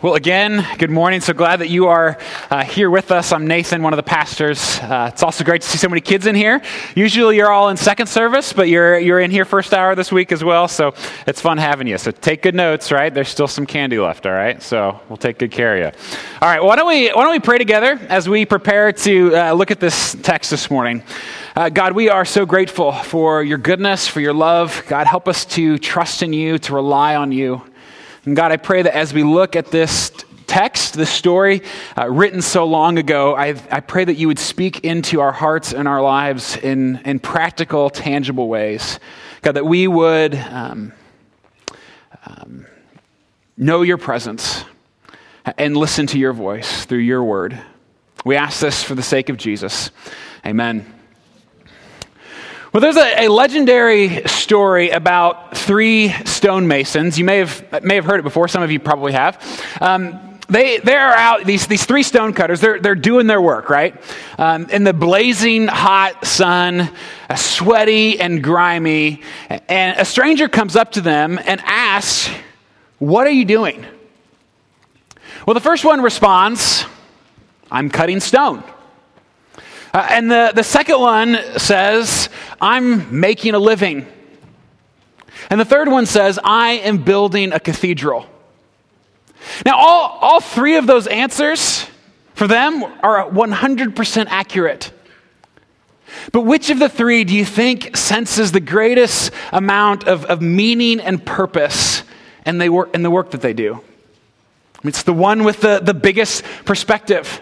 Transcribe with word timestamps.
Well, 0.00 0.14
again, 0.14 0.64
good 0.78 0.92
morning. 0.92 1.20
So 1.20 1.32
glad 1.32 1.56
that 1.56 1.70
you 1.70 1.88
are 1.88 2.18
uh, 2.52 2.62
here 2.62 2.88
with 2.88 3.10
us. 3.10 3.32
I'm 3.32 3.48
Nathan, 3.48 3.82
one 3.82 3.92
of 3.92 3.96
the 3.96 4.04
pastors. 4.04 4.78
Uh, 4.78 5.10
it's 5.12 5.24
also 5.24 5.42
great 5.42 5.62
to 5.62 5.68
see 5.68 5.76
so 5.76 5.88
many 5.88 6.00
kids 6.00 6.26
in 6.26 6.36
here. 6.36 6.62
Usually 6.94 7.34
you're 7.34 7.50
all 7.50 7.68
in 7.68 7.76
second 7.76 8.06
service, 8.06 8.52
but 8.52 8.68
you're, 8.68 8.96
you're 9.00 9.18
in 9.18 9.32
here 9.32 9.44
first 9.44 9.74
hour 9.74 9.96
this 9.96 10.12
week 10.12 10.30
as 10.30 10.44
well. 10.44 10.68
So 10.68 10.94
it's 11.26 11.40
fun 11.40 11.58
having 11.58 11.88
you. 11.88 11.98
So 11.98 12.12
take 12.12 12.42
good 12.42 12.54
notes, 12.54 12.92
right? 12.92 13.12
There's 13.12 13.28
still 13.28 13.48
some 13.48 13.66
candy 13.66 13.98
left, 13.98 14.24
all 14.24 14.30
right? 14.30 14.62
So 14.62 15.00
we'll 15.08 15.16
take 15.16 15.36
good 15.36 15.50
care 15.50 15.76
of 15.76 15.80
you. 15.80 16.00
All 16.40 16.48
right, 16.48 16.62
why 16.62 16.76
don't 16.76 16.86
we, 16.86 17.08
why 17.08 17.24
don't 17.24 17.32
we 17.32 17.40
pray 17.40 17.58
together 17.58 17.98
as 18.08 18.28
we 18.28 18.46
prepare 18.46 18.92
to 18.92 19.34
uh, 19.34 19.52
look 19.52 19.72
at 19.72 19.80
this 19.80 20.16
text 20.22 20.52
this 20.52 20.70
morning? 20.70 21.02
Uh, 21.56 21.70
God, 21.70 21.92
we 21.92 22.08
are 22.08 22.24
so 22.24 22.46
grateful 22.46 22.92
for 22.92 23.42
your 23.42 23.58
goodness, 23.58 24.06
for 24.06 24.20
your 24.20 24.32
love. 24.32 24.80
God, 24.86 25.08
help 25.08 25.26
us 25.26 25.44
to 25.46 25.76
trust 25.76 26.22
in 26.22 26.32
you, 26.32 26.56
to 26.60 26.72
rely 26.72 27.16
on 27.16 27.32
you. 27.32 27.64
And 28.24 28.36
God, 28.36 28.52
I 28.52 28.56
pray 28.56 28.82
that 28.82 28.94
as 28.94 29.12
we 29.12 29.22
look 29.22 29.56
at 29.56 29.66
this 29.66 30.12
text, 30.46 30.94
this 30.94 31.10
story 31.10 31.62
uh, 31.96 32.08
written 32.08 32.42
so 32.42 32.64
long 32.64 32.98
ago, 32.98 33.36
I, 33.36 33.48
I 33.70 33.80
pray 33.80 34.04
that 34.04 34.14
you 34.14 34.26
would 34.28 34.38
speak 34.38 34.84
into 34.84 35.20
our 35.20 35.32
hearts 35.32 35.72
and 35.72 35.86
our 35.86 36.02
lives 36.02 36.56
in, 36.56 36.96
in 37.04 37.20
practical, 37.20 37.90
tangible 37.90 38.48
ways. 38.48 38.98
God, 39.42 39.52
that 39.52 39.66
we 39.66 39.86
would 39.86 40.34
um, 40.34 40.92
um, 42.26 42.66
know 43.56 43.82
your 43.82 43.98
presence 43.98 44.64
and 45.56 45.76
listen 45.76 46.06
to 46.08 46.18
your 46.18 46.32
voice 46.32 46.84
through 46.86 46.98
your 46.98 47.22
word. 47.22 47.58
We 48.24 48.36
ask 48.36 48.60
this 48.60 48.82
for 48.82 48.94
the 48.94 49.02
sake 49.02 49.28
of 49.28 49.36
Jesus. 49.36 49.90
Amen. 50.44 50.97
Well, 52.78 52.92
there's 52.92 53.04
a, 53.04 53.26
a, 53.26 53.28
legendary 53.28 54.22
story 54.28 54.90
about 54.90 55.56
three 55.56 56.10
stonemasons. 56.10 57.18
You 57.18 57.24
may 57.24 57.38
have, 57.38 57.82
may 57.82 57.96
have 57.96 58.04
heard 58.04 58.20
it 58.20 58.22
before. 58.22 58.46
Some 58.46 58.62
of 58.62 58.70
you 58.70 58.78
probably 58.78 59.14
have. 59.14 59.42
Um, 59.80 60.38
they, 60.48 60.78
they're 60.78 61.12
out, 61.12 61.44
these, 61.44 61.66
these 61.66 61.84
three 61.84 62.04
stonecutters, 62.04 62.60
they're, 62.60 62.78
they're 62.78 62.94
doing 62.94 63.26
their 63.26 63.42
work, 63.42 63.68
right? 63.68 64.00
Um, 64.38 64.70
in 64.70 64.84
the 64.84 64.92
blazing 64.92 65.66
hot 65.66 66.24
sun, 66.24 66.88
uh, 67.28 67.34
sweaty 67.34 68.20
and 68.20 68.44
grimy. 68.44 69.22
And 69.68 69.98
a 69.98 70.04
stranger 70.04 70.48
comes 70.48 70.76
up 70.76 70.92
to 70.92 71.00
them 71.00 71.40
and 71.44 71.60
asks, 71.64 72.32
What 73.00 73.26
are 73.26 73.32
you 73.32 73.44
doing? 73.44 73.84
Well, 75.48 75.54
the 75.54 75.60
first 75.60 75.84
one 75.84 76.00
responds, 76.00 76.84
I'm 77.72 77.90
cutting 77.90 78.20
stone. 78.20 78.62
Uh, 79.98 80.06
and 80.10 80.30
the, 80.30 80.52
the 80.54 80.62
second 80.62 81.00
one 81.00 81.36
says, 81.56 82.28
I'm 82.60 83.18
making 83.18 83.54
a 83.54 83.58
living. 83.58 84.06
And 85.50 85.60
the 85.60 85.64
third 85.64 85.88
one 85.88 86.06
says, 86.06 86.38
I 86.44 86.74
am 86.74 86.98
building 86.98 87.52
a 87.52 87.58
cathedral. 87.58 88.24
Now, 89.66 89.76
all, 89.76 90.18
all 90.20 90.40
three 90.40 90.76
of 90.76 90.86
those 90.86 91.08
answers 91.08 91.84
for 92.34 92.46
them 92.46 92.84
are 92.84 93.28
100% 93.28 94.26
accurate. 94.28 94.92
But 96.30 96.42
which 96.42 96.70
of 96.70 96.78
the 96.78 96.88
three 96.88 97.24
do 97.24 97.34
you 97.34 97.44
think 97.44 97.96
senses 97.96 98.52
the 98.52 98.60
greatest 98.60 99.32
amount 99.50 100.06
of, 100.06 100.24
of 100.26 100.40
meaning 100.40 101.00
and 101.00 101.26
purpose 101.26 102.04
in, 102.46 102.58
they 102.58 102.68
work, 102.68 102.94
in 102.94 103.02
the 103.02 103.10
work 103.10 103.32
that 103.32 103.40
they 103.40 103.52
do? 103.52 103.82
It's 104.84 105.02
the 105.02 105.12
one 105.12 105.42
with 105.42 105.60
the, 105.60 105.80
the 105.80 105.92
biggest 105.92 106.44
perspective. 106.64 107.40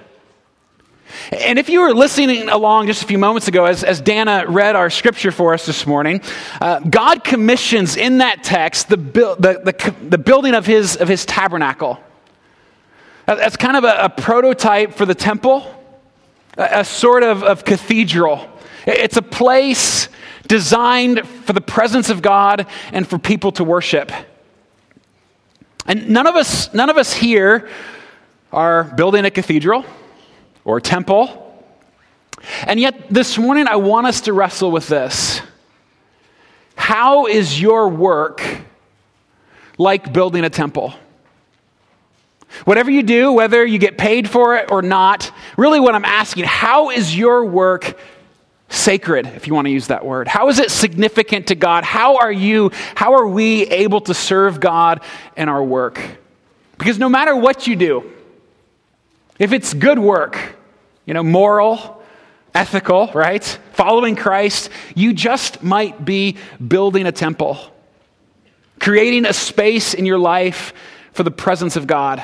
And 1.32 1.58
if 1.58 1.68
you 1.68 1.80
were 1.80 1.94
listening 1.94 2.48
along 2.48 2.86
just 2.86 3.02
a 3.02 3.06
few 3.06 3.18
moments 3.18 3.48
ago, 3.48 3.64
as, 3.64 3.82
as 3.84 4.00
Dana 4.00 4.44
read 4.48 4.76
our 4.76 4.90
scripture 4.90 5.30
for 5.30 5.54
us 5.54 5.66
this 5.66 5.86
morning, 5.86 6.20
uh, 6.60 6.80
God 6.80 7.24
commissions 7.24 7.96
in 7.96 8.18
that 8.18 8.42
text 8.42 8.88
the, 8.88 8.96
the, 8.96 9.36
the, 9.38 9.94
the, 10.08 10.18
building 10.18 10.54
of 10.54 10.66
his, 10.66 10.96
of 10.96 11.08
his 11.08 11.24
tabernacle. 11.24 11.98
That's 13.26 13.56
kind 13.56 13.76
of 13.76 13.84
a, 13.84 14.04
a 14.04 14.08
prototype 14.08 14.94
for 14.94 15.04
the 15.04 15.14
temple, 15.14 15.66
a, 16.56 16.80
a 16.80 16.84
sort 16.84 17.22
of, 17.22 17.42
of 17.42 17.64
cathedral. 17.64 18.46
It's 18.86 19.16
a 19.16 19.22
place 19.22 20.08
designed 20.46 21.26
for 21.26 21.52
the 21.52 21.60
presence 21.60 22.08
of 22.08 22.22
God 22.22 22.66
and 22.92 23.06
for 23.06 23.18
people 23.18 23.52
to 23.52 23.64
worship. 23.64 24.12
And 25.86 26.08
none 26.10 26.26
of 26.26 26.36
us, 26.36 26.72
none 26.72 26.88
of 26.88 26.96
us 26.96 27.12
here 27.12 27.68
are 28.52 28.84
building 28.84 29.24
a 29.24 29.30
cathedral 29.30 29.84
or 30.66 30.80
temple. 30.80 31.42
And 32.66 32.78
yet, 32.78 33.08
this 33.08 33.38
morning, 33.38 33.66
I 33.68 33.76
want 33.76 34.06
us 34.06 34.22
to 34.22 34.34
wrestle 34.34 34.70
with 34.70 34.88
this. 34.88 35.40
How 36.74 37.26
is 37.26 37.58
your 37.58 37.88
work 37.88 38.44
like 39.78 40.12
building 40.12 40.44
a 40.44 40.50
temple? 40.50 40.92
Whatever 42.64 42.90
you 42.90 43.02
do, 43.02 43.32
whether 43.32 43.64
you 43.64 43.78
get 43.78 43.96
paid 43.96 44.28
for 44.28 44.56
it 44.56 44.70
or 44.70 44.82
not, 44.82 45.32
really 45.56 45.80
what 45.80 45.94
I'm 45.94 46.04
asking, 46.04 46.44
how 46.44 46.90
is 46.90 47.16
your 47.16 47.44
work 47.44 47.98
sacred, 48.68 49.26
if 49.26 49.46
you 49.46 49.54
want 49.54 49.66
to 49.66 49.72
use 49.72 49.86
that 49.86 50.04
word? 50.04 50.26
How 50.26 50.48
is 50.48 50.58
it 50.58 50.70
significant 50.70 51.48
to 51.48 51.54
God? 51.54 51.84
How 51.84 52.16
are 52.16 52.32
you, 52.32 52.72
how 52.94 53.14
are 53.14 53.26
we 53.26 53.62
able 53.66 54.00
to 54.02 54.14
serve 54.14 54.58
God 54.58 55.00
in 55.36 55.48
our 55.48 55.62
work? 55.62 56.00
Because 56.76 56.98
no 56.98 57.08
matter 57.08 57.36
what 57.36 57.66
you 57.66 57.76
do, 57.76 58.10
if 59.38 59.52
it's 59.52 59.72
good 59.72 59.98
work, 59.98 60.55
you 61.06 61.14
know, 61.14 61.22
moral, 61.22 62.02
ethical, 62.54 63.10
right? 63.14 63.44
Following 63.72 64.16
Christ, 64.16 64.70
you 64.94 65.12
just 65.12 65.62
might 65.62 66.04
be 66.04 66.36
building 66.66 67.06
a 67.06 67.12
temple, 67.12 67.58
creating 68.80 69.24
a 69.24 69.32
space 69.32 69.94
in 69.94 70.04
your 70.04 70.18
life 70.18 70.74
for 71.12 71.22
the 71.22 71.30
presence 71.30 71.76
of 71.76 71.86
God. 71.86 72.22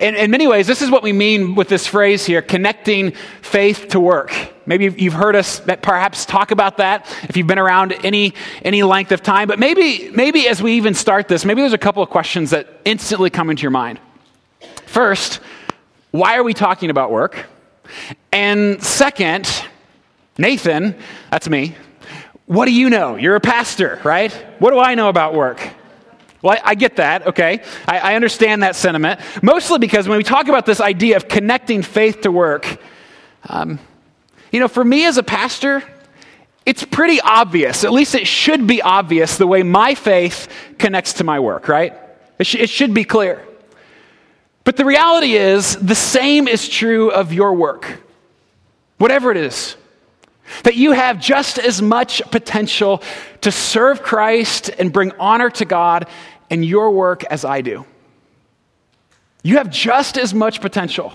In, 0.00 0.16
in 0.16 0.30
many 0.30 0.48
ways, 0.48 0.66
this 0.66 0.82
is 0.82 0.90
what 0.90 1.02
we 1.02 1.12
mean 1.12 1.54
with 1.54 1.68
this 1.68 1.86
phrase 1.86 2.26
here 2.26 2.42
connecting 2.42 3.12
faith 3.40 3.88
to 3.88 4.00
work. 4.00 4.32
Maybe 4.66 4.84
you've 4.84 5.14
heard 5.14 5.36
us 5.36 5.60
perhaps 5.60 6.26
talk 6.26 6.50
about 6.50 6.78
that 6.78 7.06
if 7.28 7.36
you've 7.36 7.46
been 7.46 7.58
around 7.58 7.92
any, 8.04 8.34
any 8.64 8.82
length 8.82 9.12
of 9.12 9.22
time. 9.22 9.46
But 9.46 9.58
maybe, 9.58 10.10
maybe 10.10 10.48
as 10.48 10.60
we 10.60 10.72
even 10.72 10.94
start 10.94 11.28
this, 11.28 11.44
maybe 11.44 11.60
there's 11.60 11.72
a 11.72 11.78
couple 11.78 12.02
of 12.02 12.10
questions 12.10 12.50
that 12.50 12.68
instantly 12.84 13.30
come 13.30 13.48
into 13.48 13.62
your 13.62 13.70
mind. 13.70 14.00
First, 14.86 15.40
why 16.10 16.36
are 16.36 16.42
we 16.42 16.54
talking 16.54 16.90
about 16.90 17.10
work? 17.10 17.46
And 18.32 18.82
second, 18.82 19.48
Nathan, 20.38 20.96
that's 21.30 21.48
me, 21.48 21.76
what 22.46 22.66
do 22.66 22.72
you 22.72 22.90
know? 22.90 23.16
You're 23.16 23.36
a 23.36 23.40
pastor, 23.40 24.00
right? 24.02 24.32
What 24.58 24.70
do 24.70 24.78
I 24.78 24.96
know 24.96 25.08
about 25.08 25.34
work? 25.34 25.60
Well, 26.42 26.56
I, 26.56 26.70
I 26.70 26.74
get 26.74 26.96
that, 26.96 27.28
okay? 27.28 27.62
I, 27.86 27.98
I, 27.98 28.14
understand 28.14 28.62
that 28.62 28.74
sentiment. 28.74 29.20
Mostly 29.42 29.78
because 29.78 30.08
when 30.08 30.16
we 30.16 30.24
talk 30.24 30.48
about 30.48 30.66
this 30.66 30.80
idea 30.80 31.16
of 31.16 31.28
connecting 31.28 31.82
faith 31.82 32.22
to 32.22 32.32
work, 32.32 32.80
um, 33.48 33.78
you 34.50 34.58
know, 34.58 34.68
for 34.68 34.82
me 34.82 35.04
as 35.04 35.18
a 35.18 35.22
pastor, 35.22 35.82
it's 36.64 36.82
pretty 36.84 37.20
obvious, 37.20 37.84
at 37.84 37.92
least 37.92 38.14
it 38.14 38.26
should 38.26 38.66
be 38.66 38.82
obvious, 38.82 39.36
the 39.36 39.46
way 39.46 39.62
my 39.62 39.94
faith 39.94 40.48
connects 40.78 41.14
to 41.14 41.24
my 41.24 41.38
work, 41.40 41.68
right? 41.68 41.96
It, 42.38 42.46
sh- 42.46 42.56
it 42.56 42.70
should 42.70 42.94
be 42.94 43.04
clear. 43.04 43.46
But 44.64 44.76
the 44.76 44.84
reality 44.84 45.32
is, 45.32 45.76
the 45.76 45.94
same 45.94 46.46
is 46.46 46.68
true 46.68 47.10
of 47.10 47.32
your 47.32 47.54
work, 47.54 48.02
whatever 48.98 49.30
it 49.30 49.36
is. 49.36 49.76
That 50.64 50.76
you 50.76 50.92
have 50.92 51.20
just 51.20 51.58
as 51.58 51.80
much 51.80 52.22
potential 52.30 53.02
to 53.42 53.52
serve 53.52 54.02
Christ 54.02 54.68
and 54.68 54.92
bring 54.92 55.12
honor 55.18 55.48
to 55.50 55.64
God 55.64 56.08
in 56.50 56.62
your 56.62 56.90
work 56.90 57.24
as 57.24 57.44
I 57.44 57.60
do. 57.60 57.86
You 59.42 59.56
have 59.56 59.70
just 59.70 60.18
as 60.18 60.34
much 60.34 60.60
potential. 60.60 61.12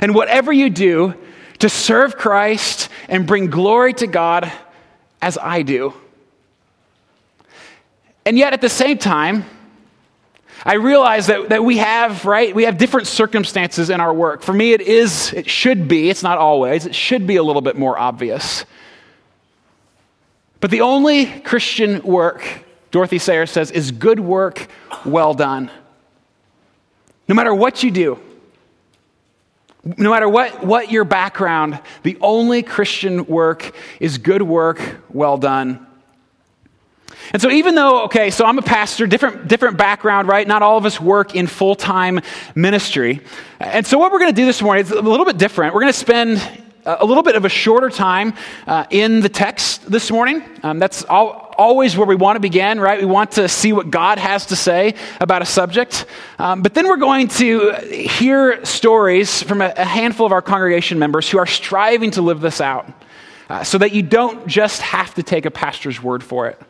And 0.00 0.14
whatever 0.14 0.52
you 0.52 0.70
do 0.70 1.14
to 1.58 1.68
serve 1.68 2.16
Christ 2.16 2.88
and 3.08 3.26
bring 3.26 3.48
glory 3.48 3.94
to 3.94 4.06
God 4.06 4.52
as 5.20 5.38
I 5.38 5.62
do. 5.62 5.94
And 8.24 8.38
yet 8.38 8.52
at 8.52 8.60
the 8.60 8.68
same 8.68 8.98
time, 8.98 9.44
I 10.64 10.74
realize 10.74 11.26
that, 11.26 11.48
that 11.48 11.64
we 11.64 11.78
have, 11.78 12.24
right, 12.24 12.54
we 12.54 12.64
have 12.64 12.78
different 12.78 13.08
circumstances 13.08 13.90
in 13.90 14.00
our 14.00 14.14
work. 14.14 14.42
For 14.42 14.52
me, 14.52 14.72
it 14.72 14.80
is, 14.80 15.32
it 15.32 15.50
should 15.50 15.88
be, 15.88 16.08
it's 16.08 16.22
not 16.22 16.38
always, 16.38 16.86
it 16.86 16.94
should 16.94 17.26
be 17.26 17.36
a 17.36 17.42
little 17.42 17.62
bit 17.62 17.76
more 17.76 17.98
obvious. 17.98 18.64
But 20.60 20.70
the 20.70 20.82
only 20.82 21.26
Christian 21.26 22.02
work, 22.02 22.46
Dorothy 22.92 23.18
Sayers 23.18 23.50
says, 23.50 23.72
is 23.72 23.90
good 23.90 24.20
work 24.20 24.68
well 25.04 25.34
done. 25.34 25.70
No 27.26 27.34
matter 27.34 27.52
what 27.52 27.82
you 27.82 27.90
do, 27.90 28.20
no 29.84 30.10
matter 30.10 30.28
what, 30.28 30.64
what 30.64 30.92
your 30.92 31.02
background, 31.02 31.80
the 32.04 32.16
only 32.20 32.62
Christian 32.62 33.26
work 33.26 33.74
is 33.98 34.18
good 34.18 34.42
work 34.42 35.02
well 35.10 35.38
done. 35.38 35.84
And 37.32 37.40
so, 37.40 37.50
even 37.50 37.74
though, 37.74 38.04
okay, 38.04 38.30
so 38.30 38.44
I'm 38.44 38.58
a 38.58 38.62
pastor, 38.62 39.06
different, 39.06 39.48
different 39.48 39.78
background, 39.78 40.28
right? 40.28 40.46
Not 40.46 40.62
all 40.62 40.76
of 40.76 40.84
us 40.84 41.00
work 41.00 41.34
in 41.34 41.46
full 41.46 41.74
time 41.74 42.20
ministry. 42.54 43.20
And 43.58 43.86
so, 43.86 43.98
what 43.98 44.12
we're 44.12 44.18
going 44.18 44.32
to 44.32 44.40
do 44.40 44.44
this 44.44 44.60
morning 44.60 44.84
is 44.84 44.90
a 44.90 45.00
little 45.00 45.24
bit 45.24 45.38
different. 45.38 45.74
We're 45.74 45.80
going 45.80 45.92
to 45.92 45.98
spend 45.98 46.62
a 46.84 47.04
little 47.04 47.22
bit 47.22 47.36
of 47.36 47.44
a 47.44 47.48
shorter 47.48 47.88
time 47.88 48.34
uh, 48.66 48.84
in 48.90 49.20
the 49.20 49.28
text 49.28 49.88
this 49.90 50.10
morning. 50.10 50.42
Um, 50.62 50.78
that's 50.78 51.04
all, 51.04 51.54
always 51.56 51.96
where 51.96 52.06
we 52.06 52.16
want 52.16 52.36
to 52.36 52.40
begin, 52.40 52.80
right? 52.80 52.98
We 52.98 53.06
want 53.06 53.32
to 53.32 53.48
see 53.48 53.72
what 53.72 53.90
God 53.90 54.18
has 54.18 54.46
to 54.46 54.56
say 54.56 54.94
about 55.20 55.42
a 55.42 55.46
subject. 55.46 56.06
Um, 56.38 56.62
but 56.62 56.74
then 56.74 56.88
we're 56.88 56.96
going 56.96 57.28
to 57.28 57.72
hear 57.72 58.64
stories 58.64 59.42
from 59.42 59.62
a, 59.62 59.72
a, 59.76 59.84
handful 59.84 60.26
of 60.26 60.32
our 60.32 60.42
congregation 60.42 60.98
members 60.98 61.30
who 61.30 61.38
are 61.38 61.46
striving 61.46 62.10
to 62.12 62.22
live 62.22 62.40
this 62.40 62.60
out 62.60 62.90
uh, 63.48 63.62
so 63.62 63.78
that 63.78 63.92
you 63.92 64.02
don't 64.02 64.46
just 64.48 64.82
have 64.82 65.14
to 65.14 65.22
take 65.22 65.46
a 65.46 65.50
pastor's 65.50 66.02
word 66.02 66.24
for 66.24 66.48
it. 66.48 66.60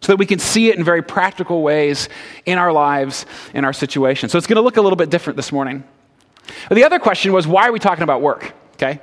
So 0.00 0.12
that 0.12 0.16
we 0.16 0.26
can 0.26 0.38
see 0.38 0.68
it 0.70 0.76
in 0.76 0.84
very 0.84 1.02
practical 1.02 1.62
ways 1.62 2.08
in 2.46 2.58
our 2.58 2.72
lives, 2.72 3.26
in 3.52 3.64
our 3.64 3.72
situation. 3.72 4.28
So 4.28 4.38
it's 4.38 4.46
going 4.46 4.56
to 4.56 4.62
look 4.62 4.78
a 4.78 4.82
little 4.82 4.96
bit 4.96 5.10
different 5.10 5.36
this 5.36 5.52
morning. 5.52 5.84
But 6.68 6.74
the 6.74 6.84
other 6.84 6.98
question 6.98 7.32
was 7.32 7.46
why 7.46 7.68
are 7.68 7.72
we 7.72 7.78
talking 7.78 8.02
about 8.02 8.22
work? 8.22 8.52
Okay? 8.74 9.00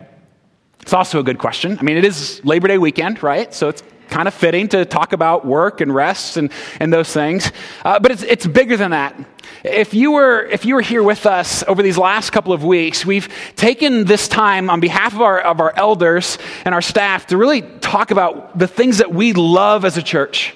It's 0.82 0.94
also 0.94 1.20
a 1.20 1.24
good 1.24 1.38
question. 1.38 1.78
I 1.80 1.84
mean, 1.84 1.98
it 1.98 2.06
is 2.06 2.42
Labor 2.44 2.68
Day 2.68 2.78
weekend, 2.78 3.22
right? 3.22 3.54
So 3.54 3.70
it's 3.70 3.84
kind 4.10 4.28
of 4.28 4.34
fitting 4.34 4.68
to 4.70 4.86
talk 4.86 5.14
about 5.14 5.46
work 5.46 5.82
and 5.82 5.94
rest 5.94 6.38
and, 6.38 6.52
and 6.80 6.92
those 6.92 7.12
things. 7.12 7.52
Uh, 7.84 8.00
but 8.00 8.12
it's, 8.12 8.24
it's 8.24 8.48
bigger 8.48 8.78
than 8.78 8.92
that. 8.92 9.16
If 9.64 9.94
you, 9.94 10.12
were, 10.12 10.46
if 10.46 10.66
you 10.66 10.76
were 10.76 10.82
here 10.82 11.04
with 11.04 11.26
us 11.26 11.64
over 11.68 11.84
these 11.84 11.98
last 11.98 12.32
couple 12.32 12.54
of 12.54 12.64
weeks, 12.64 13.06
we've 13.06 13.28
taken 13.56 14.06
this 14.06 14.28
time 14.28 14.70
on 14.70 14.80
behalf 14.80 15.14
of 15.14 15.22
our, 15.22 15.40
of 15.40 15.60
our 15.60 15.74
elders 15.76 16.38
and 16.64 16.74
our 16.74 16.82
staff 16.82 17.28
to 17.28 17.38
really 17.38 17.62
talk 17.62 18.12
about 18.12 18.58
the 18.58 18.68
things 18.68 19.00
that 19.00 19.14
we 19.14 19.34
love 19.34 19.84
as 19.84 19.98
a 19.98 20.04
church, 20.04 20.56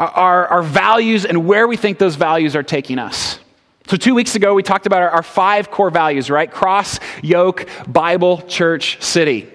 our, 0.00 0.46
our 0.48 0.62
values, 0.62 1.24
and 1.24 1.46
where 1.46 1.68
we 1.68 1.76
think 1.76 1.98
those 1.98 2.16
values 2.16 2.56
are 2.56 2.62
taking 2.62 2.98
us. 2.98 3.38
So, 3.86 3.96
two 3.96 4.14
weeks 4.14 4.34
ago, 4.34 4.54
we 4.54 4.62
talked 4.62 4.86
about 4.86 5.02
our, 5.02 5.10
our 5.10 5.22
five 5.22 5.70
core 5.70 5.90
values, 5.90 6.30
right? 6.30 6.50
Cross, 6.50 7.00
yoke, 7.22 7.68
Bible, 7.88 8.40
church, 8.42 9.02
city. 9.02 9.48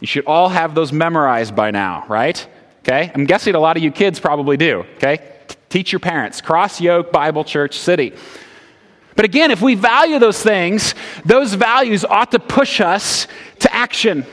You 0.00 0.06
should 0.06 0.24
all 0.26 0.48
have 0.48 0.74
those 0.74 0.92
memorized 0.92 1.54
by 1.54 1.70
now, 1.70 2.04
right? 2.08 2.46
Okay? 2.80 3.10
I'm 3.14 3.26
guessing 3.26 3.54
a 3.54 3.60
lot 3.60 3.76
of 3.76 3.82
you 3.82 3.90
kids 3.90 4.18
probably 4.18 4.56
do, 4.56 4.86
okay? 4.96 5.36
Teach 5.68 5.92
your 5.92 5.98
parents. 6.00 6.40
Cross, 6.40 6.80
yoke, 6.80 7.12
Bible, 7.12 7.44
church, 7.44 7.78
city. 7.78 8.14
But 9.16 9.24
again, 9.26 9.50
if 9.50 9.60
we 9.60 9.74
value 9.74 10.18
those 10.18 10.42
things, 10.42 10.94
those 11.26 11.52
values 11.52 12.04
ought 12.04 12.30
to 12.30 12.38
push 12.38 12.80
us 12.80 13.26
to 13.58 13.74
action 13.74 14.24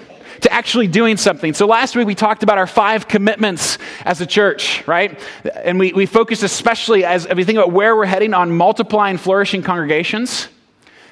to 0.42 0.54
actually 0.54 0.88
doing 0.88 1.18
something. 1.18 1.54
So 1.54 1.66
last 1.66 1.95
week 1.95 2.07
we 2.07 2.16
talked 2.16 2.44
about 2.44 2.57
our 2.57 2.68
five 2.68 3.07
commitments 3.07 3.78
as 4.06 4.22
a 4.22 4.25
church, 4.25 4.86
right? 4.88 5.19
And 5.63 5.80
we, 5.80 5.94
we 5.94 6.06
focused 6.06 6.44
especially 6.44 7.04
as, 7.04 7.25
as 7.25 7.36
we 7.36 7.44
think 7.44 7.57
about 7.57 7.72
where 7.72 7.95
we're 7.95 8.06
heading 8.06 8.34
on 8.34 8.51
multiplying, 8.51 9.18
flourishing 9.18 9.63
congregations. 9.63 10.48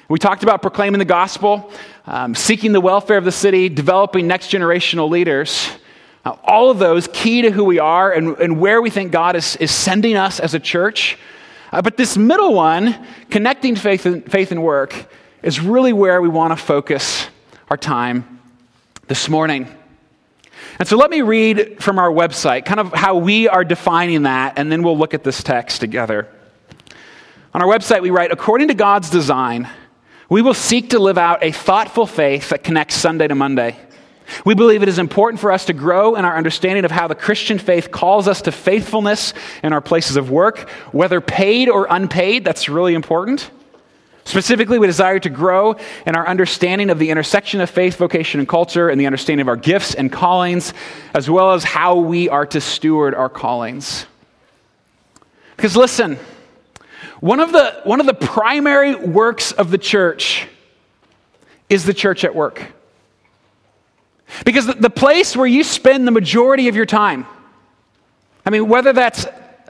We 0.08 0.18
talked 0.18 0.44
about 0.44 0.62
proclaiming 0.62 1.00
the 1.00 1.04
gospel, 1.04 1.72
um, 2.06 2.34
seeking 2.34 2.72
the 2.72 2.80
welfare 2.80 3.18
of 3.18 3.24
the 3.24 3.32
city, 3.32 3.68
developing 3.68 4.28
next 4.28 4.50
generational 4.50 5.10
leaders. 5.10 5.68
Now, 6.24 6.38
all 6.44 6.70
of 6.70 6.78
those 6.78 7.08
key 7.12 7.42
to 7.42 7.50
who 7.50 7.64
we 7.64 7.80
are 7.80 8.12
and, 8.12 8.36
and 8.38 8.60
where 8.60 8.80
we 8.80 8.90
think 8.90 9.10
God 9.10 9.34
is, 9.34 9.56
is 9.56 9.70
sending 9.70 10.16
us 10.16 10.38
as 10.38 10.54
a 10.54 10.60
church. 10.60 11.18
Uh, 11.72 11.82
but 11.82 11.96
this 11.96 12.16
middle 12.16 12.54
one, 12.54 13.04
connecting 13.30 13.74
faith 13.74 14.06
and, 14.06 14.30
faith 14.30 14.52
and 14.52 14.62
work, 14.62 15.10
is 15.42 15.60
really 15.60 15.92
where 15.92 16.22
we 16.22 16.28
want 16.28 16.56
to 16.56 16.56
focus 16.56 17.26
our 17.68 17.76
time 17.76 18.35
this 19.08 19.28
morning. 19.28 19.68
And 20.78 20.88
so 20.88 20.96
let 20.96 21.10
me 21.10 21.22
read 21.22 21.82
from 21.82 21.98
our 21.98 22.10
website, 22.10 22.64
kind 22.64 22.80
of 22.80 22.92
how 22.92 23.16
we 23.16 23.48
are 23.48 23.64
defining 23.64 24.24
that, 24.24 24.58
and 24.58 24.70
then 24.70 24.82
we'll 24.82 24.98
look 24.98 25.14
at 25.14 25.24
this 25.24 25.42
text 25.42 25.80
together. 25.80 26.28
On 27.54 27.62
our 27.62 27.68
website, 27.68 28.02
we 28.02 28.10
write 28.10 28.32
According 28.32 28.68
to 28.68 28.74
God's 28.74 29.08
design, 29.08 29.68
we 30.28 30.42
will 30.42 30.54
seek 30.54 30.90
to 30.90 30.98
live 30.98 31.18
out 31.18 31.42
a 31.42 31.52
thoughtful 31.52 32.06
faith 32.06 32.50
that 32.50 32.64
connects 32.64 32.96
Sunday 32.96 33.28
to 33.28 33.34
Monday. 33.34 33.76
We 34.44 34.54
believe 34.54 34.82
it 34.82 34.88
is 34.88 34.98
important 34.98 35.40
for 35.40 35.52
us 35.52 35.66
to 35.66 35.72
grow 35.72 36.16
in 36.16 36.24
our 36.24 36.36
understanding 36.36 36.84
of 36.84 36.90
how 36.90 37.06
the 37.06 37.14
Christian 37.14 37.58
faith 37.58 37.92
calls 37.92 38.26
us 38.26 38.42
to 38.42 38.52
faithfulness 38.52 39.32
in 39.62 39.72
our 39.72 39.80
places 39.80 40.16
of 40.16 40.30
work, 40.30 40.68
whether 40.90 41.20
paid 41.20 41.68
or 41.68 41.86
unpaid. 41.88 42.44
That's 42.44 42.68
really 42.68 42.94
important. 42.94 43.50
Specifically, 44.26 44.80
we 44.80 44.88
desire 44.88 45.20
to 45.20 45.30
grow 45.30 45.76
in 46.04 46.16
our 46.16 46.26
understanding 46.26 46.90
of 46.90 46.98
the 46.98 47.10
intersection 47.10 47.60
of 47.60 47.70
faith, 47.70 47.94
vocation, 47.94 48.40
and 48.40 48.48
culture, 48.48 48.88
and 48.88 49.00
the 49.00 49.06
understanding 49.06 49.42
of 49.42 49.48
our 49.48 49.56
gifts 49.56 49.94
and 49.94 50.10
callings, 50.10 50.74
as 51.14 51.30
well 51.30 51.52
as 51.52 51.62
how 51.62 51.94
we 51.94 52.28
are 52.28 52.44
to 52.44 52.60
steward 52.60 53.14
our 53.14 53.28
callings. 53.28 54.04
Because 55.56 55.76
listen, 55.76 56.18
one 57.20 57.38
of 57.38 57.52
the, 57.52 57.80
one 57.84 58.00
of 58.00 58.06
the 58.06 58.14
primary 58.14 58.96
works 58.96 59.52
of 59.52 59.70
the 59.70 59.78
church 59.78 60.48
is 61.70 61.84
the 61.84 61.94
church 61.94 62.24
at 62.24 62.34
work. 62.34 62.72
Because 64.44 64.66
the, 64.66 64.74
the 64.74 64.90
place 64.90 65.36
where 65.36 65.46
you 65.46 65.62
spend 65.62 66.04
the 66.04 66.10
majority 66.10 66.66
of 66.66 66.74
your 66.74 66.84
time, 66.84 67.26
I 68.44 68.50
mean, 68.50 68.68
whether 68.68 68.92
that's 68.92 69.24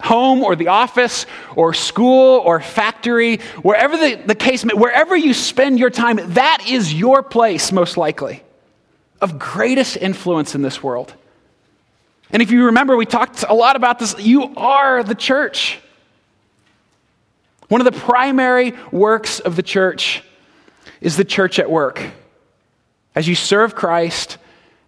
home 0.06 0.42
or 0.42 0.56
the 0.56 0.68
office 0.68 1.26
or 1.54 1.74
school 1.74 2.38
or 2.38 2.60
factory, 2.60 3.38
wherever 3.62 3.96
the, 3.96 4.14
the 4.14 4.34
case 4.34 4.64
may, 4.64 4.74
wherever 4.74 5.16
you 5.16 5.34
spend 5.34 5.78
your 5.78 5.90
time, 5.90 6.18
that 6.34 6.64
is 6.68 6.94
your 6.94 7.22
place, 7.22 7.72
most 7.72 7.96
likely, 7.96 8.42
of 9.20 9.38
greatest 9.38 9.96
influence 9.96 10.54
in 10.54 10.62
this 10.62 10.82
world. 10.82 11.12
And 12.30 12.42
if 12.42 12.50
you 12.50 12.66
remember, 12.66 12.96
we 12.96 13.06
talked 13.06 13.44
a 13.48 13.54
lot 13.54 13.76
about 13.76 13.98
this. 13.98 14.18
You 14.18 14.54
are 14.56 15.02
the 15.02 15.14
church. 15.14 15.78
One 17.68 17.80
of 17.80 17.84
the 17.84 17.98
primary 17.98 18.74
works 18.92 19.40
of 19.40 19.56
the 19.56 19.62
church 19.62 20.22
is 21.00 21.16
the 21.16 21.24
church 21.24 21.58
at 21.58 21.70
work 21.70 22.02
as 23.14 23.26
you 23.26 23.34
serve 23.34 23.74
Christ 23.74 24.38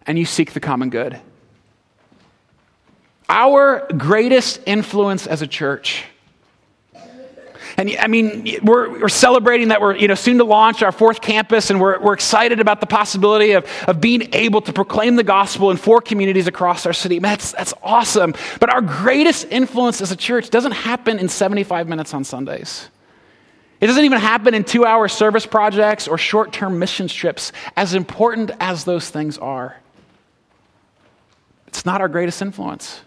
and 0.07 0.17
you 0.17 0.25
seek 0.25 0.53
the 0.53 0.59
common 0.59 0.89
good. 0.89 1.19
Our 3.29 3.87
greatest 3.95 4.59
influence 4.65 5.27
as 5.27 5.41
a 5.41 5.47
church. 5.47 6.03
And 7.77 7.95
I 7.97 8.07
mean, 8.07 8.57
we're, 8.61 8.99
we're, 8.99 9.07
celebrating 9.07 9.69
that 9.69 9.79
we're 9.79 9.95
you 9.95 10.09
know, 10.09 10.15
soon 10.15 10.37
to 10.39 10.43
launch 10.43 10.83
our 10.83 10.91
fourth 10.91 11.21
campus, 11.21 11.69
and 11.69 11.79
we're, 11.79 11.97
we're 11.99 12.13
excited 12.13 12.59
about 12.59 12.81
the 12.81 12.87
possibility 12.87 13.51
of, 13.51 13.65
of 13.87 14.01
being 14.01 14.33
able 14.33 14.59
to 14.63 14.73
proclaim 14.73 15.15
the 15.15 15.23
gospel 15.23 15.71
in 15.71 15.77
four 15.77 16.01
communities 16.01 16.47
across 16.47 16.85
our 16.85 16.91
city. 16.91 17.21
Man, 17.21 17.33
that's, 17.33 17.53
that's 17.53 17.73
awesome. 17.81 18.33
But 18.59 18.73
our 18.73 18.81
greatest 18.81 19.47
influence 19.49 20.01
as 20.01 20.11
a 20.11 20.17
church 20.17 20.49
doesn't 20.49 20.73
happen 20.73 21.19
in 21.19 21.29
75 21.29 21.87
minutes 21.87 22.13
on 22.13 22.25
Sundays. 22.25 22.89
It 23.79 23.87
doesn't 23.87 24.03
even 24.03 24.19
happen 24.19 24.53
in 24.53 24.65
two 24.65 24.85
hour 24.85 25.07
service 25.07 25.45
projects 25.45 26.07
or 26.07 26.17
short 26.17 26.51
term 26.51 26.79
mission 26.79 27.07
trips, 27.07 27.53
as 27.77 27.93
important 27.93 28.51
as 28.59 28.83
those 28.83 29.09
things 29.09 29.37
are. 29.37 29.77
It's 31.67 31.85
not 31.85 32.01
our 32.01 32.09
greatest 32.09 32.41
influence. 32.41 33.01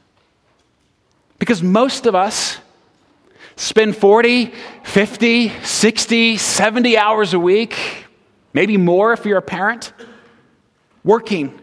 Because 1.43 1.61
most 1.61 2.07
of 2.07 2.15
us 2.15 2.59
spend 3.57 3.97
40, 3.97 4.53
50, 4.85 5.49
60, 5.49 6.37
70 6.37 6.97
hours 6.97 7.35
a 7.35 7.41
week, 7.41 8.07
maybe 8.55 8.77
more 8.77 9.13
if 9.13 9.27
you're 9.27 9.39
a 9.39 9.43
parent, 9.43 9.93
working. 11.03 11.61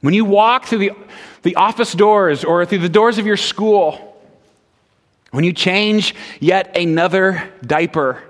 When 0.00 0.14
you 0.14 0.24
walk 0.24 0.64
through 0.64 0.78
the, 0.78 0.92
the 1.42 1.56
office 1.56 1.92
doors 1.92 2.42
or 2.42 2.64
through 2.64 2.78
the 2.78 2.88
doors 2.88 3.18
of 3.18 3.26
your 3.26 3.36
school, 3.36 4.18
when 5.30 5.44
you 5.44 5.52
change 5.52 6.14
yet 6.40 6.74
another 6.78 7.52
diaper, 7.60 8.22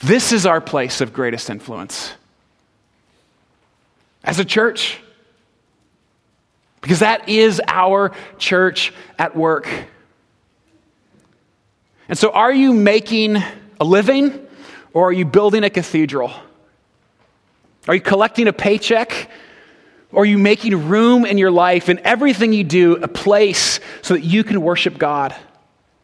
this 0.00 0.32
is 0.32 0.44
our 0.44 0.60
place 0.60 1.00
of 1.00 1.14
greatest 1.14 1.48
influence. 1.48 2.12
As 4.22 4.38
a 4.38 4.44
church, 4.44 5.00
because 6.82 6.98
that 6.98 7.28
is 7.28 7.62
our 7.66 8.12
church 8.38 8.92
at 9.18 9.34
work. 9.34 9.68
And 12.08 12.18
so, 12.18 12.30
are 12.30 12.52
you 12.52 12.74
making 12.74 13.38
a 13.80 13.84
living 13.84 14.46
or 14.92 15.08
are 15.08 15.12
you 15.12 15.24
building 15.24 15.64
a 15.64 15.70
cathedral? 15.70 16.32
Are 17.88 17.94
you 17.94 18.00
collecting 18.00 18.48
a 18.48 18.52
paycheck? 18.52 19.30
Or 20.10 20.22
are 20.22 20.26
you 20.26 20.38
making 20.38 20.88
room 20.88 21.24
in 21.24 21.38
your 21.38 21.50
life 21.50 21.88
and 21.88 21.98
everything 22.00 22.52
you 22.52 22.64
do 22.64 22.96
a 22.96 23.08
place 23.08 23.80
so 24.02 24.14
that 24.14 24.22
you 24.22 24.44
can 24.44 24.60
worship 24.60 24.98
God? 24.98 25.34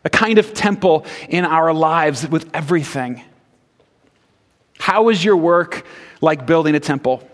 A 0.04 0.10
kind 0.10 0.38
of 0.38 0.54
temple 0.54 1.04
in 1.28 1.44
our 1.44 1.74
lives 1.74 2.26
with 2.26 2.48
everything. 2.54 3.22
How 4.78 5.10
is 5.10 5.22
your 5.22 5.36
work 5.36 5.84
like 6.22 6.46
building 6.46 6.74
a 6.74 6.80
temple? 6.80 7.27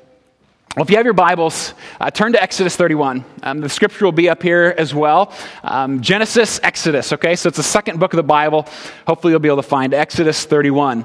Well, 0.76 0.82
if 0.82 0.90
you 0.90 0.96
have 0.96 1.04
your 1.04 1.14
Bibles, 1.14 1.72
uh, 2.00 2.10
turn 2.10 2.32
to 2.32 2.42
Exodus 2.42 2.74
31. 2.74 3.24
Um, 3.44 3.60
the 3.60 3.68
scripture 3.68 4.04
will 4.04 4.10
be 4.10 4.28
up 4.28 4.42
here 4.42 4.74
as 4.76 4.92
well. 4.92 5.32
Um, 5.62 6.00
Genesis, 6.00 6.58
Exodus, 6.64 7.12
okay? 7.12 7.36
So 7.36 7.46
it's 7.46 7.58
the 7.58 7.62
second 7.62 8.00
book 8.00 8.12
of 8.12 8.16
the 8.16 8.24
Bible. 8.24 8.66
Hopefully, 9.06 9.30
you'll 9.30 9.38
be 9.38 9.48
able 9.48 9.58
to 9.58 9.62
find 9.62 9.94
Exodus 9.94 10.44
31. 10.44 11.04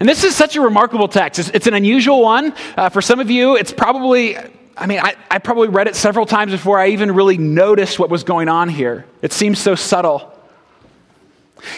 And 0.00 0.08
this 0.08 0.24
is 0.24 0.34
such 0.34 0.56
a 0.56 0.60
remarkable 0.60 1.06
text. 1.06 1.38
It's, 1.38 1.50
it's 1.50 1.66
an 1.68 1.74
unusual 1.74 2.20
one. 2.20 2.52
Uh, 2.76 2.88
for 2.88 3.00
some 3.00 3.20
of 3.20 3.30
you, 3.30 3.54
it's 3.54 3.72
probably, 3.72 4.36
I 4.76 4.86
mean, 4.86 4.98
I, 4.98 5.14
I 5.30 5.38
probably 5.38 5.68
read 5.68 5.86
it 5.86 5.94
several 5.94 6.26
times 6.26 6.50
before 6.50 6.80
I 6.80 6.88
even 6.88 7.14
really 7.14 7.38
noticed 7.38 8.00
what 8.00 8.10
was 8.10 8.24
going 8.24 8.48
on 8.48 8.68
here. 8.68 9.06
It 9.22 9.32
seems 9.32 9.60
so 9.60 9.76
subtle. 9.76 10.36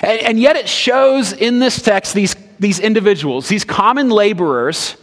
And, 0.01 0.19
and 0.21 0.41
yet, 0.41 0.57
it 0.57 0.67
shows 0.67 1.35
in 1.35 1.59
this 1.59 1.83
text 1.83 2.15
these, 2.15 2.35
these 2.59 2.81
individuals, 2.81 3.51
these 3.51 3.65
common 3.65 4.09
laborers 4.09 4.97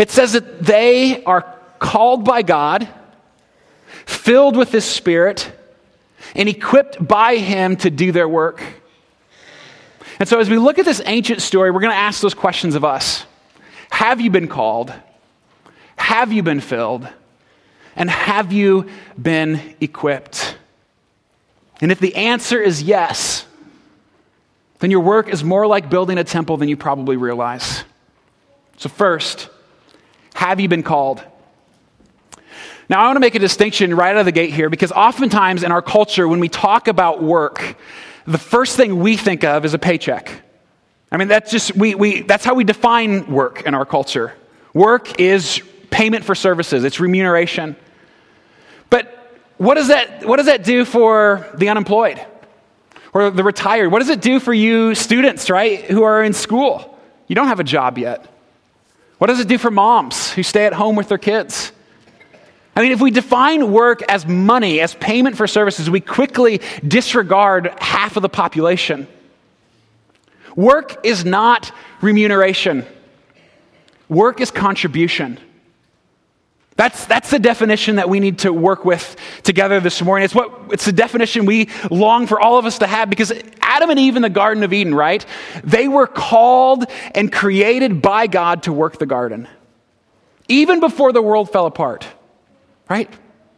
It 0.00 0.10
says 0.10 0.32
that 0.32 0.60
they 0.60 1.22
are 1.24 1.42
called 1.78 2.24
by 2.24 2.40
God, 2.40 2.88
filled 4.06 4.56
with 4.56 4.72
His 4.72 4.86
Spirit, 4.86 5.52
and 6.34 6.48
equipped 6.48 7.06
by 7.06 7.36
Him 7.36 7.76
to 7.76 7.90
do 7.90 8.10
their 8.10 8.26
work. 8.26 8.62
And 10.18 10.26
so, 10.26 10.40
as 10.40 10.48
we 10.48 10.56
look 10.56 10.78
at 10.78 10.86
this 10.86 11.02
ancient 11.04 11.42
story, 11.42 11.70
we're 11.70 11.80
going 11.80 11.92
to 11.92 11.98
ask 11.98 12.22
those 12.22 12.32
questions 12.32 12.74
of 12.76 12.82
us 12.82 13.26
Have 13.90 14.22
you 14.22 14.30
been 14.30 14.48
called? 14.48 14.90
Have 15.96 16.32
you 16.32 16.42
been 16.42 16.60
filled? 16.60 17.06
And 17.94 18.08
have 18.08 18.54
you 18.54 18.88
been 19.20 19.60
equipped? 19.82 20.56
And 21.82 21.92
if 21.92 22.00
the 22.00 22.14
answer 22.14 22.58
is 22.58 22.82
yes, 22.82 23.44
then 24.78 24.90
your 24.90 25.00
work 25.00 25.28
is 25.28 25.44
more 25.44 25.66
like 25.66 25.90
building 25.90 26.16
a 26.16 26.24
temple 26.24 26.56
than 26.56 26.70
you 26.70 26.76
probably 26.78 27.18
realize. 27.18 27.84
So, 28.78 28.88
first, 28.88 29.50
have 30.40 30.58
you 30.58 30.68
been 30.68 30.82
called? 30.82 31.22
Now, 32.88 33.02
I 33.02 33.04
want 33.04 33.16
to 33.16 33.20
make 33.20 33.34
a 33.34 33.38
distinction 33.38 33.94
right 33.94 34.12
out 34.12 34.20
of 34.20 34.24
the 34.24 34.32
gate 34.32 34.54
here 34.54 34.70
because 34.70 34.90
oftentimes 34.90 35.62
in 35.62 35.70
our 35.70 35.82
culture, 35.82 36.26
when 36.26 36.40
we 36.40 36.48
talk 36.48 36.88
about 36.88 37.22
work, 37.22 37.76
the 38.26 38.38
first 38.38 38.74
thing 38.74 39.00
we 39.00 39.18
think 39.18 39.44
of 39.44 39.66
is 39.66 39.74
a 39.74 39.78
paycheck. 39.78 40.30
I 41.12 41.18
mean, 41.18 41.28
that's 41.28 41.50
just, 41.50 41.76
we, 41.76 41.94
we, 41.94 42.22
that's 42.22 42.42
how 42.42 42.54
we 42.54 42.64
define 42.64 43.30
work 43.30 43.66
in 43.66 43.74
our 43.74 43.84
culture. 43.84 44.32
Work 44.72 45.20
is 45.20 45.60
payment 45.90 46.24
for 46.24 46.34
services, 46.34 46.84
it's 46.84 47.00
remuneration. 47.00 47.76
But 48.88 49.36
what 49.58 49.74
does 49.74 49.88
that, 49.88 50.24
what 50.24 50.38
does 50.38 50.46
that 50.46 50.64
do 50.64 50.86
for 50.86 51.46
the 51.54 51.68
unemployed 51.68 52.18
or 53.12 53.30
the 53.30 53.44
retired? 53.44 53.92
What 53.92 53.98
does 53.98 54.08
it 54.08 54.22
do 54.22 54.40
for 54.40 54.54
you 54.54 54.94
students, 54.94 55.50
right, 55.50 55.84
who 55.84 56.02
are 56.02 56.22
in 56.22 56.32
school? 56.32 56.98
You 57.26 57.34
don't 57.34 57.48
have 57.48 57.60
a 57.60 57.64
job 57.64 57.98
yet. 57.98 58.26
What 59.20 59.26
does 59.26 59.38
it 59.38 59.48
do 59.48 59.58
for 59.58 59.70
moms 59.70 60.30
who 60.32 60.42
stay 60.42 60.64
at 60.64 60.72
home 60.72 60.96
with 60.96 61.08
their 61.08 61.18
kids? 61.18 61.72
I 62.74 62.80
mean, 62.80 62.90
if 62.90 63.02
we 63.02 63.10
define 63.10 63.70
work 63.70 64.00
as 64.08 64.26
money, 64.26 64.80
as 64.80 64.94
payment 64.94 65.36
for 65.36 65.46
services, 65.46 65.90
we 65.90 66.00
quickly 66.00 66.62
disregard 66.88 67.70
half 67.80 68.16
of 68.16 68.22
the 68.22 68.30
population. 68.30 69.06
Work 70.56 71.04
is 71.04 71.26
not 71.26 71.70
remuneration, 72.00 72.86
work 74.08 74.40
is 74.40 74.50
contribution. 74.50 75.38
That's, 76.80 77.04
that's 77.04 77.28
the 77.28 77.38
definition 77.38 77.96
that 77.96 78.08
we 78.08 78.20
need 78.20 78.38
to 78.38 78.54
work 78.54 78.86
with 78.86 79.14
together 79.42 79.80
this 79.80 80.00
morning. 80.00 80.24
It's, 80.24 80.34
what, 80.34 80.50
it's 80.70 80.86
the 80.86 80.92
definition 80.92 81.44
we 81.44 81.68
long 81.90 82.26
for 82.26 82.40
all 82.40 82.56
of 82.56 82.64
us 82.64 82.78
to 82.78 82.86
have 82.86 83.10
because 83.10 83.32
Adam 83.60 83.90
and 83.90 83.98
Eve 83.98 84.16
in 84.16 84.22
the 84.22 84.30
Garden 84.30 84.62
of 84.62 84.72
Eden, 84.72 84.94
right? 84.94 85.24
They 85.62 85.88
were 85.88 86.06
called 86.06 86.86
and 87.14 87.30
created 87.30 88.00
by 88.00 88.28
God 88.28 88.62
to 88.62 88.72
work 88.72 88.98
the 88.98 89.04
garden. 89.04 89.46
Even 90.48 90.80
before 90.80 91.12
the 91.12 91.20
world 91.20 91.52
fell 91.52 91.66
apart 91.66 92.06
right? 92.90 93.08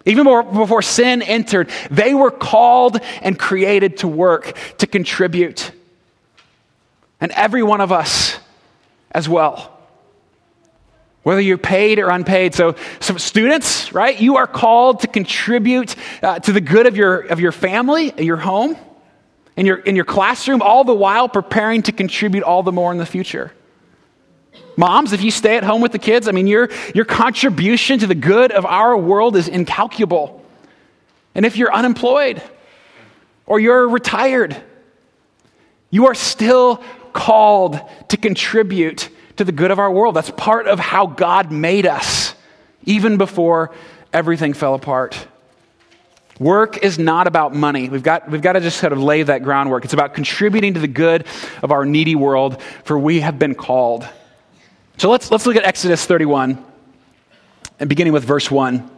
Even 0.05 0.25
before, 0.25 0.83
sin 0.83 1.23
entered, 1.23 1.71
they 1.91 2.13
were 2.13 2.31
called 2.31 3.01
and 3.23 3.39
created 3.39 3.99
to 3.99 4.09
work, 4.09 4.57
to 4.79 4.87
contribute. 4.87 5.73
And 7.21 7.33
every 7.33 7.63
one 7.63 7.81
of 7.81 7.91
us 7.91 8.39
as 9.11 9.29
well. 9.29 9.72
Whether 11.23 11.41
you're 11.41 11.59
paid 11.59 11.99
or 11.99 12.11
unpaid. 12.11 12.55
So, 12.55 12.75
so 13.01 13.17
students, 13.17 13.93
right, 13.93 14.21
you 14.21 14.37
are 14.37 14.47
called 14.47 15.01
to 15.01 15.07
contribute 15.07 15.95
uh, 16.23 16.41
to 16.41 16.53
the 16.53 16.61
good 16.61 16.87
of 16.87 16.97
your, 16.97 17.21
of 17.21 17.39
your 17.39 17.53
family, 17.53 18.13
your 18.19 18.39
home, 18.39 18.77
in 19.57 19.67
your, 19.67 19.79
in 19.79 19.95
your 19.95 20.05
classroom, 20.05 20.63
all 20.63 20.83
the 20.85 20.95
while 20.95 21.29
preparing 21.29 21.83
to 21.83 21.93
contribute 21.93 22.43
all 22.43 22.63
the 22.63 22.73
more 22.73 22.91
in 22.91 22.99
the 22.99 23.07
future. 23.07 23.53
Moms, 24.77 25.13
if 25.13 25.23
you 25.23 25.31
stay 25.31 25.57
at 25.57 25.65
home 25.65 25.81
with 25.81 25.93
the 25.93 25.99
kids, 25.99 26.29
I 26.29 26.33
mean, 26.33 26.47
your, 26.47 26.71
your 26.95 27.05
contribution 27.05 27.99
to 28.01 28.07
the 28.07 28.15
good 28.15 28.53
of 28.53 28.65
our 28.65 28.97
world 28.97 29.37
is 29.37 29.49
incalculable. 29.49 30.45
And 31.35 31.47
if 31.47 31.57
you're 31.57 31.73
unemployed 31.73 32.43
or 33.47 33.61
you're 33.61 33.89
retired, 33.89 34.57
you 35.91 36.07
are 36.07 36.15
still 36.15 36.83
called 37.13 37.79
to 38.09 38.17
contribute 38.17 39.11
to 39.43 39.47
the 39.47 39.53
good 39.53 39.71
of 39.71 39.79
our 39.79 39.91
world. 39.91 40.15
That's 40.15 40.31
part 40.31 40.67
of 40.67 40.79
how 40.79 41.07
God 41.07 41.51
made 41.51 41.87
us, 41.87 42.35
even 42.85 43.19
before 43.19 43.73
everything 44.13 44.55
fell 44.55 44.75
apart. 44.75 45.27
Work 46.39 46.79
is 46.79 46.99
not 46.99 47.27
about 47.27 47.55
money. 47.55 47.89
We've 47.89 48.03
got, 48.03 48.31
we've 48.31 48.41
got 48.41 48.55
to 48.55 48.61
just 48.61 48.81
kind 48.81 48.93
of 48.93 49.01
lay 49.01 49.23
that 49.23 49.43
groundwork. 49.43 49.85
It's 49.85 49.93
about 49.93 50.15
contributing 50.15 50.75
to 50.75 50.81
the 50.81 50.89
good 50.89 51.27
of 51.63 51.73
our 51.73 51.85
needy 51.85 52.15
world, 52.15 52.61
for 52.85 52.99
we 52.99 53.21
have 53.21 53.39
been 53.39 53.55
called. 53.55 54.09
So 54.97 55.11
let's, 55.11 55.31
let's 55.31 55.47
look 55.47 55.57
at 55.57 55.65
Exodus 55.65 56.05
31, 56.07 56.65
and 57.81 57.89
beginning 57.89 58.13
with 58.13 58.25
verse 58.25 58.51
1. 58.51 58.89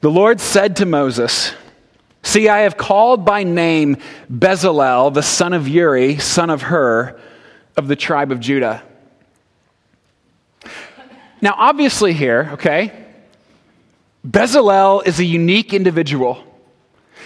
The 0.00 0.10
Lord 0.10 0.40
said 0.40 0.76
to 0.76 0.86
Moses, 0.86 1.52
See, 2.22 2.48
I 2.48 2.60
have 2.60 2.76
called 2.76 3.24
by 3.24 3.42
name 3.42 3.96
Bezalel, 4.30 5.12
the 5.12 5.22
son 5.22 5.52
of 5.52 5.68
Uri, 5.68 6.18
son 6.18 6.50
of 6.50 6.62
Hur, 6.62 7.18
of 7.76 7.88
the 7.88 7.96
tribe 7.96 8.32
of 8.32 8.40
Judah. 8.40 8.82
Now, 11.40 11.54
obviously, 11.56 12.12
here, 12.12 12.50
okay, 12.54 13.06
Bezalel 14.26 15.06
is 15.06 15.20
a 15.20 15.24
unique 15.24 15.72
individual 15.72 16.42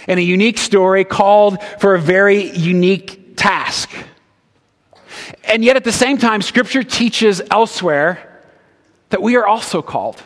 and 0.07 0.19
a 0.19 0.23
unique 0.23 0.57
story 0.57 1.03
called 1.03 1.61
for 1.79 1.95
a 1.95 1.99
very 1.99 2.51
unique 2.51 3.35
task. 3.35 3.89
And 5.43 5.63
yet, 5.63 5.75
at 5.75 5.83
the 5.83 5.91
same 5.91 6.17
time, 6.17 6.41
Scripture 6.41 6.83
teaches 6.83 7.41
elsewhere 7.49 8.41
that 9.09 9.21
we 9.21 9.35
are 9.35 9.45
also 9.45 9.81
called. 9.81 10.21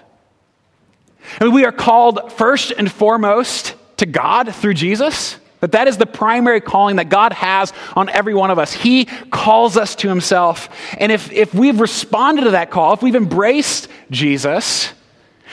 Mean, 1.42 1.52
we 1.54 1.66
are 1.66 1.72
called 1.72 2.32
first 2.34 2.72
and 2.78 2.92
foremost 2.92 3.76
to 3.98 4.06
God 4.06 4.54
through 4.56 4.74
Jesus. 4.74 5.38
That 5.60 5.72
that 5.72 5.88
is 5.88 5.98
the 5.98 6.06
primary 6.06 6.62
calling 6.62 6.98
that 6.98 7.10
God 7.10 7.34
has 7.34 7.74
on 7.96 8.10
every 8.10 8.36
one 8.36 8.52
of 8.52 8.60
us. 8.60 8.74
He 8.74 9.06
calls 9.06 9.76
us 9.76 9.96
to 9.96 10.08
himself. 10.08 10.70
And 11.00 11.12
if, 11.12 11.32
if 11.32 11.54
we've 11.54 11.80
responded 11.80 12.44
to 12.44 12.52
that 12.52 12.70
call, 12.70 12.94
if 12.94 13.02
we've 13.02 13.16
embraced 13.16 13.88
Jesus, 14.12 14.94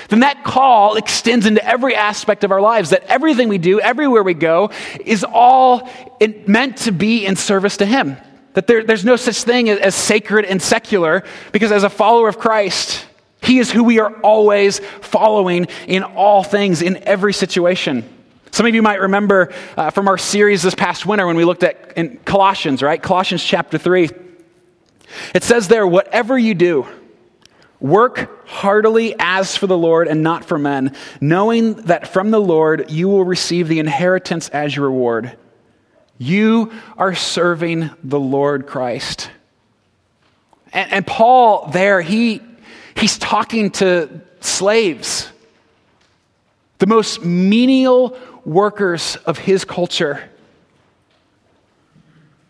then 0.08 0.20
that 0.20 0.44
call 0.44 0.96
extends 0.96 1.46
into 1.46 1.64
every 1.64 1.94
aspect 1.94 2.44
of 2.44 2.52
our 2.52 2.60
lives. 2.60 2.90
That 2.90 3.04
everything 3.04 3.48
we 3.48 3.58
do, 3.58 3.80
everywhere 3.80 4.22
we 4.22 4.34
go, 4.34 4.70
is 5.04 5.24
all 5.24 5.88
in, 6.20 6.44
meant 6.46 6.78
to 6.78 6.92
be 6.92 7.24
in 7.24 7.36
service 7.36 7.78
to 7.78 7.86
him. 7.86 8.18
That 8.52 8.66
there, 8.66 8.84
there's 8.84 9.04
no 9.04 9.16
such 9.16 9.42
thing 9.42 9.68
as 9.70 9.94
sacred 9.94 10.44
and 10.44 10.60
secular, 10.60 11.24
because 11.50 11.72
as 11.72 11.82
a 11.82 11.90
follower 11.90 12.28
of 12.28 12.38
Christ, 12.38 13.06
He 13.42 13.58
is 13.58 13.70
who 13.70 13.84
we 13.84 14.00
are 14.00 14.12
always 14.20 14.78
following 15.00 15.66
in 15.86 16.02
all 16.02 16.42
things, 16.42 16.82
in 16.82 16.96
every 17.04 17.32
situation. 17.32 18.08
Some 18.54 18.66
of 18.66 18.74
you 18.76 18.82
might 18.82 19.00
remember 19.00 19.52
uh, 19.76 19.90
from 19.90 20.06
our 20.06 20.16
series 20.16 20.62
this 20.62 20.76
past 20.76 21.04
winter 21.04 21.26
when 21.26 21.34
we 21.34 21.44
looked 21.44 21.64
at 21.64 21.94
in 21.96 22.18
Colossians, 22.18 22.84
right? 22.84 23.02
Colossians 23.02 23.42
chapter 23.42 23.78
3. 23.78 24.10
It 25.34 25.42
says 25.42 25.66
there, 25.66 25.84
whatever 25.84 26.38
you 26.38 26.54
do, 26.54 26.86
work 27.80 28.46
heartily 28.46 29.16
as 29.18 29.56
for 29.56 29.66
the 29.66 29.76
Lord 29.76 30.06
and 30.06 30.22
not 30.22 30.44
for 30.44 30.56
men, 30.56 30.94
knowing 31.20 31.74
that 31.86 32.06
from 32.06 32.30
the 32.30 32.38
Lord 32.40 32.92
you 32.92 33.08
will 33.08 33.24
receive 33.24 33.66
the 33.66 33.80
inheritance 33.80 34.48
as 34.50 34.76
your 34.76 34.84
reward. 34.84 35.36
You 36.18 36.72
are 36.96 37.16
serving 37.16 37.90
the 38.04 38.20
Lord 38.20 38.68
Christ. 38.68 39.32
And, 40.72 40.92
and, 40.92 41.04
Paul, 41.04 41.70
there, 41.72 42.00
he, 42.00 42.40
he's 42.96 43.18
talking 43.18 43.72
to 43.72 44.22
slaves, 44.38 45.28
the 46.78 46.86
most 46.86 47.24
menial 47.24 48.16
workers 48.44 49.16
of 49.26 49.38
his 49.38 49.64
culture. 49.64 50.28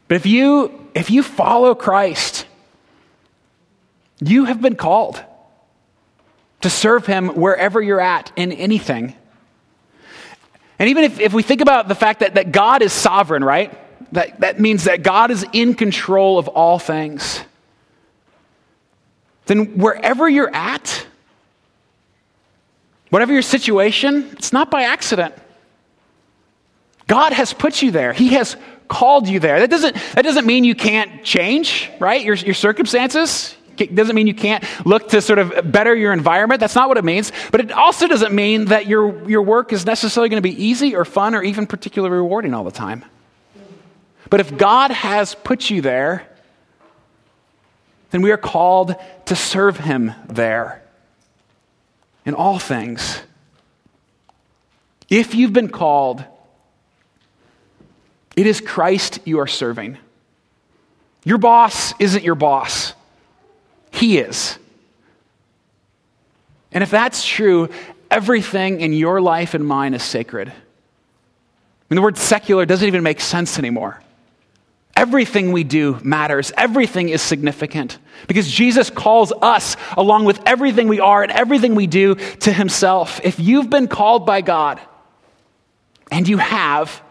But 0.08 0.16
if 0.16 0.26
you, 0.26 0.88
if 0.94 1.10
you 1.10 1.22
follow 1.22 1.74
Christ, 1.74 2.46
you 4.20 4.44
have 4.44 4.60
been 4.60 4.76
called 4.76 5.22
to 6.60 6.70
serve 6.70 7.06
him 7.06 7.28
wherever 7.28 7.80
you're 7.80 8.00
at 8.00 8.32
in 8.36 8.52
anything. 8.52 9.14
And 10.78 10.88
even 10.88 11.04
if, 11.04 11.20
if 11.20 11.32
we 11.32 11.42
think 11.42 11.60
about 11.60 11.88
the 11.88 11.94
fact 11.94 12.20
that, 12.20 12.34
that 12.34 12.52
God 12.52 12.82
is 12.82 12.92
sovereign, 12.92 13.44
right? 13.44 13.72
That, 14.12 14.40
that 14.40 14.60
means 14.60 14.84
that 14.84 15.02
God 15.02 15.30
is 15.30 15.46
in 15.52 15.74
control 15.74 16.38
of 16.38 16.48
all 16.48 16.78
things. 16.78 17.40
Then 19.46 19.78
wherever 19.78 20.28
you're 20.28 20.54
at, 20.54 21.06
whatever 23.10 23.32
your 23.32 23.42
situation, 23.42 24.30
it's 24.32 24.52
not 24.52 24.70
by 24.70 24.84
accident. 24.84 25.34
God 27.06 27.32
has 27.32 27.52
put 27.52 27.82
you 27.82 27.90
there. 27.90 28.12
He 28.12 28.28
has 28.28 28.56
called 28.88 29.28
you 29.28 29.40
there. 29.40 29.60
That 29.60 29.70
doesn't, 29.70 29.96
that 30.14 30.22
doesn't 30.22 30.46
mean 30.46 30.64
you 30.64 30.74
can't 30.74 31.24
change, 31.24 31.90
right? 31.98 32.22
Your, 32.24 32.34
your 32.34 32.54
circumstances. 32.54 33.54
It 33.76 33.94
doesn't 33.94 34.14
mean 34.14 34.26
you 34.26 34.34
can't 34.34 34.64
look 34.86 35.08
to 35.10 35.20
sort 35.20 35.38
of 35.38 35.70
better 35.70 35.94
your 35.94 36.12
environment. 36.12 36.60
That's 36.60 36.76
not 36.76 36.88
what 36.88 36.96
it 36.96 37.04
means. 37.04 37.32
But 37.50 37.60
it 37.60 37.72
also 37.72 38.06
doesn't 38.06 38.32
mean 38.32 38.66
that 38.66 38.86
your, 38.86 39.28
your 39.28 39.42
work 39.42 39.72
is 39.72 39.84
necessarily 39.84 40.28
going 40.28 40.42
to 40.42 40.48
be 40.48 40.64
easy 40.64 40.94
or 40.94 41.04
fun 41.04 41.34
or 41.34 41.42
even 41.42 41.66
particularly 41.66 42.14
rewarding 42.14 42.54
all 42.54 42.64
the 42.64 42.70
time. 42.70 43.04
But 44.30 44.40
if 44.40 44.56
God 44.56 44.90
has 44.90 45.34
put 45.34 45.70
you 45.70 45.80
there, 45.80 46.26
then 48.10 48.22
we 48.22 48.30
are 48.30 48.36
called 48.36 48.94
to 49.26 49.36
serve 49.36 49.76
him 49.76 50.12
there 50.28 50.82
in 52.24 52.34
all 52.34 52.58
things. 52.58 53.20
If 55.10 55.34
you've 55.34 55.52
been 55.52 55.68
called, 55.68 56.24
it 58.36 58.46
is 58.46 58.60
Christ 58.60 59.20
you 59.24 59.40
are 59.40 59.46
serving. 59.46 59.98
Your 61.24 61.38
boss 61.38 61.94
isn't 61.98 62.24
your 62.24 62.34
boss, 62.34 62.94
he 63.90 64.18
is. 64.18 64.58
And 66.72 66.82
if 66.82 66.90
that's 66.90 67.24
true, 67.24 67.68
everything 68.10 68.80
in 68.80 68.92
your 68.92 69.20
life 69.20 69.54
and 69.54 69.64
mine 69.64 69.94
is 69.94 70.02
sacred. 70.02 70.48
I 70.48 70.52
mean, 71.88 71.96
the 71.96 72.02
word 72.02 72.18
secular 72.18 72.66
doesn't 72.66 72.86
even 72.86 73.04
make 73.04 73.20
sense 73.20 73.58
anymore. 73.58 74.02
Everything 74.96 75.52
we 75.52 75.64
do 75.64 75.98
matters. 76.02 76.52
Everything 76.56 77.08
is 77.08 77.22
significant 77.22 77.98
because 78.26 78.50
Jesus 78.50 78.90
calls 78.90 79.32
us, 79.42 79.76
along 79.96 80.24
with 80.24 80.40
everything 80.46 80.88
we 80.88 81.00
are 81.00 81.22
and 81.22 81.30
everything 81.32 81.74
we 81.74 81.86
do, 81.86 82.14
to 82.14 82.52
Himself. 82.52 83.20
If 83.22 83.38
you've 83.38 83.70
been 83.70 83.88
called 83.88 84.26
by 84.26 84.40
God, 84.40 84.80
and 86.10 86.28
you 86.28 86.38
have, 86.38 87.02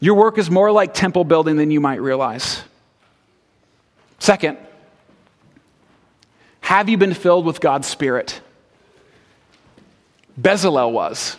your 0.00 0.14
work 0.14 0.38
is 0.38 0.50
more 0.50 0.70
like 0.70 0.94
temple 0.94 1.24
building 1.24 1.56
than 1.56 1.70
you 1.70 1.80
might 1.80 2.00
realize. 2.00 2.62
Second, 4.18 4.58
have 6.60 6.88
you 6.88 6.96
been 6.96 7.14
filled 7.14 7.46
with 7.46 7.60
God's 7.60 7.88
Spirit? 7.88 8.40
Bezalel 10.40 10.92
was. 10.92 11.36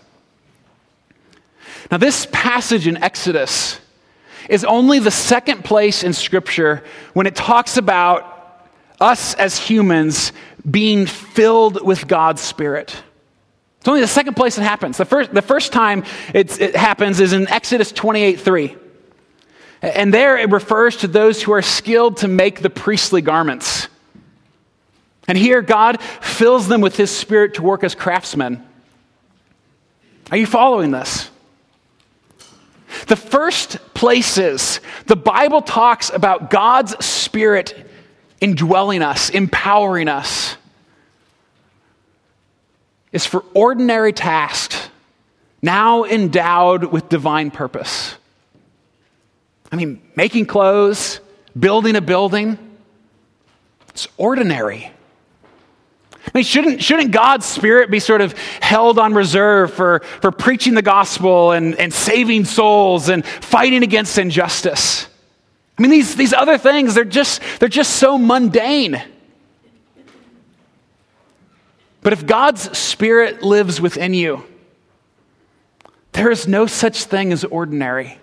Now, 1.91 1.97
this 1.97 2.27
passage 2.31 2.87
in 2.87 2.97
Exodus 2.97 3.79
is 4.49 4.65
only 4.65 4.99
the 4.99 5.11
second 5.11 5.63
place 5.63 6.03
in 6.03 6.13
Scripture 6.13 6.83
when 7.13 7.27
it 7.27 7.35
talks 7.35 7.77
about 7.77 8.65
us 8.99 9.33
as 9.35 9.57
humans 9.57 10.31
being 10.69 11.05
filled 11.05 11.85
with 11.85 12.07
God's 12.07 12.41
Spirit. 12.41 13.01
It's 13.79 13.87
only 13.87 14.01
the 14.01 14.07
second 14.07 14.35
place 14.35 14.57
it 14.57 14.63
happens. 14.63 14.97
The 14.97 15.05
first, 15.05 15.33
the 15.33 15.41
first 15.41 15.71
time 15.71 16.03
it 16.33 16.75
happens 16.75 17.19
is 17.19 17.33
in 17.33 17.47
Exodus 17.47 17.91
28 17.91 18.39
3. 18.39 18.75
And 19.81 20.13
there 20.13 20.37
it 20.37 20.49
refers 20.49 20.97
to 20.97 21.07
those 21.07 21.41
who 21.41 21.53
are 21.53 21.61
skilled 21.61 22.17
to 22.17 22.27
make 22.27 22.61
the 22.61 22.69
priestly 22.69 23.21
garments. 23.21 23.87
And 25.27 25.37
here 25.37 25.61
God 25.61 26.01
fills 26.01 26.67
them 26.67 26.81
with 26.81 26.97
his 26.97 27.11
spirit 27.11 27.53
to 27.53 27.61
work 27.61 27.83
as 27.83 27.95
craftsmen. 27.95 28.65
Are 30.31 30.37
you 30.37 30.45
following 30.45 30.91
this? 30.91 31.29
The 33.07 33.15
first 33.15 33.77
places 33.93 34.81
the 35.05 35.15
Bible 35.15 35.61
talks 35.61 36.09
about 36.09 36.49
God's 36.49 37.03
Spirit 37.05 37.87
indwelling 38.41 39.01
us, 39.01 39.29
empowering 39.29 40.07
us, 40.07 40.48
is 43.11 43.25
for 43.25 43.43
ordinary 43.53 44.13
tasks 44.13 44.89
now 45.61 46.03
endowed 46.05 46.85
with 46.85 47.09
divine 47.09 47.51
purpose. 47.51 48.15
I 49.71 49.75
mean, 49.75 50.01
making 50.15 50.45
clothes, 50.45 51.19
building 51.57 51.95
a 51.95 52.01
building, 52.01 52.57
it's 53.89 54.07
ordinary. 54.17 54.91
I 56.13 56.31
mean, 56.33 56.43
shouldn't, 56.43 56.83
shouldn't 56.83 57.11
God's 57.11 57.45
Spirit 57.45 57.89
be 57.89 57.99
sort 57.99 58.21
of 58.21 58.37
held 58.61 58.99
on 58.99 59.13
reserve 59.13 59.73
for, 59.73 60.01
for 60.21 60.31
preaching 60.31 60.75
the 60.75 60.81
gospel 60.81 61.51
and, 61.51 61.75
and 61.79 61.93
saving 61.93 62.45
souls 62.45 63.09
and 63.09 63.25
fighting 63.25 63.83
against 63.83 64.17
injustice? 64.17 65.07
I 65.77 65.81
mean, 65.81 65.91
these, 65.91 66.15
these 66.15 66.33
other 66.33 66.57
things, 66.57 66.93
they're 66.93 67.05
just, 67.05 67.41
they're 67.59 67.69
just 67.69 67.95
so 67.95 68.17
mundane. 68.17 69.01
But 72.01 72.13
if 72.13 72.25
God's 72.25 72.77
Spirit 72.77 73.43
lives 73.43 73.81
within 73.81 74.13
you, 74.13 74.43
there 76.13 76.31
is 76.31 76.47
no 76.47 76.65
such 76.65 77.03
thing 77.05 77.31
as 77.31 77.43
ordinary. 77.43 78.17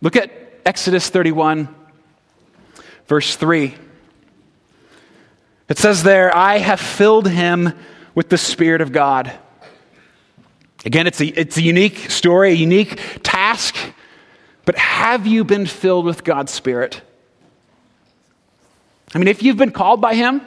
Look 0.00 0.16
at 0.16 0.30
Exodus 0.64 1.08
31, 1.08 1.68
verse 3.06 3.36
3. 3.36 3.74
It 5.68 5.78
says 5.78 6.02
there, 6.02 6.34
I 6.34 6.58
have 6.58 6.80
filled 6.80 7.28
him 7.28 7.72
with 8.14 8.28
the 8.28 8.38
Spirit 8.38 8.80
of 8.80 8.92
God. 8.92 9.32
Again, 10.84 11.06
it's 11.06 11.20
a, 11.20 11.26
it's 11.26 11.56
a 11.58 11.62
unique 11.62 12.10
story, 12.10 12.50
a 12.50 12.54
unique 12.54 12.98
task, 13.22 13.76
but 14.64 14.76
have 14.76 15.26
you 15.26 15.44
been 15.44 15.66
filled 15.66 16.06
with 16.06 16.24
God's 16.24 16.52
Spirit? 16.52 17.02
I 19.14 19.18
mean, 19.18 19.28
if 19.28 19.42
you've 19.42 19.56
been 19.56 19.72
called 19.72 20.00
by 20.00 20.14
him, 20.14 20.40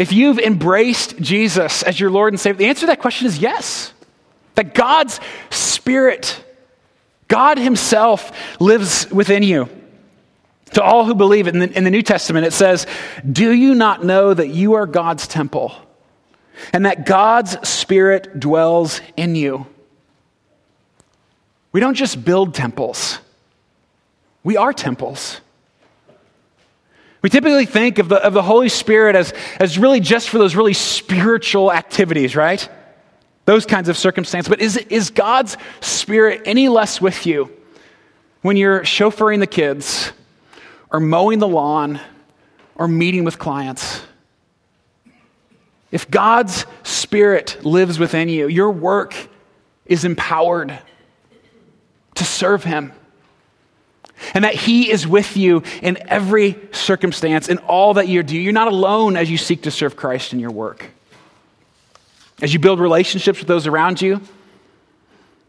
if 0.00 0.14
you've 0.14 0.38
embraced 0.38 1.18
Jesus 1.18 1.82
as 1.82 2.00
your 2.00 2.08
Lord 2.08 2.32
and 2.32 2.40
Savior, 2.40 2.56
the 2.56 2.68
answer 2.68 2.80
to 2.80 2.86
that 2.86 3.00
question 3.00 3.26
is 3.26 3.36
yes. 3.36 3.92
That 4.54 4.72
God's 4.72 5.20
Spirit, 5.50 6.42
God 7.28 7.58
Himself, 7.58 8.32
lives 8.58 9.10
within 9.10 9.42
you. 9.42 9.68
To 10.72 10.82
all 10.82 11.04
who 11.04 11.14
believe 11.14 11.48
in 11.48 11.58
the, 11.58 11.70
in 11.76 11.84
the 11.84 11.90
New 11.90 12.00
Testament, 12.00 12.46
it 12.46 12.54
says, 12.54 12.86
Do 13.30 13.52
you 13.52 13.74
not 13.74 14.02
know 14.02 14.32
that 14.32 14.48
you 14.48 14.72
are 14.72 14.86
God's 14.86 15.28
temple 15.28 15.74
and 16.72 16.86
that 16.86 17.04
God's 17.04 17.68
Spirit 17.68 18.40
dwells 18.40 19.02
in 19.18 19.34
you? 19.34 19.66
We 21.72 21.80
don't 21.80 21.92
just 21.94 22.24
build 22.24 22.54
temples, 22.54 23.18
we 24.42 24.56
are 24.56 24.72
temples. 24.72 25.42
We 27.22 27.28
typically 27.28 27.66
think 27.66 27.98
of 27.98 28.08
the, 28.08 28.16
of 28.16 28.32
the 28.32 28.42
Holy 28.42 28.68
Spirit 28.68 29.14
as, 29.14 29.34
as 29.58 29.78
really 29.78 30.00
just 30.00 30.30
for 30.30 30.38
those 30.38 30.56
really 30.56 30.72
spiritual 30.72 31.72
activities, 31.72 32.34
right? 32.34 32.66
Those 33.44 33.66
kinds 33.66 33.88
of 33.88 33.98
circumstances. 33.98 34.48
But 34.48 34.60
is, 34.60 34.76
is 34.76 35.10
God's 35.10 35.56
Spirit 35.80 36.42
any 36.46 36.68
less 36.68 37.00
with 37.00 37.26
you 37.26 37.50
when 38.42 38.56
you're 38.56 38.80
chauffeuring 38.80 39.40
the 39.40 39.46
kids 39.46 40.12
or 40.90 41.00
mowing 41.00 41.38
the 41.38 41.48
lawn 41.48 42.00
or 42.74 42.88
meeting 42.88 43.24
with 43.24 43.38
clients. 43.38 44.02
If 45.90 46.10
God's 46.10 46.64
Spirit 46.82 47.64
lives 47.64 47.98
within 47.98 48.28
you, 48.28 48.48
your 48.48 48.70
work 48.70 49.14
is 49.84 50.04
empowered 50.04 50.78
to 52.14 52.24
serve 52.24 52.64
Him. 52.64 52.92
And 54.34 54.44
that 54.44 54.54
He 54.54 54.90
is 54.90 55.06
with 55.06 55.36
you 55.36 55.62
in 55.82 55.98
every 56.08 56.58
circumstance, 56.72 57.48
in 57.48 57.58
all 57.58 57.94
that 57.94 58.08
you 58.08 58.22
do. 58.22 58.38
You're 58.38 58.52
not 58.52 58.68
alone 58.68 59.16
as 59.16 59.30
you 59.30 59.36
seek 59.36 59.62
to 59.62 59.70
serve 59.70 59.96
Christ 59.96 60.32
in 60.32 60.40
your 60.40 60.50
work. 60.50 60.90
As 62.40 62.52
you 62.52 62.58
build 62.58 62.80
relationships 62.80 63.38
with 63.38 63.48
those 63.48 63.66
around 63.66 64.00
you, 64.00 64.20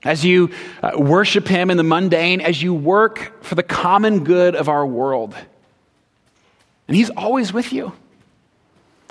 as 0.04 0.26
you 0.26 0.50
uh, 0.82 0.92
worship 0.98 1.48
Him 1.48 1.70
in 1.70 1.78
the 1.78 1.84
mundane, 1.84 2.42
as 2.42 2.62
you 2.62 2.74
work 2.74 3.44
for 3.44 3.56
the 3.56 3.64
common 3.64 4.24
good 4.24 4.56
of 4.56 4.68
our 4.68 4.86
world. 4.86 5.36
And 6.88 6.98
He's 6.98 7.10
always 7.12 7.54
with 7.54 7.72
you. 7.72 7.94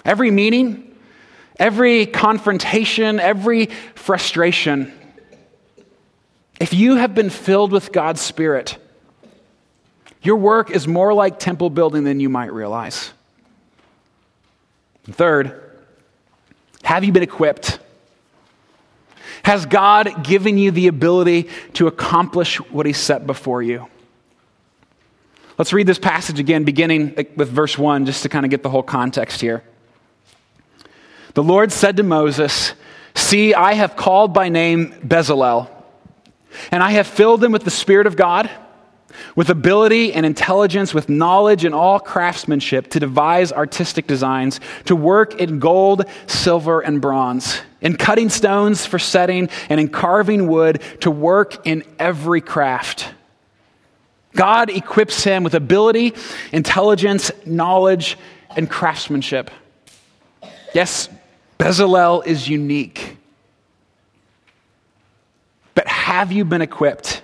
Every 0.04 0.30
meeting, 0.30 0.96
every 1.58 2.06
confrontation, 2.06 3.20
every 3.20 3.66
frustration. 3.94 4.92
If 6.60 6.74
you 6.74 6.96
have 6.96 7.14
been 7.14 7.30
filled 7.30 7.72
with 7.72 7.92
God's 7.92 8.20
Spirit, 8.20 8.76
your 10.22 10.36
work 10.36 10.70
is 10.70 10.86
more 10.86 11.14
like 11.14 11.38
temple 11.38 11.70
building 11.70 12.04
than 12.04 12.20
you 12.20 12.28
might 12.28 12.52
realize. 12.52 13.12
third, 15.10 15.60
have 16.82 17.04
you 17.04 17.12
been 17.12 17.22
equipped? 17.22 17.78
Has 19.42 19.64
God 19.64 20.24
given 20.24 20.58
you 20.58 20.70
the 20.70 20.88
ability 20.88 21.48
to 21.74 21.86
accomplish 21.86 22.56
what 22.70 22.84
He 22.84 22.92
set 22.92 23.26
before 23.26 23.62
you? 23.62 23.86
Let's 25.56 25.72
read 25.72 25.86
this 25.86 25.98
passage 25.98 26.38
again, 26.38 26.64
beginning 26.64 27.26
with 27.36 27.48
verse 27.48 27.76
1, 27.76 28.06
just 28.06 28.22
to 28.22 28.28
kind 28.28 28.44
of 28.44 28.50
get 28.50 28.62
the 28.62 28.70
whole 28.70 28.82
context 28.82 29.40
here. 29.40 29.62
The 31.34 31.42
Lord 31.42 31.72
said 31.72 31.96
to 31.98 32.02
Moses, 32.02 32.74
See, 33.14 33.54
I 33.54 33.74
have 33.74 33.96
called 33.96 34.32
by 34.32 34.48
name 34.48 34.92
Bezalel, 35.06 35.68
and 36.70 36.82
I 36.82 36.92
have 36.92 37.06
filled 37.06 37.42
him 37.42 37.52
with 37.52 37.64
the 37.64 37.70
Spirit 37.70 38.06
of 38.06 38.16
God 38.16 38.50
with 39.36 39.50
ability 39.50 40.12
and 40.12 40.24
intelligence, 40.26 40.92
with 40.94 41.08
knowledge 41.08 41.64
and 41.64 41.74
all 41.74 42.00
craftsmanship 42.00 42.88
to 42.90 43.00
devise 43.00 43.52
artistic 43.52 44.06
designs, 44.06 44.60
to 44.84 44.96
work 44.96 45.40
in 45.40 45.58
gold, 45.58 46.04
silver, 46.26 46.80
and 46.80 47.00
bronze, 47.00 47.60
in 47.80 47.96
cutting 47.96 48.28
stones 48.28 48.86
for 48.86 48.98
setting, 48.98 49.48
and 49.68 49.80
in 49.80 49.88
carving 49.88 50.48
wood, 50.48 50.82
to 51.00 51.10
work 51.10 51.66
in 51.66 51.84
every 51.98 52.40
craft. 52.40 53.12
God 54.34 54.70
equips 54.70 55.24
him 55.24 55.42
with 55.42 55.54
ability, 55.54 56.14
intelligence, 56.52 57.30
knowledge, 57.44 58.16
and 58.56 58.70
craftsmanship. 58.70 59.50
Yes, 60.74 61.08
Bezalel 61.58 62.26
is 62.26 62.48
unique. 62.48 63.16
But 65.74 65.86
have 65.86 66.32
you 66.32 66.44
been 66.44 66.62
equipped? 66.62 67.19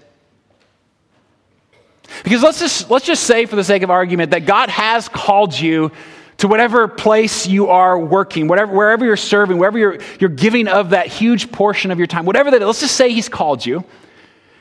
Because 2.27 2.43
let's 2.43 2.59
just, 2.59 2.91
let's 2.91 3.07
just 3.07 3.23
say, 3.23 3.47
for 3.47 3.55
the 3.55 3.63
sake 3.63 3.85
of 3.85 3.91
argument, 3.91 4.33
that 4.33 4.47
God 4.47 4.69
has 4.69 5.09
called 5.09 5.57
you 5.57 5.93
to 6.39 6.49
whatever 6.49 6.89
place 6.89 7.47
you 7.47 7.69
are 7.69 7.97
working, 7.97 8.49
whatever, 8.49 8.75
wherever 8.75 9.05
you're 9.05 9.17
serving, 9.17 9.59
wherever 9.59 9.79
you're, 9.79 10.01
you're 10.19 10.29
giving 10.29 10.67
of 10.67 10.91
that 10.91 11.07
huge 11.07 11.53
portion 11.53 11.93
of 11.93 11.99
your 11.99 12.09
time, 12.09 12.25
whatever 12.25 12.51
that 12.51 12.61
is, 12.61 12.67
let's 12.67 12.81
just 12.81 12.97
say 12.97 13.13
He's 13.13 13.29
called 13.29 13.65
you. 13.65 13.85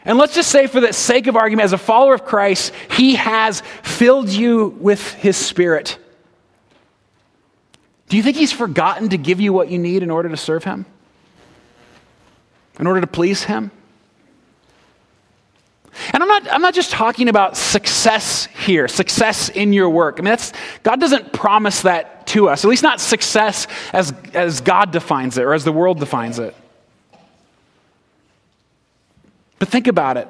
And 0.03 0.19
let's 0.19 0.35
just 0.35 0.51
say, 0.51 0.67
for 0.67 0.79
the 0.79 0.93
sake 0.93 1.25
of 1.25 1.35
argument, 1.35 1.65
as 1.65 1.73
a 1.73 1.79
follower 1.79 2.13
of 2.13 2.23
Christ, 2.23 2.71
He 2.91 3.15
has 3.15 3.61
filled 3.81 4.29
you 4.29 4.67
with 4.79 5.13
His 5.15 5.35
Spirit. 5.35 5.97
Do 8.09 8.17
you 8.17 8.21
think 8.21 8.37
He's 8.37 8.51
forgotten 8.51 9.09
to 9.09 9.17
give 9.17 9.41
you 9.41 9.53
what 9.53 9.71
you 9.71 9.79
need 9.79 10.03
in 10.03 10.11
order 10.11 10.29
to 10.29 10.37
serve 10.37 10.65
Him? 10.65 10.85
In 12.79 12.85
order 12.85 13.01
to 13.01 13.07
please 13.07 13.45
Him? 13.45 13.71
And 16.13 16.21
I'm 16.21 16.27
not, 16.27 16.51
I'm 16.51 16.61
not 16.61 16.73
just 16.73 16.91
talking 16.91 17.29
about 17.29 17.55
success 17.55 18.47
here, 18.47 18.87
success 18.87 19.49
in 19.49 19.73
your 19.73 19.89
work. 19.89 20.15
I 20.19 20.21
mean, 20.21 20.31
that's, 20.31 20.51
God 20.83 20.99
doesn't 20.99 21.31
promise 21.31 21.81
that 21.83 22.27
to 22.27 22.49
us, 22.49 22.65
at 22.65 22.69
least 22.69 22.83
not 22.83 22.99
success 22.99 23.67
as, 23.93 24.13
as 24.33 24.61
God 24.61 24.91
defines 24.91 25.37
it 25.37 25.43
or 25.43 25.53
as 25.53 25.63
the 25.63 25.71
world 25.71 25.99
defines 25.99 26.39
it. 26.39 26.55
But 29.57 29.69
think 29.69 29.87
about 29.87 30.17
it. 30.17 30.27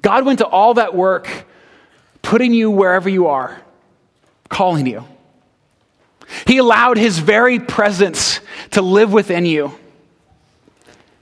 God 0.00 0.24
went 0.24 0.38
to 0.38 0.46
all 0.46 0.74
that 0.74 0.94
work, 0.94 1.46
putting 2.22 2.52
you 2.52 2.70
wherever 2.70 3.08
you 3.08 3.26
are, 3.26 3.60
calling 4.48 4.86
you. 4.86 5.04
He 6.46 6.58
allowed 6.58 6.98
His 6.98 7.18
very 7.18 7.58
presence 7.58 8.40
to 8.72 8.82
live 8.82 9.12
within 9.12 9.44
you 9.44 9.76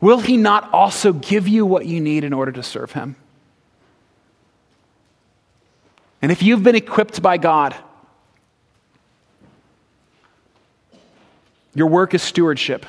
will 0.01 0.21
he 0.21 0.37
not 0.37 0.73
also 0.73 1.13
give 1.13 1.49
you 1.49 1.67
what 1.67 1.87
you 1.87 2.01
need 2.01 2.25
in 2.25 2.33
order 2.33 2.53
to 2.53 2.63
serve 2.63 2.93
him? 2.93 3.17
And 6.23 6.33
if 6.33 6.43
you've 6.43 6.63
been 6.63 6.75
equipped 6.75 7.23
by 7.23 7.37
God, 7.37 7.75
your 11.75 11.89
work 11.89 12.15
is 12.15 12.23
stewardship. 12.23 12.87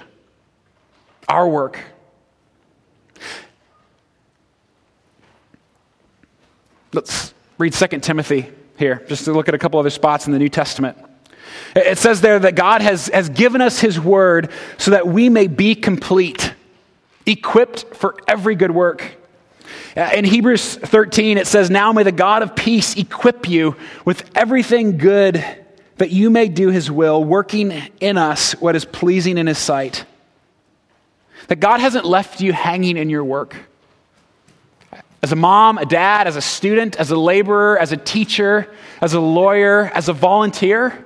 Our 1.28 1.48
work. 1.48 1.80
Let's 6.94 7.34
read 7.58 7.74
2 7.74 8.00
Timothy 8.00 8.50
here, 8.78 9.04
just 9.08 9.26
to 9.26 9.34
look 9.34 9.50
at 9.50 9.54
a 9.54 9.58
couple 9.58 9.80
other 9.80 9.90
spots 9.90 10.26
in 10.26 10.34
the 10.34 10.40
New 10.40 10.50
Testament. 10.50 10.98
It 11.76 11.98
says 11.98 12.22
there 12.22 12.40
that 12.40 12.56
God 12.56 12.82
has, 12.82 13.08
has 13.08 13.30
given 13.30 13.62
us 13.62 13.80
his 13.80 14.00
word 14.00 14.52
so 14.78 14.92
that 14.92 15.08
we 15.08 15.30
may 15.30 15.48
be 15.48 15.76
complete 15.76 16.54
equipped 17.28 17.96
for 17.96 18.16
every 18.28 18.56
good 18.56 18.72
work. 18.72 19.04
Uh, 19.96 20.12
in 20.16 20.26
Hebrews 20.26 20.76
13, 20.76 21.38
it 21.38 21.48
says, 21.48 21.70
Now 21.70 21.92
may 21.92 22.04
the 22.04 22.12
God 22.12 22.44
of 22.44 22.56
peace 22.56 22.96
equip 22.96 23.50
you 23.50 23.76
with 24.06 24.30
everything 24.36 24.98
good 24.98 25.44
that 25.98 26.12
you 26.12 26.30
may 26.30 26.48
do 26.48 26.70
his 26.70 26.92
will, 26.92 27.24
working 27.24 27.72
in 28.00 28.18
us 28.18 28.54
what 28.54 28.76
is 28.76 28.86
pleasing 28.86 29.38
in 29.38 29.48
his 29.48 29.58
sight. 29.58 30.06
That 31.48 31.60
God 31.60 31.80
hasn't 31.80 32.06
left 32.06 32.42
you 32.42 32.54
hanging 32.54 32.98
in 32.98 33.10
your 33.10 33.24
work. 33.24 33.56
As 35.24 35.32
a 35.32 35.36
mom, 35.36 35.78
a 35.80 35.86
dad, 35.86 36.28
as 36.28 36.36
a 36.36 36.42
student, 36.42 36.96
as 36.98 37.10
a 37.10 37.18
laborer, 37.18 37.78
as 37.80 37.92
a 37.92 37.98
teacher, 37.98 38.72
as 39.02 39.14
a 39.14 39.20
lawyer, 39.20 39.92
as 39.94 40.10
a 40.10 40.14
volunteer, 40.14 41.04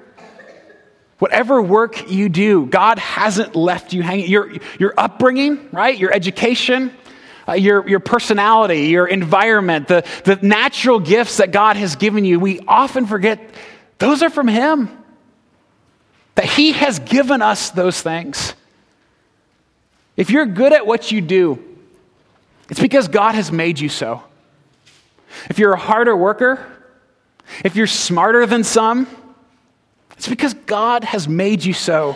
Whatever 1.21 1.61
work 1.61 2.09
you 2.09 2.29
do, 2.29 2.65
God 2.65 2.97
hasn't 2.97 3.55
left 3.55 3.93
you 3.93 4.01
hanging. 4.01 4.27
Your, 4.27 4.53
your 4.79 4.95
upbringing, 4.97 5.69
right? 5.71 5.95
Your 5.95 6.11
education, 6.11 6.91
uh, 7.47 7.53
your, 7.53 7.87
your 7.87 7.99
personality, 7.99 8.87
your 8.87 9.05
environment, 9.05 9.87
the, 9.87 10.03
the 10.23 10.37
natural 10.37 10.99
gifts 10.99 11.37
that 11.37 11.51
God 11.51 11.75
has 11.77 11.95
given 11.95 12.25
you, 12.25 12.39
we 12.39 12.61
often 12.61 13.05
forget 13.05 13.39
those 13.99 14.23
are 14.23 14.31
from 14.31 14.47
Him. 14.47 14.89
That 16.33 16.45
He 16.45 16.71
has 16.71 16.97
given 16.97 17.43
us 17.43 17.69
those 17.69 18.01
things. 18.01 18.55
If 20.17 20.31
you're 20.31 20.47
good 20.47 20.73
at 20.73 20.87
what 20.87 21.11
you 21.11 21.21
do, 21.21 21.63
it's 22.67 22.79
because 22.79 23.09
God 23.09 23.35
has 23.35 23.51
made 23.51 23.79
you 23.79 23.89
so. 23.89 24.23
If 25.51 25.59
you're 25.59 25.73
a 25.73 25.79
harder 25.79 26.17
worker, 26.17 26.65
if 27.63 27.75
you're 27.75 27.85
smarter 27.85 28.47
than 28.47 28.63
some, 28.63 29.05
it's 30.21 30.29
because 30.29 30.53
God 30.53 31.03
has 31.03 31.27
made 31.27 31.65
you 31.65 31.73
so. 31.73 32.15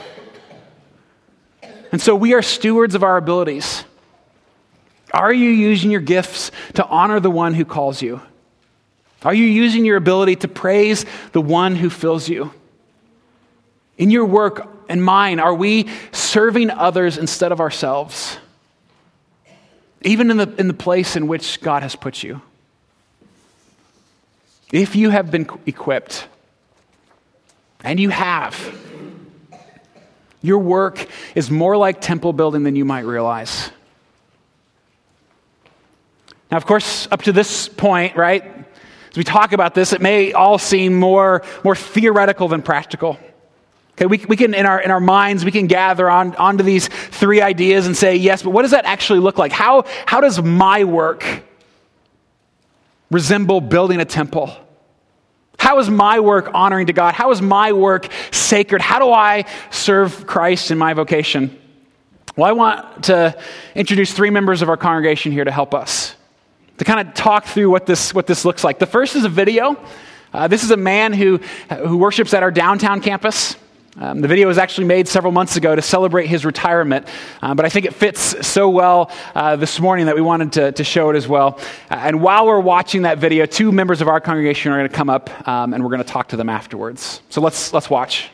And 1.91 2.00
so 2.00 2.15
we 2.15 2.36
are 2.36 2.44
stewards 2.44 2.94
of 2.94 3.02
our 3.02 3.18
abilities. 3.18 3.84
Are 5.12 5.34
you 5.34 5.50
using 5.50 5.89
your 5.89 6.02
gifts 6.02 6.52
to 6.76 6.86
honor 6.86 7.20
the 7.20 7.32
one 7.32 7.56
who 7.56 7.65
calls 7.65 8.04
you? 8.04 8.22
Are 9.24 9.34
you 9.34 9.46
using 9.46 9.86
your 9.86 9.98
ability 9.98 10.36
to 10.36 10.48
praise 10.48 11.04
the 11.32 11.41
one 11.41 11.76
who 11.76 11.89
fills 11.89 12.30
you? 12.30 12.54
In 13.98 14.12
your 14.12 14.26
work 14.26 14.70
and 14.88 15.04
mine, 15.04 15.39
are 15.39 15.56
we 15.56 15.89
serving 16.12 16.70
others 16.70 17.18
instead 17.18 17.52
of 17.52 17.60
ourselves? 17.60 18.38
Even 20.04 20.30
in 20.30 20.38
the, 20.38 20.54
in 20.60 20.68
the 20.68 20.76
place 20.76 21.15
in 21.15 21.26
which 21.26 21.60
God 21.60 21.82
has 21.82 21.96
put 21.96 22.22
you. 22.22 22.44
If 24.72 24.96
you 24.96 25.10
have 25.10 25.32
been 25.32 25.50
equipped, 25.65 26.28
and 27.86 28.00
you 28.00 28.10
have. 28.10 28.82
Your 30.41 30.60
work 30.60 31.08
is 31.36 31.50
more 31.50 31.78
like 31.78 32.02
temple 32.02 32.34
building 32.34 32.63
than 32.63 32.76
you 32.76 32.84
might 32.84 33.06
realize. 33.06 33.71
Now, 36.52 36.58
of 36.58 36.65
course, 36.65 37.08
up 37.12 37.21
to 37.24 37.32
this 37.32 37.69
point, 37.69 38.15
right, 38.15 38.43
as 39.10 39.17
we 39.17 39.24
talk 39.24 39.54
about 39.54 39.74
this, 39.74 39.93
it 39.93 40.02
may 40.02 40.34
all 40.34 40.58
seem 40.58 40.93
more, 40.95 41.43
more 41.63 41.76
theoretical 41.76 42.48
than 42.48 42.62
practical. 42.62 43.17
Okay, 43.93 44.08
we, 44.08 44.26
we 44.28 44.36
can, 44.36 44.54
in 44.54 44.65
our, 44.65 44.80
in 44.80 44.91
our 44.91 45.00
minds, 45.00 45.45
we 45.45 45.52
can 45.52 45.67
gather 45.67 46.10
on, 46.10 46.36
onto 46.36 46.63
these 46.63 46.88
three 46.88 47.41
ideas 47.41 47.88
and 47.88 47.95
say, 47.95 48.15
yes, 48.15 48.43
but 48.43 48.50
what 48.50 48.63
does 48.63 48.71
that 48.71 48.86
actually 48.86 49.19
look 49.19 49.38
like? 49.38 49.52
How, 49.52 49.86
how 50.06 50.21
does 50.21 50.41
my 50.41 50.84
work 50.84 51.26
resemble 53.10 53.62
building 53.62 54.00
a 54.02 54.06
temple? 54.06 54.52
How 55.65 55.80
is 55.80 55.89
my 55.89 56.19
work 56.19 56.51
honoring 56.54 56.86
to 56.86 56.93
God? 56.93 57.15
How 57.15 57.32
is 57.32 57.41
my 57.41 57.73
work 57.73 58.08
sacred? 58.30 58.84
How 58.84 58.99
do 58.99 59.12
I 59.12 59.45
serve 59.71 60.28
Christ 60.28 60.69
in 60.69 60.78
my 60.78 60.93
vocation? 60.93 61.60
Well, 62.36 62.47
I 62.47 62.51
want 62.51 63.06
to 63.06 63.36
introduce 63.73 64.13
three 64.13 64.30
members 64.30 64.62
of 64.62 64.69
our 64.69 64.78
congregation 64.78 65.32
here 65.32 65.43
to 65.43 65.49
help 65.49 65.73
us, 65.73 66.15
to 66.78 66.86
kind 66.86 67.08
of 67.08 67.15
talk 67.15 67.45
through 67.45 67.71
what 67.71 67.88
this, 67.88 68.13
what 68.13 68.28
this 68.28 68.45
looks 68.45 68.63
like. 68.63 68.78
The 68.78 68.86
first 68.86 69.15
is 69.15 69.25
a 69.25 69.30
video. 69.30 69.75
Uh, 70.32 70.47
this 70.47 70.63
is 70.63 70.69
a 70.69 70.78
man 70.78 71.13
who, 71.13 71.38
who 71.84 71.97
worships 71.97 72.36
at 72.36 72.43
our 72.43 72.51
downtown 72.51 73.01
campus. 73.01 73.56
Um, 73.97 74.19
the 74.19 74.27
video 74.27 74.47
was 74.47 74.58
actually 74.58 74.88
made 74.88 75.08
several 75.08 75.31
months 75.31 75.55
ago 75.55 75.73
to 75.73 75.81
celebrate 75.81 76.27
his 76.27 76.43
retirement, 76.43 77.08
uh, 77.41 77.55
but 77.55 77.65
I 77.65 77.69
think 77.69 77.86
it 77.86 77.93
fits 77.93 78.45
so 78.45 78.69
well 78.69 79.10
uh, 79.34 79.55
this 79.55 79.79
morning 79.79 80.08
that 80.08 80.15
we 80.15 80.21
wanted 80.21 80.51
to, 80.53 80.71
to 80.73 80.84
show 80.84 81.10
it 81.12 81.15
as 81.15 81.29
well. 81.29 81.60
Uh, 81.89 81.95
and 81.95 82.21
while 82.21 82.45
we're 82.45 82.60
watching 82.60 83.03
that 83.03 83.19
video, 83.19 83.45
two 83.45 83.71
members 83.71 84.01
of 84.01 84.10
our 84.10 84.19
congregation 84.19 84.73
are 84.73 84.79
going 84.79 84.89
to 84.89 84.95
come 84.95 85.10
up 85.10 85.47
um, 85.47 85.73
and 85.73 85.81
we're 85.81 85.91
going 85.91 86.03
to 86.03 86.08
talk 86.08 86.27
to 86.29 86.36
them 86.36 86.49
afterwards. 86.49 87.21
So 87.29 87.39
let's, 87.39 87.71
let's 87.71 87.89
watch. 87.89 88.29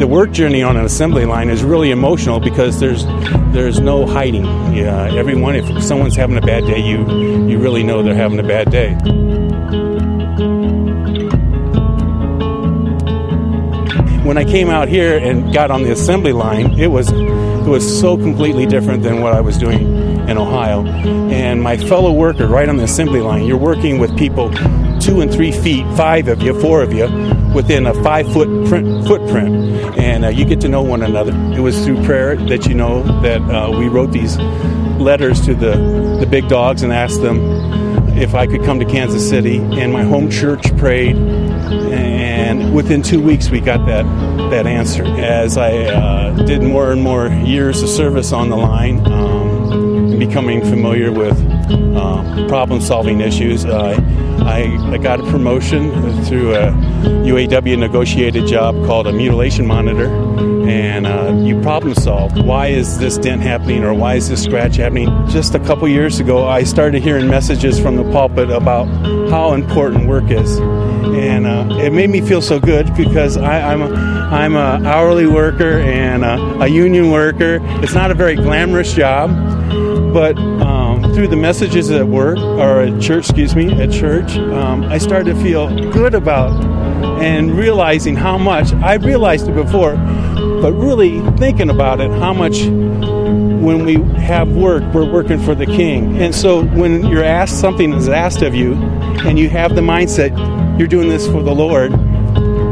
The 0.00 0.06
work 0.08 0.32
journey 0.32 0.62
on 0.62 0.76
an 0.76 0.84
assembly 0.84 1.26
line 1.26 1.48
is 1.48 1.62
really 1.62 1.90
emotional 1.92 2.40
because 2.40 2.78
there's 2.78 3.04
there's 3.52 3.80
no 3.80 4.06
hiding. 4.06 4.46
Everyone, 4.78 5.56
if 5.56 5.82
someone's 5.82 6.14
having 6.14 6.38
a 6.38 6.40
bad 6.40 6.64
day, 6.66 6.78
you 6.78 6.98
you 7.48 7.58
really 7.58 7.82
know 7.82 8.04
they're 8.04 8.14
having 8.14 8.38
a 8.38 8.44
bad 8.44 8.70
day. 8.70 8.96
When 14.28 14.36
I 14.36 14.44
came 14.44 14.68
out 14.68 14.88
here 14.88 15.16
and 15.16 15.54
got 15.54 15.70
on 15.70 15.84
the 15.84 15.90
assembly 15.90 16.34
line, 16.34 16.78
it 16.78 16.88
was 16.88 17.10
it 17.10 17.70
was 17.70 17.98
so 17.98 18.18
completely 18.18 18.66
different 18.66 19.02
than 19.02 19.22
what 19.22 19.32
I 19.32 19.40
was 19.40 19.56
doing 19.56 19.80
in 20.28 20.36
Ohio. 20.36 20.84
And 20.84 21.62
my 21.62 21.78
fellow 21.78 22.12
worker, 22.12 22.46
right 22.46 22.68
on 22.68 22.76
the 22.76 22.84
assembly 22.84 23.22
line, 23.22 23.46
you're 23.46 23.56
working 23.56 23.98
with 23.98 24.14
people 24.18 24.52
two 25.00 25.22
and 25.22 25.32
three 25.32 25.50
feet, 25.50 25.86
five 25.96 26.28
of 26.28 26.42
you, 26.42 26.60
four 26.60 26.82
of 26.82 26.92
you, 26.92 27.06
within 27.54 27.86
a 27.86 27.94
five 28.02 28.30
foot 28.30 28.68
print, 28.68 29.06
footprint, 29.06 29.48
and 29.96 30.26
uh, 30.26 30.28
you 30.28 30.44
get 30.44 30.60
to 30.60 30.68
know 30.68 30.82
one 30.82 31.02
another. 31.02 31.32
It 31.56 31.60
was 31.60 31.82
through 31.82 32.04
prayer 32.04 32.36
that 32.36 32.66
you 32.66 32.74
know 32.74 33.04
that 33.22 33.40
uh, 33.40 33.70
we 33.78 33.88
wrote 33.88 34.12
these 34.12 34.36
letters 35.00 35.40
to 35.46 35.54
the 35.54 36.18
the 36.20 36.26
big 36.26 36.48
dogs 36.48 36.82
and 36.82 36.92
asked 36.92 37.22
them 37.22 37.38
if 38.18 38.34
I 38.34 38.46
could 38.46 38.62
come 38.62 38.78
to 38.78 38.84
Kansas 38.84 39.26
City, 39.26 39.56
and 39.56 39.90
my 39.90 40.02
home 40.02 40.28
church 40.30 40.76
prayed. 40.76 41.16
And, 41.16 42.07
and 42.48 42.74
within 42.74 43.02
two 43.02 43.20
weeks 43.20 43.50
we 43.50 43.60
got 43.60 43.84
that 43.84 44.04
that 44.50 44.66
answer. 44.66 45.04
As 45.04 45.58
I 45.58 45.84
uh, 45.84 46.32
did 46.44 46.62
more 46.62 46.92
and 46.92 47.02
more 47.02 47.28
years 47.28 47.82
of 47.82 47.90
service 47.90 48.32
on 48.32 48.48
the 48.48 48.56
line, 48.56 49.06
um, 49.06 50.18
becoming 50.18 50.62
familiar 50.62 51.12
with 51.12 51.38
uh, 51.70 52.48
problem-solving 52.48 53.20
issues, 53.20 53.66
uh, 53.66 54.02
I, 54.46 54.62
I 54.90 54.96
got 54.96 55.20
a 55.20 55.24
promotion 55.24 55.90
through 56.24 56.54
a 56.54 56.72
UAW 57.28 57.78
negotiated 57.78 58.46
job 58.46 58.74
called 58.86 59.06
a 59.06 59.12
mutilation 59.12 59.66
monitor, 59.66 60.08
and 60.68 61.06
uh, 61.06 61.32
you 61.38 61.60
problem 61.62 61.94
solve. 61.94 62.44
Why 62.44 62.66
is 62.66 62.98
this 62.98 63.16
dent 63.16 63.42
happening 63.42 63.84
or 63.84 63.94
why 63.94 64.16
is 64.16 64.28
this 64.28 64.44
scratch 64.44 64.76
happening? 64.76 65.08
Just 65.28 65.54
a 65.54 65.60
couple 65.60 65.88
years 65.88 66.20
ago, 66.20 66.46
I 66.46 66.62
started 66.64 67.02
hearing 67.02 67.28
messages 67.28 67.80
from 67.80 67.96
the 67.96 68.04
pulpit 68.12 68.50
about 68.50 68.84
how 69.30 69.54
important 69.54 70.06
work 70.06 70.30
is. 70.30 70.58
And 70.58 71.46
uh, 71.46 71.68
it 71.80 71.92
made 71.92 72.10
me 72.10 72.20
feel 72.20 72.42
so 72.42 72.60
good 72.60 72.94
because 72.94 73.36
I, 73.36 73.72
am 73.72 73.82
I'm 73.82 74.56
an 74.56 74.86
hourly 74.86 75.26
worker 75.26 75.78
and 75.78 76.24
a, 76.24 76.64
a, 76.64 76.68
union 76.68 77.10
worker. 77.10 77.60
It's 77.82 77.94
not 77.94 78.10
a 78.10 78.14
very 78.14 78.34
glamorous 78.34 78.92
job, 78.92 79.30
but 80.12 80.36
um, 80.38 81.14
through 81.14 81.28
the 81.28 81.36
messages 81.36 81.90
at 81.90 82.06
work 82.06 82.38
or 82.38 82.82
at 82.82 83.00
church, 83.00 83.30
excuse 83.30 83.56
me, 83.56 83.72
at 83.80 83.90
church, 83.90 84.36
um, 84.36 84.84
I 84.84 84.98
started 84.98 85.34
to 85.34 85.42
feel 85.42 85.68
good 85.90 86.14
about 86.14 86.52
and 87.22 87.56
realizing 87.56 88.16
how 88.16 88.38
much 88.38 88.72
I 88.74 88.94
realized 88.94 89.48
it 89.48 89.54
before, 89.54 89.94
but 90.60 90.72
really 90.72 91.20
thinking 91.36 91.70
about 91.70 92.00
it, 92.00 92.10
how 92.10 92.32
much 92.32 92.62
when 92.62 93.84
we 93.84 93.96
have 94.20 94.48
work, 94.52 94.82
we're 94.94 95.10
working 95.10 95.38
for 95.38 95.54
the 95.54 95.66
King. 95.66 96.20
And 96.22 96.34
so 96.34 96.64
when 96.64 97.06
you're 97.06 97.24
asked 97.24 97.60
something 97.60 97.92
is 97.92 98.08
asked 98.08 98.42
of 98.42 98.54
you, 98.54 98.74
and 99.24 99.38
you 99.38 99.48
have 99.50 99.74
the 99.74 99.80
mindset 99.80 100.36
you're 100.78 100.88
doing 100.88 101.08
this 101.08 101.26
for 101.26 101.42
the 101.42 101.54
Lord, 101.54 101.92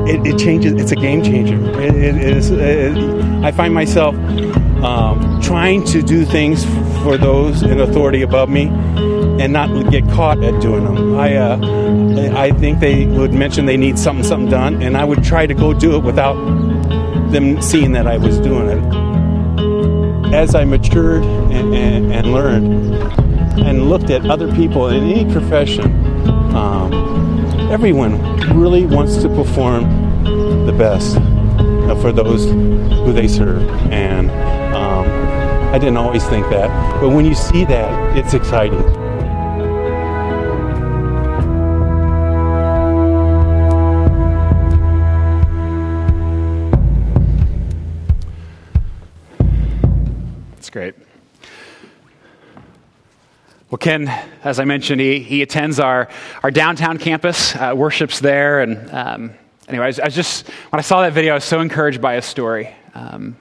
it, 0.08 0.24
it 0.26 0.38
changes. 0.38 0.72
It's 0.80 0.92
a 0.92 0.96
game 0.96 1.22
changer. 1.22 1.58
it, 1.80 1.94
it 1.94 2.16
is. 2.16 2.50
It, 2.50 2.96
I 3.44 3.50
find 3.50 3.74
myself 3.74 4.14
um, 4.82 5.40
trying 5.40 5.84
to 5.86 6.02
do 6.02 6.24
things 6.24 6.64
for 7.02 7.16
those 7.16 7.62
in 7.62 7.80
authority 7.80 8.22
above 8.22 8.48
me 8.48 8.68
and 9.40 9.52
not 9.52 9.90
get 9.90 10.08
caught 10.10 10.42
at 10.42 10.60
doing 10.60 10.84
them. 10.84 11.16
I, 11.16 11.36
uh, 11.36 12.36
I 12.36 12.52
think 12.52 12.80
they 12.80 13.06
would 13.06 13.32
mention 13.32 13.66
they 13.66 13.76
need 13.76 13.98
something, 13.98 14.24
something 14.24 14.50
done, 14.50 14.82
and 14.82 14.96
I 14.96 15.04
would 15.04 15.22
try 15.24 15.46
to 15.46 15.54
go 15.54 15.74
do 15.74 15.96
it 15.96 16.04
without 16.04 16.36
them 17.30 17.60
seeing 17.60 17.92
that 17.92 18.06
I 18.06 18.18
was 18.18 18.38
doing 18.38 18.68
it. 18.68 20.34
As 20.34 20.54
I 20.54 20.64
matured 20.64 21.24
and, 21.24 21.74
and, 21.74 22.12
and 22.12 22.32
learned 22.32 22.94
and 23.60 23.88
looked 23.88 24.10
at 24.10 24.26
other 24.26 24.52
people 24.54 24.88
in 24.88 25.02
any 25.04 25.30
profession, 25.32 25.92
um, 26.54 26.92
everyone 27.70 28.20
really 28.58 28.84
wants 28.84 29.16
to 29.22 29.28
perform 29.28 29.84
the 30.66 30.72
best 30.72 31.14
for 32.02 32.12
those 32.12 32.44
who 32.46 33.12
they 33.12 33.28
serve. 33.28 33.62
And 33.90 34.30
um, 34.74 35.06
I 35.74 35.78
didn't 35.78 35.96
always 35.96 36.24
think 36.26 36.48
that, 36.50 36.68
but 37.00 37.10
when 37.10 37.24
you 37.24 37.34
see 37.34 37.64
that, 37.64 38.16
it's 38.16 38.34
exciting. 38.34 39.05
Well, 53.76 53.92
Ken, 53.92 54.08
as 54.42 54.58
I 54.58 54.64
mentioned, 54.64 55.02
he, 55.02 55.18
he 55.18 55.42
attends 55.42 55.78
our, 55.78 56.08
our 56.42 56.50
downtown 56.50 56.96
campus, 56.96 57.54
uh, 57.54 57.74
worships 57.76 58.20
there. 58.20 58.60
And 58.60 58.90
um, 58.90 59.34
anyway, 59.68 59.84
I 59.84 59.88
was, 59.88 60.00
I 60.00 60.04
was, 60.06 60.14
just, 60.14 60.48
when 60.48 60.78
I 60.78 60.80
saw 60.80 61.02
that 61.02 61.12
video, 61.12 61.32
I 61.32 61.34
was 61.34 61.44
so 61.44 61.60
encouraged 61.60 62.00
by 62.00 62.14
his 62.14 62.24
story. 62.24 62.74
Um, 62.94 63.36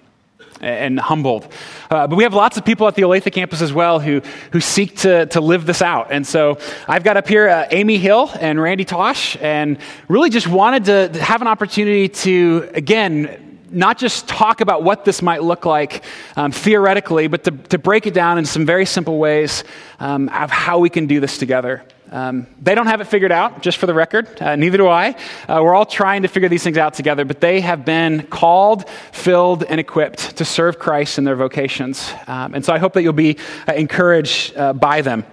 and 0.59 0.99
humbled. 0.99 1.47
Uh, 1.89 2.07
but 2.07 2.15
we 2.15 2.23
have 2.23 2.33
lots 2.33 2.57
of 2.57 2.65
people 2.65 2.87
at 2.87 2.95
the 2.95 3.03
Olathe 3.03 3.31
campus 3.31 3.61
as 3.61 3.71
well 3.71 3.99
who, 3.99 4.21
who 4.51 4.59
seek 4.59 4.97
to, 4.99 5.25
to 5.27 5.39
live 5.39 5.65
this 5.65 5.81
out. 5.81 6.11
And 6.11 6.25
so 6.25 6.57
I've 6.87 7.03
got 7.03 7.17
up 7.17 7.27
here 7.27 7.47
uh, 7.47 7.67
Amy 7.71 7.97
Hill 7.97 8.29
and 8.39 8.59
Randy 8.61 8.83
Tosh, 8.83 9.37
and 9.41 9.77
really 10.09 10.29
just 10.29 10.47
wanted 10.47 10.85
to 11.13 11.21
have 11.21 11.41
an 11.41 11.47
opportunity 11.47 12.09
to, 12.09 12.69
again, 12.73 13.44
not 13.69 13.97
just 13.97 14.27
talk 14.27 14.61
about 14.61 14.83
what 14.83 15.05
this 15.05 15.21
might 15.21 15.43
look 15.43 15.65
like 15.65 16.03
um, 16.35 16.51
theoretically, 16.51 17.27
but 17.27 17.43
to, 17.45 17.51
to, 17.51 17.77
break 17.77 18.07
it 18.07 18.13
down 18.13 18.37
in 18.37 18.45
some 18.45 18.65
very 18.65 18.85
simple 18.85 19.17
ways 19.17 19.63
um, 19.99 20.29
of 20.29 20.49
how 20.49 20.79
we 20.79 20.89
can 20.89 21.07
do 21.07 21.19
this 21.19 21.37
together. 21.37 21.83
Um, 22.11 22.47
they 22.61 22.75
don't 22.75 22.87
have 22.87 23.01
it 23.01 23.05
figured 23.05 23.31
out, 23.31 23.61
just 23.61 23.77
for 23.77 23.87
the 23.87 23.93
record. 23.93 24.41
Uh, 24.41 24.55
neither 24.55 24.77
do 24.77 24.87
I. 24.87 25.15
Uh, 25.47 25.61
we're 25.63 25.73
all 25.73 25.85
trying 25.85 26.21
to 26.21 26.27
figure 26.27 26.49
these 26.49 26.63
things 26.63 26.77
out 26.77 26.93
together, 26.93 27.25
but 27.25 27.41
they 27.41 27.61
have 27.61 27.83
been 27.83 28.27
called, 28.27 28.87
filled, 29.11 29.63
and 29.63 29.79
equipped 29.79 30.37
to 30.37 30.45
serve 30.45 30.79
Christ 30.79 31.17
in 31.17 31.23
their 31.23 31.35
vocations. 31.35 32.11
Um, 32.27 32.53
and 32.53 32.63
so 32.63 32.73
I 32.73 32.77
hope 32.77 32.93
that 32.93 33.01
you'll 33.03 33.13
be 33.13 33.37
uh, 33.67 33.73
encouraged 33.73 34.55
uh, 34.55 34.73
by 34.73 35.01
them. 35.01 35.25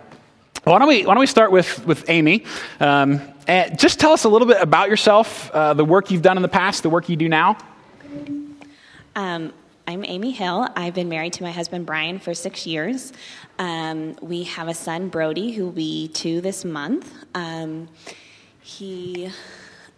Why 0.64 0.78
don't, 0.78 0.88
we, 0.88 1.04
why 1.04 1.14
don't 1.14 1.20
we 1.20 1.26
start 1.26 1.50
with, 1.50 1.84
with 1.86 2.08
Amy? 2.08 2.44
Um, 2.78 3.20
just 3.76 3.98
tell 3.98 4.12
us 4.12 4.24
a 4.24 4.28
little 4.28 4.46
bit 4.46 4.60
about 4.60 4.88
yourself, 4.88 5.50
uh, 5.50 5.74
the 5.74 5.84
work 5.84 6.10
you've 6.10 6.22
done 6.22 6.36
in 6.36 6.42
the 6.42 6.48
past, 6.48 6.84
the 6.84 6.90
work 6.90 7.08
you 7.08 7.16
do 7.16 7.28
now. 7.28 7.58
Um, 9.14 9.52
I'm 9.86 10.04
Amy 10.06 10.30
Hill. 10.30 10.66
I've 10.74 10.94
been 10.94 11.10
married 11.10 11.34
to 11.34 11.42
my 11.42 11.50
husband 11.50 11.84
Brian 11.84 12.18
for 12.18 12.32
six 12.32 12.66
years. 12.66 13.12
Um, 13.58 14.16
we 14.22 14.44
have 14.44 14.68
a 14.68 14.74
son, 14.74 15.08
Brody, 15.08 15.52
who 15.52 15.64
will 15.64 15.72
be 15.72 16.08
two 16.08 16.40
this 16.40 16.64
month. 16.64 17.12
Um, 17.34 17.88
he, 18.62 19.30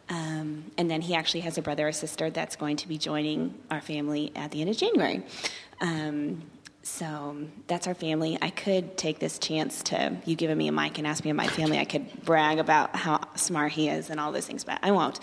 um, 0.09 0.65
and 0.77 0.91
then 0.91 1.01
he 1.01 1.15
actually 1.15 1.41
has 1.41 1.59
a 1.59 1.63
brother 1.63 1.87
or 1.87 1.93
sister 1.93 2.29
that's 2.31 2.57
going 2.57 2.77
to 2.79 2.89
be 2.89 2.99
joining 2.99 3.55
our 3.71 3.81
family 3.81 4.33
at 4.35 4.51
the 4.51 4.61
end 4.63 4.71
of 4.71 4.77
January. 4.77 5.23
Um, 5.81 6.43
so 6.83 7.37
that's 7.69 7.87
our 7.87 7.95
family. 7.95 8.37
I 8.43 8.51
could 8.51 8.97
take 8.97 9.21
this 9.21 9.39
chance 9.39 9.83
to 9.85 10.17
you 10.25 10.35
giving 10.35 10.59
me 10.59 10.67
a 10.67 10.73
mic 10.73 10.99
and 10.99 11.07
ask 11.07 11.25
me 11.25 11.31
about 11.31 11.47
my 11.47 11.49
family. 11.49 11.79
I 11.79 11.85
could 11.85 12.25
brag 12.25 12.59
about 12.59 12.97
how 12.97 13.21
smart 13.37 13.73
he 13.73 13.89
is 13.89 14.11
and 14.11 14.19
all 14.19 14.33
those 14.33 14.47
things, 14.47 14.65
but 14.65 14.81
I 14.83 14.91
won't. 14.91 15.21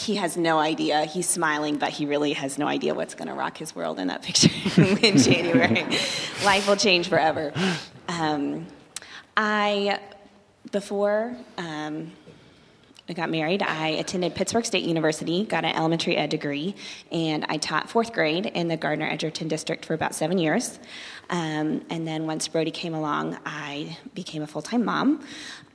He 0.00 0.16
has 0.16 0.36
no 0.36 0.58
idea. 0.58 1.04
He's 1.04 1.28
smiling, 1.28 1.76
but 1.76 1.90
he 1.90 2.06
really 2.06 2.32
has 2.32 2.56
no 2.56 2.66
idea 2.66 2.94
what's 2.94 3.14
going 3.14 3.28
to 3.28 3.34
rock 3.34 3.58
his 3.58 3.74
world 3.76 3.98
in 3.98 4.08
that 4.08 4.22
picture 4.28 4.48
in 5.02 5.18
January. 5.18 5.84
Life 6.42 6.66
will 6.66 6.76
change 6.76 7.08
forever. 7.08 7.52
Um, 8.08 8.66
I, 9.36 10.00
before 10.72 11.36
um, 11.58 12.12
I 13.10 13.12
got 13.12 13.28
married, 13.28 13.62
I 13.62 13.88
attended 13.88 14.34
Pittsburg 14.34 14.64
State 14.64 14.84
University, 14.84 15.44
got 15.44 15.66
an 15.66 15.76
elementary 15.76 16.16
ed 16.16 16.30
degree, 16.30 16.74
and 17.12 17.44
I 17.50 17.58
taught 17.58 17.90
fourth 17.90 18.14
grade 18.14 18.46
in 18.46 18.68
the 18.68 18.78
Gardner 18.78 19.06
Edgerton 19.06 19.48
district 19.48 19.84
for 19.84 19.92
about 19.92 20.14
seven 20.14 20.38
years. 20.38 20.78
Um, 21.28 21.84
and 21.90 22.08
then 22.08 22.26
once 22.26 22.48
Brody 22.48 22.70
came 22.70 22.94
along, 22.94 23.36
I 23.44 23.98
became 24.14 24.40
a 24.40 24.46
full 24.46 24.62
time 24.62 24.84
mom. 24.84 25.22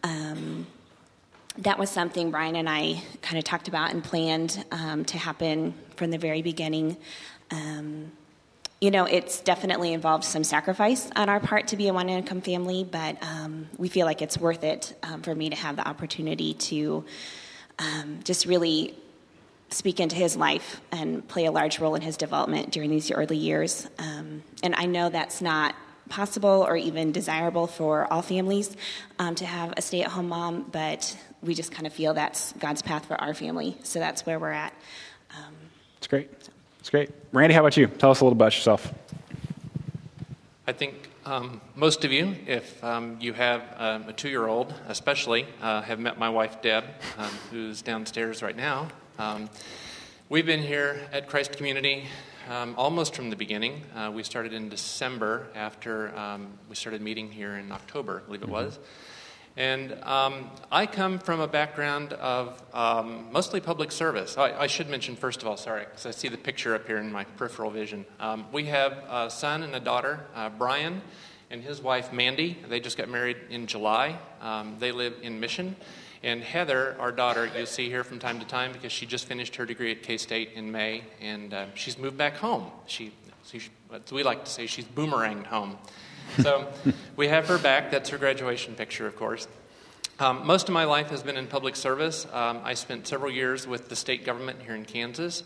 Um, 0.04 0.66
that 1.60 1.80
was 1.80 1.90
something 1.90 2.32
Brian 2.32 2.56
and 2.56 2.70
I 2.70 3.02
kind 3.22 3.38
of 3.38 3.44
talked 3.44 3.68
about 3.68 3.92
and 3.92 4.04
planned 4.04 4.64
um, 4.72 5.06
to 5.06 5.18
happen 5.18 5.74
from 5.96 6.12
the 6.12 6.18
very 6.18 6.42
beginning. 6.42 6.98
Um, 7.52 8.12
you 8.82 8.92
know, 8.92 9.06
it's 9.06 9.40
definitely 9.40 9.94
involved 9.94 10.26
some 10.26 10.44
sacrifice 10.44 11.10
on 11.16 11.30
our 11.30 11.40
part 11.40 11.70
to 11.70 11.78
be 11.78 11.88
a 11.88 11.94
one 11.94 12.10
income 12.10 12.42
family, 12.42 12.84
but 12.84 13.18
um, 13.24 13.68
we 13.78 13.88
feel 13.88 14.06
like 14.06 14.22
it's 14.22 14.38
worth 14.38 14.64
it 14.64 14.98
um, 15.04 15.22
for 15.22 15.34
me 15.34 15.50
to 15.50 15.56
have 15.56 15.78
the 15.78 15.88
opportunity 15.88 16.54
to 16.56 17.06
um, 17.80 18.20
just 18.24 18.46
really 18.46 18.96
speak 19.70 20.00
into 20.00 20.16
his 20.16 20.36
life 20.36 20.82
and 20.92 21.28
play 21.28 21.46
a 21.46 21.52
large 21.52 21.80
role 21.80 21.96
in 21.96 22.02
his 22.02 22.18
development 22.18 22.72
during 22.72 22.90
these 22.90 23.10
early 23.12 23.38
years. 23.38 23.88
Um, 23.98 24.44
and 24.62 24.76
I 24.76 24.86
know 24.86 25.10
that's 25.10 25.42
not 25.42 25.74
possible 26.10 26.66
or 26.68 26.78
even 26.78 27.12
desirable 27.12 27.68
for 27.68 28.12
all 28.12 28.22
families 28.22 28.76
um, 29.20 29.36
to 29.36 29.46
have 29.46 29.74
a 29.78 29.82
stay 29.82 30.04
at 30.04 30.12
home 30.12 30.30
mom, 30.30 30.66
but 30.72 31.18
we 31.46 31.54
just 31.54 31.72
kind 31.72 31.86
of 31.86 31.94
feel 31.94 32.14
that's 32.14 32.54
God's 32.54 32.82
path 32.82 33.06
for 33.06 33.16
our 33.22 33.34
family. 33.34 33.78
So 33.84 34.00
that's 34.00 34.26
where 34.26 34.40
we're 34.40 34.52
at. 34.52 34.74
Um, 35.32 35.54
it's 35.98 36.08
great. 36.08 36.30
It's 36.80 36.90
great. 36.90 37.12
Randy, 37.32 37.54
how 37.54 37.62
about 37.62 37.78
you? 37.78 37.88
Tell 37.88 38.12
us 38.12 38.22
a 38.22 38.26
little 38.26 38.38
about 38.38 38.56
yourself. 38.56 38.94
I 40.68 40.72
think 40.72 41.10
um, 41.26 41.62
most 41.76 42.04
of 42.04 42.12
you, 42.12 42.36
if 42.48 42.84
um, 42.84 43.18
you 43.20 43.34
have 43.34 43.62
um, 43.78 44.10
a 44.10 44.14
two 44.14 44.30
year 44.30 44.48
old, 44.48 44.74
especially, 44.88 45.46
uh, 45.62 45.82
have 45.84 46.00
met 46.00 46.18
my 46.18 46.30
wife 46.30 46.62
Deb, 46.62 46.86
um, 47.18 47.30
who's 47.52 47.82
downstairs 47.82 48.42
right 48.42 48.56
now. 48.56 48.88
Um, 49.20 49.50
we've 50.30 50.46
been 50.46 50.64
here 50.64 51.00
at 51.12 51.28
Christ 51.28 51.56
Community 51.56 52.06
um, 52.50 52.74
almost 52.78 53.16
from 53.16 53.30
the 53.30 53.36
beginning. 53.36 53.84
Uh, 53.96 54.12
we 54.14 54.24
started 54.24 54.54
in 54.54 54.70
December 54.70 55.48
after 55.56 56.40
we 56.68 56.76
started 56.76 57.02
meeting 57.02 57.32
here 57.32 57.56
in 57.56 57.72
October, 57.72 58.24
I 58.24 58.26
believe 58.26 58.42
it 58.42 58.46
mm-hmm. 58.46 58.54
And 59.58 59.94
um, 60.04 60.52
I 60.70 60.86
come 60.86 61.18
from 61.18 61.40
a 61.40 61.48
background 61.48 62.12
of 62.14 62.62
um, 62.74 63.28
mostly 63.32 63.62
public 63.62 63.92
service. 63.92 64.38
I, 64.38 64.52
I, 64.52 64.68
should 64.68 64.90
mention, 64.90 65.16
first 65.16 65.42
of 65.42 65.48
all, 65.48 65.56
sorry, 65.56 65.86
because 65.86 66.06
I 66.06 66.12
see 66.12 66.28
the 66.28 66.38
picture 66.38 66.76
up 66.76 66.86
here 66.86 66.98
in 66.98 67.10
my 67.10 67.24
peripheral 67.24 67.72
vision. 67.72 68.06
Um, 68.20 68.46
we 68.52 68.66
have 68.66 68.92
a 69.10 69.30
son 69.30 69.64
and 69.64 69.74
a 69.74 69.80
daughter, 69.80 70.26
uh, 70.36 70.50
Brian 70.50 71.02
and 71.50 71.64
his 71.64 71.82
wife, 71.82 72.12
Mandy. 72.12 72.58
They 72.68 72.82
just 72.82 72.98
got 72.98 73.08
married 73.08 73.38
in 73.50 73.68
July. 73.68 74.20
Um, 74.42 74.76
they 74.80 74.92
live 74.92 75.14
in 75.22 75.40
Mission. 75.40 75.76
And 76.24 76.42
Heather, 76.42 76.98
our 77.00 77.12
daughter, 77.12 77.50
you'll 77.56 77.66
see 77.66 77.88
here 77.88 78.04
from 78.04 78.20
time 78.20 78.40
to 78.40 78.46
time 78.46 78.74
because 78.74 78.92
she 78.92 79.06
just 79.06 79.26
finished 79.26 79.56
her 79.56 79.66
degree 79.66 79.92
at 79.92 80.02
K 80.02 80.18
State 80.18 80.50
in 80.56 80.72
May, 80.72 81.04
and 81.22 81.54
uh, 81.54 81.68
she's 81.76 82.00
moved 82.00 82.18
back 82.18 82.36
home. 82.36 82.72
She, 82.88 83.14
she, 83.46 83.62
we 84.12 84.24
like 84.24 84.44
to 84.44 84.52
say 84.52 84.66
she's 84.66 84.86
boomeranged 84.86 85.46
home. 85.46 85.78
So 86.42 86.68
we 87.16 87.28
have 87.28 87.48
her 87.48 87.58
back. 87.58 87.92
That's 87.92 88.10
her 88.10 88.18
graduation 88.18 88.76
picture, 88.76 89.08
of 89.08 89.16
course. 89.16 89.48
Um, 90.18 90.48
most 90.48 90.70
of 90.70 90.74
my 90.74 90.86
life 90.86 91.10
has 91.10 91.24
been 91.24 91.36
in 91.36 91.48
public 91.48 91.76
service. 91.76 92.26
Um, 92.32 92.62
I 92.64 92.74
spent 92.74 93.06
several 93.06 93.32
years 93.32 93.68
with 93.68 93.90
the 93.90 93.98
state 93.98 94.24
government 94.24 94.60
here 94.62 94.76
in 94.76 94.86
Kansas, 94.86 95.44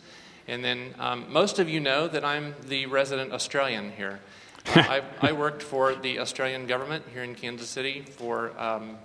And 0.48 0.64
then 0.64 0.94
um, 1.00 1.26
most 1.30 1.58
of 1.58 1.68
you 1.68 1.80
know 1.80 2.08
that 2.08 2.24
I'm 2.24 2.54
the 2.68 2.86
resident 2.86 3.34
Australian 3.34 3.92
here. 3.92 4.20
I, 4.66 5.02
I, 5.22 5.32
worked 5.32 5.64
for 5.64 5.96
the 5.96 6.20
Australian 6.20 6.68
government 6.68 7.06
here 7.12 7.24
in 7.24 7.34
Kansas 7.34 7.70
City 7.70 8.02
for 8.02 8.52
um, 8.60 8.98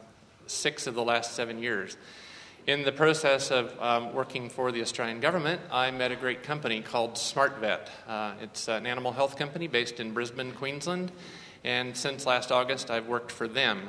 six 0.47 0.87
of 0.87 0.95
the 0.95 1.05
last 1.05 1.33
seven 1.33 1.63
years. 1.63 1.97
In 2.67 2.83
the 2.83 2.93
process 2.93 3.51
of 3.51 3.79
um, 3.81 4.15
working 4.15 4.49
for 4.49 4.73
the 4.73 4.83
Australian 4.83 5.21
government, 5.21 5.61
I 5.71 5.91
met 5.91 6.13
a 6.13 6.17
great 6.17 6.43
company 6.43 6.81
called 6.81 7.15
SmartVet. 7.15 7.89
Uh, 8.09 8.33
it's 8.43 8.69
an 8.69 8.87
animal 8.87 9.13
health 9.13 9.37
company 9.37 9.67
based 9.67 10.01
in 10.01 10.13
Brisbane, 10.13 10.53
Queensland, 10.53 11.13
and 11.65 11.97
since 11.97 12.27
last 12.27 12.53
August, 12.53 12.91
I've 12.91 13.07
worked 13.07 13.33
for 13.33 13.49
them. 13.49 13.89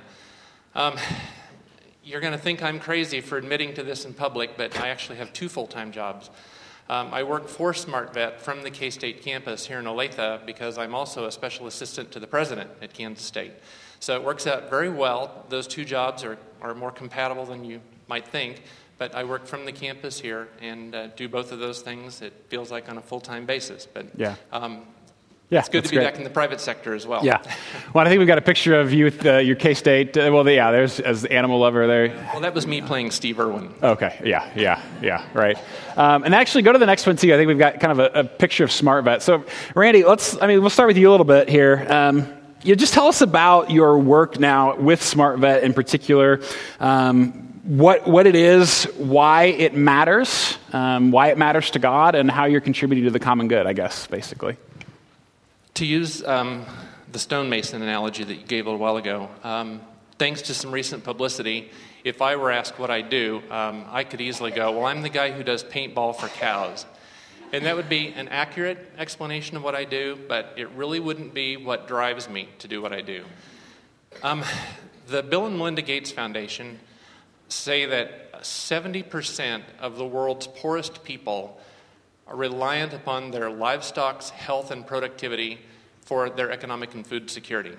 Um, 0.73 0.95
you're 2.03 2.21
going 2.21 2.33
to 2.33 2.39
think 2.39 2.63
I'm 2.63 2.79
crazy 2.79 3.19
for 3.19 3.37
admitting 3.37 3.73
to 3.75 3.83
this 3.83 4.05
in 4.05 4.13
public, 4.13 4.57
but 4.57 4.79
I 4.79 4.89
actually 4.89 5.17
have 5.17 5.33
two 5.33 5.49
full 5.49 5.67
time 5.67 5.91
jobs. 5.91 6.29
Um, 6.87 7.13
I 7.13 7.23
work 7.23 7.47
for 7.47 7.73
SmartVet 7.73 8.39
from 8.39 8.61
the 8.61 8.69
K 8.69 8.91
State 8.91 9.23
campus 9.23 9.65
here 9.65 9.79
in 9.79 9.85
Olathe 9.85 10.45
because 10.45 10.77
I'm 10.77 10.93
also 10.93 11.25
a 11.25 11.31
special 11.31 11.65
assistant 11.65 12.11
to 12.11 12.19
the 12.19 12.27
president 12.27 12.69
at 12.81 12.93
Kansas 12.93 13.25
State. 13.25 13.53
So 13.99 14.15
it 14.15 14.23
works 14.23 14.45
out 14.45 14.69
very 14.69 14.89
well. 14.89 15.45
Those 15.49 15.65
two 15.65 15.83
jobs 15.83 16.23
are, 16.23 16.37
are 16.61 16.75
more 16.75 16.91
compatible 16.91 17.45
than 17.45 17.65
you 17.65 17.81
might 18.07 18.27
think. 18.27 18.61
But 18.97 19.15
I 19.15 19.23
work 19.23 19.45
from 19.45 19.65
the 19.65 19.71
campus 19.71 20.19
here 20.19 20.47
and 20.61 20.95
uh, 20.95 21.07
do 21.07 21.27
both 21.27 21.51
of 21.51 21.59
those 21.59 21.81
things. 21.81 22.21
It 22.21 22.33
feels 22.47 22.71
like 22.71 22.87
on 22.87 22.97
a 22.97 23.01
full 23.01 23.19
time 23.19 23.45
basis. 23.45 23.87
But 23.91 24.07
yeah. 24.15 24.35
Um, 24.51 24.83
yeah, 25.49 25.59
it's 25.59 25.69
good 25.69 25.83
to 25.83 25.89
be 25.89 25.97
great. 25.97 26.05
back 26.05 26.17
in 26.17 26.23
the 26.23 26.29
private 26.29 26.59
sector 26.59 26.95
as 26.95 27.05
well. 27.05 27.23
Yeah. 27.23 27.41
Well, 27.93 28.05
I 28.05 28.09
think 28.09 28.19
we've 28.19 28.27
got 28.27 28.37
a 28.37 28.41
picture 28.41 28.79
of 28.79 28.91
you 28.91 29.05
with 29.05 29.25
uh, 29.25 29.37
your 29.37 29.55
K 29.55 29.73
State. 29.73 30.17
Uh, 30.17 30.29
well, 30.33 30.47
yeah, 30.49 30.71
there's 30.71 30.99
as 30.99 31.21
the 31.21 31.31
animal 31.31 31.59
lover 31.59 31.85
there. 31.85 32.09
Well, 32.33 32.41
that 32.41 32.53
was 32.53 32.65
me 32.65 32.81
playing 32.81 33.11
Steve 33.11 33.39
Irwin. 33.39 33.73
Okay. 33.81 34.19
Yeah. 34.23 34.49
Yeah. 34.55 34.81
Yeah. 35.01 35.25
Right. 35.33 35.57
Um, 35.95 36.23
and 36.23 36.33
actually, 36.33 36.63
go 36.63 36.73
to 36.73 36.79
the 36.79 36.85
next 36.85 37.05
one 37.05 37.15
too. 37.15 37.33
I 37.33 37.37
think 37.37 37.47
we've 37.47 37.59
got 37.59 37.79
kind 37.79 37.91
of 37.91 37.99
a, 37.99 38.19
a 38.19 38.23
picture 38.23 38.63
of 38.63 38.71
SmartVet. 38.71 39.21
So, 39.21 39.45
Randy, 39.75 40.03
let's. 40.03 40.41
I 40.41 40.47
mean, 40.47 40.61
we'll 40.61 40.69
start 40.69 40.87
with 40.87 40.97
you 40.97 41.09
a 41.09 41.11
little 41.11 41.25
bit 41.25 41.47
here. 41.47 41.85
Um, 41.89 42.27
you 42.63 42.75
just 42.75 42.95
tell 42.95 43.07
us 43.07 43.21
about 43.21 43.69
your 43.69 43.99
work 43.99 44.39
now 44.39 44.75
with 44.75 44.99
SmartVet 44.99 45.61
in 45.61 45.73
particular. 45.75 46.41
Um, 46.79 47.45
what, 47.65 48.07
what 48.07 48.27
it 48.27 48.35
is, 48.35 48.85
why 48.97 49.45
it 49.45 49.73
matters, 49.73 50.57
um, 50.73 51.11
why 51.11 51.27
it 51.29 51.37
matters 51.37 51.71
to 51.71 51.79
God, 51.79 52.15
and 52.15 52.29
how 52.29 52.45
you're 52.45 52.61
contributing 52.61 53.05
to 53.05 53.11
the 53.11 53.19
common 53.19 53.47
good, 53.47 53.67
I 53.67 53.73
guess, 53.73 54.07
basically. 54.07 54.57
To 55.75 55.85
use 55.85 56.23
um, 56.23 56.65
the 57.11 57.19
stonemason 57.19 57.81
analogy 57.81 58.23
that 58.23 58.33
you 58.33 58.45
gave 58.45 58.65
a 58.65 58.69
little 58.69 58.79
while 58.79 58.95
ago, 58.95 59.29
um, 59.43 59.81
thanks 60.17 60.43
to 60.43 60.53
some 60.53 60.71
recent 60.71 61.03
publicity, 61.03 61.69
if 62.05 62.21
I 62.21 62.37
were 62.37 62.49
asked 62.49 62.79
what 62.79 62.89
I 62.89 63.01
do, 63.01 63.43
um, 63.51 63.83
I 63.89 64.05
could 64.05 64.21
easily 64.21 64.51
go, 64.51 64.71
Well, 64.71 64.85
I'm 64.85 65.01
the 65.01 65.09
guy 65.09 65.31
who 65.31 65.43
does 65.43 65.65
paintball 65.65 66.15
for 66.15 66.29
cows. 66.29 66.85
And 67.51 67.65
that 67.65 67.75
would 67.75 67.89
be 67.89 68.07
an 68.07 68.29
accurate 68.29 68.89
explanation 68.97 69.57
of 69.57 69.63
what 69.63 69.75
I 69.75 69.83
do, 69.83 70.17
but 70.29 70.53
it 70.55 70.69
really 70.69 71.01
wouldn't 71.01 71.33
be 71.33 71.57
what 71.57 71.89
drives 71.89 72.29
me 72.29 72.47
to 72.59 72.69
do 72.69 72.81
what 72.81 72.93
I 72.93 73.01
do. 73.01 73.25
Um, 74.23 74.45
the 75.07 75.23
Bill 75.23 75.45
and 75.45 75.57
Melinda 75.57 75.81
Gates 75.81 76.09
Foundation 76.09 76.79
say 77.49 77.85
that 77.85 78.31
70% 78.43 79.63
of 79.81 79.97
the 79.97 80.05
world's 80.05 80.47
poorest 80.47 81.03
people 81.03 81.59
are 82.27 82.35
reliant 82.35 82.93
upon 82.93 83.31
their 83.31 83.49
livestock's 83.49 84.29
health 84.29 84.71
and 84.71 84.85
productivity 84.85 85.59
for 86.01 86.29
their 86.29 86.51
economic 86.51 86.93
and 86.93 87.05
food 87.05 87.29
security. 87.29 87.75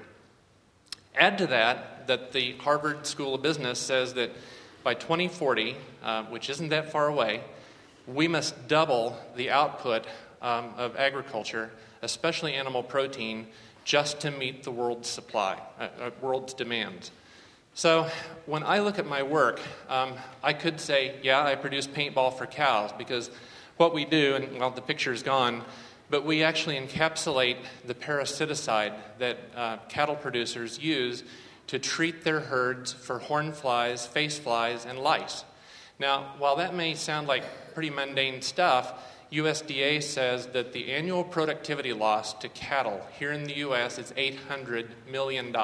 Add 1.14 1.38
to 1.38 1.46
that 1.48 2.06
that 2.06 2.32
the 2.32 2.52
Harvard 2.58 3.06
School 3.06 3.34
of 3.34 3.42
Business 3.42 3.78
says 3.78 4.14
that 4.14 4.30
by 4.84 4.94
2040, 4.94 5.76
uh, 6.02 6.24
which 6.24 6.48
isn't 6.50 6.68
that 6.68 6.92
far 6.92 7.08
away, 7.08 7.42
we 8.06 8.28
must 8.28 8.68
double 8.68 9.18
the 9.34 9.50
output 9.50 10.06
um, 10.40 10.72
of 10.76 10.94
agriculture, 10.96 11.70
especially 12.02 12.54
animal 12.54 12.82
protein, 12.82 13.48
just 13.84 14.20
to 14.20 14.30
meet 14.30 14.62
the 14.62 14.70
world's 14.70 15.08
supply, 15.08 15.60
uh, 15.80 15.88
uh, 16.00 16.10
world's 16.20 16.54
demands. 16.54 17.10
So 17.74 18.08
when 18.46 18.62
I 18.62 18.78
look 18.78 18.98
at 18.98 19.06
my 19.06 19.22
work, 19.22 19.60
um, 19.88 20.14
I 20.42 20.52
could 20.52 20.80
say, 20.80 21.16
yeah, 21.22 21.44
I 21.44 21.56
produce 21.56 21.86
paintball 21.86 22.36
for 22.38 22.46
cows 22.46 22.90
because 22.96 23.30
what 23.76 23.94
we 23.94 24.04
do, 24.04 24.34
and 24.34 24.58
well, 24.58 24.70
the 24.70 24.80
picture 24.80 25.12
is 25.12 25.22
gone, 25.22 25.62
but 26.08 26.24
we 26.24 26.42
actually 26.42 26.78
encapsulate 26.78 27.56
the 27.84 27.94
parasiticide 27.94 28.94
that 29.18 29.38
uh, 29.54 29.76
cattle 29.88 30.16
producers 30.16 30.78
use 30.78 31.24
to 31.66 31.78
treat 31.78 32.22
their 32.22 32.40
herds 32.40 32.92
for 32.92 33.18
horn 33.18 33.52
flies, 33.52 34.06
face 34.06 34.38
flies, 34.38 34.86
and 34.86 34.98
lice. 34.98 35.44
Now, 35.98 36.34
while 36.38 36.56
that 36.56 36.74
may 36.74 36.94
sound 36.94 37.26
like 37.26 37.74
pretty 37.74 37.90
mundane 37.90 38.42
stuff, 38.42 38.94
USDA 39.32 40.02
says 40.02 40.46
that 40.48 40.72
the 40.72 40.92
annual 40.92 41.24
productivity 41.24 41.92
loss 41.92 42.34
to 42.34 42.48
cattle 42.50 43.00
here 43.18 43.32
in 43.32 43.44
the 43.44 43.56
US 43.56 43.98
is 43.98 44.12
$800 44.12 44.88
million. 45.10 45.54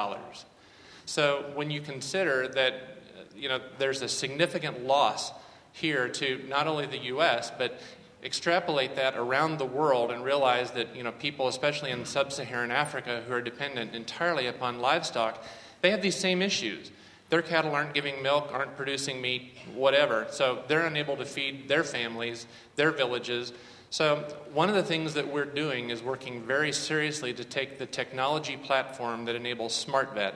So 1.05 1.51
when 1.55 1.71
you 1.71 1.81
consider 1.81 2.47
that 2.49 2.93
you 3.35 3.49
know, 3.49 3.59
there's 3.77 4.01
a 4.01 4.09
significant 4.09 4.85
loss 4.85 5.31
here 5.71 6.07
to 6.07 6.43
not 6.47 6.67
only 6.67 6.85
the 6.85 7.05
US, 7.05 7.51
but 7.57 7.79
extrapolate 8.23 8.95
that 8.95 9.15
around 9.15 9.57
the 9.57 9.65
world 9.65 10.11
and 10.11 10.23
realize 10.23 10.71
that 10.71 10.95
you 10.95 11.03
know, 11.03 11.11
people, 11.11 11.47
especially 11.47 11.91
in 11.91 12.05
sub 12.05 12.31
Saharan 12.31 12.71
Africa, 12.71 13.23
who 13.27 13.33
are 13.33 13.41
dependent 13.41 13.93
entirely 13.93 14.47
upon 14.47 14.79
livestock, 14.79 15.43
they 15.81 15.91
have 15.91 16.01
these 16.01 16.15
same 16.15 16.41
issues. 16.41 16.91
Their 17.29 17.41
cattle 17.41 17.73
aren't 17.73 17.93
giving 17.93 18.21
milk, 18.21 18.49
aren't 18.53 18.75
producing 18.77 19.21
meat, 19.21 19.57
whatever. 19.73 20.27
So 20.29 20.63
they're 20.67 20.85
unable 20.85 21.17
to 21.17 21.25
feed 21.25 21.67
their 21.67 21.83
families, 21.83 22.45
their 22.75 22.91
villages. 22.91 23.53
So, 23.89 24.25
one 24.53 24.69
of 24.69 24.75
the 24.75 24.83
things 24.83 25.13
that 25.13 25.27
we're 25.27 25.45
doing 25.45 25.91
is 25.91 26.01
working 26.01 26.41
very 26.41 26.71
seriously 26.71 27.33
to 27.33 27.43
take 27.43 27.77
the 27.77 27.85
technology 27.85 28.57
platform 28.57 29.25
that 29.25 29.35
enables 29.35 29.85
SmartVet 29.85 30.33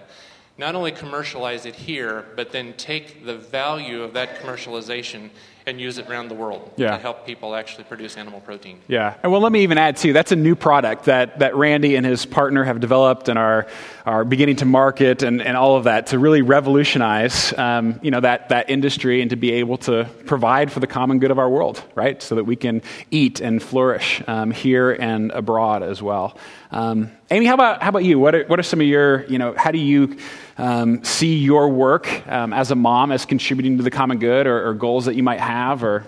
not 0.57 0.73
only 0.73 0.91
commercialize 0.91 1.65
it 1.65 1.75
here, 1.75 2.25
but 2.35 2.51
then 2.51 2.73
take 2.73 3.25
the 3.25 3.35
value 3.35 4.01
of 4.01 4.13
that 4.13 4.39
commercialization 4.39 5.29
and 5.67 5.81
use 5.81 5.97
it 5.97 6.09
around 6.09 6.29
the 6.29 6.33
world 6.33 6.71
yeah. 6.77 6.91
to 6.91 6.97
help 6.97 7.25
people 7.25 7.53
actually 7.53 7.83
produce 7.83 8.15
animal 8.15 8.39
protein. 8.39 8.79
Yeah. 8.87 9.15
And 9.21 9.31
well, 9.31 9.41
let 9.41 9.51
me 9.51 9.63
even 9.63 9.77
add, 9.77 9.97
too, 9.97 10.13
that's 10.13 10.31
a 10.31 10.35
new 10.35 10.55
product 10.55 11.05
that, 11.05 11.39
that 11.39 11.55
Randy 11.55 11.97
and 11.97 12.05
his 12.05 12.25
partner 12.25 12.63
have 12.63 12.79
developed 12.79 13.27
and 13.27 13.37
are, 13.37 13.67
are 14.05 14.23
beginning 14.23 14.55
to 14.57 14.65
market 14.65 15.23
and, 15.23 15.41
and 15.41 15.57
all 15.57 15.75
of 15.75 15.83
that 15.83 16.07
to 16.07 16.19
really 16.19 16.41
revolutionize, 16.41 17.53
um, 17.57 17.99
you 18.01 18.11
know, 18.11 18.21
that, 18.21 18.49
that 18.49 18.69
industry 18.69 19.21
and 19.21 19.29
to 19.31 19.35
be 19.35 19.51
able 19.51 19.77
to 19.79 20.07
provide 20.25 20.71
for 20.71 20.79
the 20.79 20.87
common 20.87 21.19
good 21.19 21.31
of 21.31 21.37
our 21.37 21.49
world, 21.49 21.83
right? 21.95 22.23
So 22.23 22.35
that 22.35 22.45
we 22.45 22.55
can 22.55 22.81
eat 23.11 23.41
and 23.41 23.61
flourish 23.61 24.23
um, 24.27 24.51
here 24.51 24.91
and 24.91 25.31
abroad 25.31 25.83
as 25.83 26.01
well. 26.01 26.37
Um, 26.71 27.11
Amy, 27.31 27.45
how 27.45 27.53
about, 27.53 27.81
how 27.81 27.89
about 27.89 28.03
you? 28.03 28.19
What 28.19 28.35
are, 28.35 28.43
what 28.45 28.59
are 28.59 28.63
some 28.63 28.81
of 28.81 28.87
your, 28.87 29.25
you 29.25 29.37
know, 29.37 29.53
how 29.57 29.71
do 29.71 29.77
you 29.77 30.17
um, 30.57 31.03
see 31.03 31.37
your 31.37 31.69
work 31.69 32.27
um, 32.27 32.51
as 32.53 32.71
a 32.71 32.75
mom 32.75 33.11
as 33.11 33.25
contributing 33.25 33.77
to 33.77 33.83
the 33.83 33.91
common 33.91 34.19
good 34.19 34.47
or, 34.47 34.67
or 34.67 34.73
goals 34.73 35.05
that 35.05 35.15
you 35.15 35.23
might 35.23 35.39
have 35.39 35.83
or? 35.83 36.05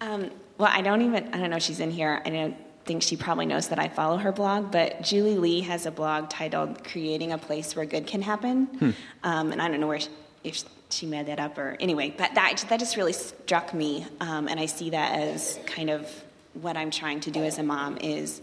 Um, 0.00 0.30
well, 0.58 0.70
I 0.72 0.80
don't 0.80 1.02
even, 1.02 1.28
I 1.32 1.38
don't 1.38 1.50
know 1.50 1.56
if 1.56 1.62
she's 1.62 1.80
in 1.80 1.90
here. 1.90 2.22
I 2.24 2.30
don't 2.30 2.56
think 2.84 3.02
she 3.02 3.16
probably 3.16 3.46
knows 3.46 3.68
that 3.68 3.78
I 3.78 3.88
follow 3.88 4.16
her 4.16 4.32
blog, 4.32 4.72
but 4.72 5.02
Julie 5.02 5.38
Lee 5.38 5.60
has 5.60 5.86
a 5.86 5.90
blog 5.90 6.30
titled 6.30 6.82
Creating 6.82 7.32
a 7.32 7.38
Place 7.38 7.76
Where 7.76 7.84
Good 7.84 8.06
Can 8.06 8.22
Happen. 8.22 8.64
Hmm. 8.66 8.90
Um, 9.22 9.52
and 9.52 9.62
I 9.62 9.68
don't 9.68 9.80
know 9.80 9.86
where 9.86 10.00
she, 10.00 10.08
if 10.42 10.64
she 10.90 11.06
made 11.06 11.26
that 11.26 11.38
up 11.38 11.58
or 11.58 11.76
anyway, 11.80 12.14
but 12.16 12.34
that, 12.34 12.64
that 12.68 12.80
just 12.80 12.96
really 12.96 13.12
struck 13.12 13.72
me. 13.72 14.06
Um, 14.20 14.48
and 14.48 14.58
I 14.58 14.66
see 14.66 14.90
that 14.90 15.18
as 15.18 15.58
kind 15.66 15.90
of 15.90 16.10
what 16.54 16.76
I'm 16.76 16.90
trying 16.90 17.20
to 17.20 17.30
do 17.30 17.42
as 17.44 17.58
a 17.58 17.62
mom 17.62 17.98
is 17.98 18.40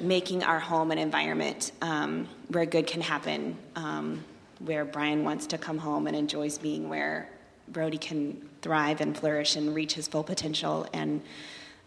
making 0.00 0.42
our 0.42 0.58
home 0.58 0.90
an 0.90 0.98
environment 0.98 1.72
um, 1.82 2.28
where 2.48 2.66
good 2.66 2.86
can 2.86 3.00
happen, 3.00 3.56
um, 3.76 4.24
where 4.60 4.84
Brian 4.84 5.24
wants 5.24 5.46
to 5.48 5.58
come 5.58 5.78
home 5.78 6.06
and 6.06 6.16
enjoys 6.16 6.58
being, 6.58 6.88
where 6.88 7.28
Brody 7.68 7.98
can 7.98 8.48
thrive 8.60 9.00
and 9.00 9.16
flourish 9.16 9.56
and 9.56 9.74
reach 9.74 9.94
his 9.94 10.08
full 10.08 10.22
potential, 10.22 10.86
and 10.92 11.20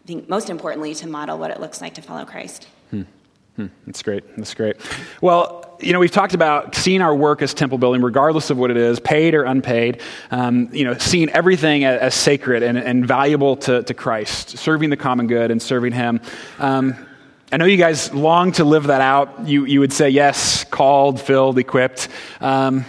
I 0.03 0.07
think 0.07 0.29
most 0.29 0.49
importantly, 0.49 0.93
to 0.95 1.07
model 1.07 1.37
what 1.37 1.51
it 1.51 1.59
looks 1.59 1.81
like 1.81 1.95
to 1.95 2.01
follow 2.01 2.25
Christ. 2.25 2.67
Hmm. 2.91 3.03
Hmm. 3.55 3.67
That's 3.85 4.03
great. 4.03 4.23
That's 4.35 4.53
great. 4.53 4.75
Well, 5.21 5.77
you 5.79 5.93
know, 5.93 5.99
we've 5.99 6.11
talked 6.11 6.33
about 6.33 6.75
seeing 6.75 7.01
our 7.01 7.15
work 7.15 7.41
as 7.41 7.53
temple 7.53 7.77
building, 7.77 8.01
regardless 8.01 8.49
of 8.49 8.57
what 8.57 8.69
it 8.69 8.77
is, 8.77 8.99
paid 8.99 9.33
or 9.33 9.43
unpaid. 9.43 10.01
Um, 10.31 10.69
you 10.73 10.83
know, 10.83 10.97
seeing 10.97 11.29
everything 11.29 11.85
as, 11.85 12.01
as 12.01 12.15
sacred 12.15 12.63
and, 12.63 12.77
and, 12.77 13.05
valuable 13.07 13.55
to, 13.57 13.83
to 13.83 13.93
Christ, 13.93 14.57
serving 14.57 14.89
the 14.89 14.97
common 14.97 15.27
good 15.27 15.51
and 15.51 15.61
serving 15.61 15.93
Him. 15.93 16.19
Um, 16.59 17.04
I 17.51 17.57
know 17.57 17.65
you 17.65 17.77
guys 17.77 18.11
long 18.13 18.53
to 18.53 18.63
live 18.63 18.87
that 18.87 19.01
out. 19.01 19.47
You, 19.47 19.65
you 19.65 19.79
would 19.79 19.93
say, 19.93 20.09
yes, 20.09 20.63
called, 20.63 21.21
filled, 21.21 21.59
equipped. 21.59 22.09
Um, 22.41 22.85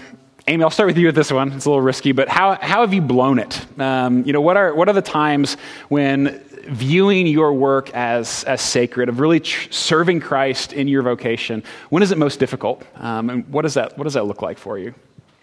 Amy, 0.47 0.65
I'll 0.65 0.71
start 0.71 0.87
with 0.87 0.97
you 0.97 1.07
with 1.07 1.15
this 1.15 1.31
one. 1.31 1.53
It's 1.53 1.67
a 1.67 1.69
little 1.69 1.83
risky, 1.83 2.13
but 2.13 2.29
how, 2.29 2.55
how 2.55 2.81
have 2.81 2.95
you 2.95 3.03
blown 3.03 3.39
it? 3.39 3.81
Um, 3.81 4.25
you 4.25 4.33
know, 4.33 4.41
what 4.41 4.57
are, 4.57 4.75
what 4.75 4.89
are 4.89 4.95
the 4.95 5.03
times 5.03 5.57
when 5.89 6.43
viewing 6.69 7.27
your 7.27 7.53
work 7.53 7.91
as, 7.91 8.45
as 8.45 8.63
sacred, 8.63 9.09
of 9.09 9.21
really 9.21 9.41
tr- 9.41 9.71
serving 9.71 10.21
Christ 10.21 10.73
in 10.73 10.89
your 10.89 11.03
vocation, 11.03 11.63
when 11.91 12.03
is 12.03 12.11
it 12.11 12.19
most 12.19 12.41
difficult? 12.41 12.83
Um, 12.97 13.29
and 13.29 13.49
what 13.49 13.63
does, 13.63 13.75
that, 13.75 13.99
what 13.99 14.05
does 14.05 14.15
that 14.15 14.25
look 14.25 14.41
like 14.41 14.57
for 14.57 14.79
you? 14.79 14.95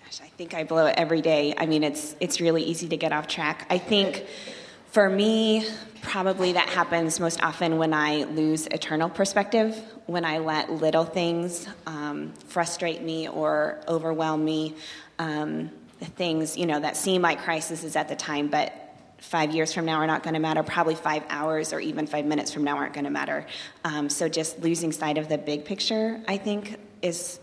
Gosh, 0.06 0.22
I 0.22 0.28
think 0.30 0.54
I 0.54 0.64
blow 0.64 0.88
it 0.88 0.96
every 0.98 1.22
day. 1.22 1.54
I 1.58 1.68
mean, 1.68 1.84
it's, 1.84 2.16
it's 2.20 2.42
really 2.42 2.64
easy 2.64 2.88
to 2.90 2.98
get 2.98 3.12
off 3.12 3.28
track. 3.28 3.68
I 3.70 3.78
think 3.78 4.26
for 4.88 5.10
me, 5.10 5.68
probably 6.04 6.54
that 6.54 6.70
happens 6.70 7.20
most 7.20 7.42
often 7.42 7.78
when 7.78 7.94
I 7.94 8.26
lose 8.26 8.68
eternal 8.68 9.10
perspective, 9.10 9.82
when 10.06 10.26
I 10.26 10.38
let 10.38 10.72
little 10.72 11.06
things 11.06 11.68
um, 11.88 12.34
frustrate 12.48 13.02
me 13.02 13.28
or 13.28 13.80
overwhelm 13.88 14.46
me. 14.46 14.76
Um, 15.18 15.72
things, 16.02 16.58
you 16.58 16.66
know, 16.66 16.80
that 16.80 16.98
seem 16.98 17.22
like 17.22 17.42
crises 17.42 17.96
at 17.96 18.10
the 18.10 18.16
time, 18.16 18.50
but 18.50 18.74
five 19.20 19.52
years 19.56 19.74
from 19.74 19.86
now 19.86 19.96
are 19.96 20.08
not 20.08 20.22
going 20.22 20.34
to 20.34 20.40
matter. 20.40 20.62
Probably 20.62 20.96
five 20.96 21.24
hours 21.30 21.72
or 21.72 21.80
even 21.80 22.06
five 22.06 22.26
minutes 22.26 22.52
from 22.52 22.66
now 22.66 22.76
aren't 22.76 22.94
going 22.94 23.06
to 23.06 23.10
matter. 23.10 23.46
Um, 23.86 24.10
so 24.10 24.28
just 24.28 24.60
losing 24.60 24.92
sight 24.92 25.18
of 25.18 25.30
the 25.30 25.38
big 25.38 25.64
picture, 25.64 26.22
I 26.28 26.38
think, 26.38 26.78
is 27.02 27.40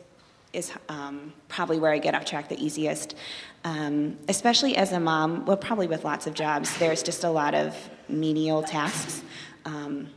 is 0.52 0.72
um, 0.88 1.32
probably 1.48 1.78
where 1.78 1.92
I 1.92 1.98
get 1.98 2.14
off 2.14 2.24
track 2.24 2.48
the 2.48 2.62
easiest. 2.62 3.14
Um, 3.62 4.18
especially 4.28 4.76
as 4.76 4.90
a 4.90 4.98
mom, 4.98 5.44
well, 5.44 5.56
probably 5.56 5.86
with 5.86 6.04
lots 6.04 6.26
of 6.26 6.34
jobs, 6.34 6.76
there's 6.78 7.04
just 7.04 7.22
a 7.22 7.30
lot 7.30 7.54
of 7.54 7.76
menial 8.12 8.62
tasks. 8.62 9.22
Um, 9.64 10.08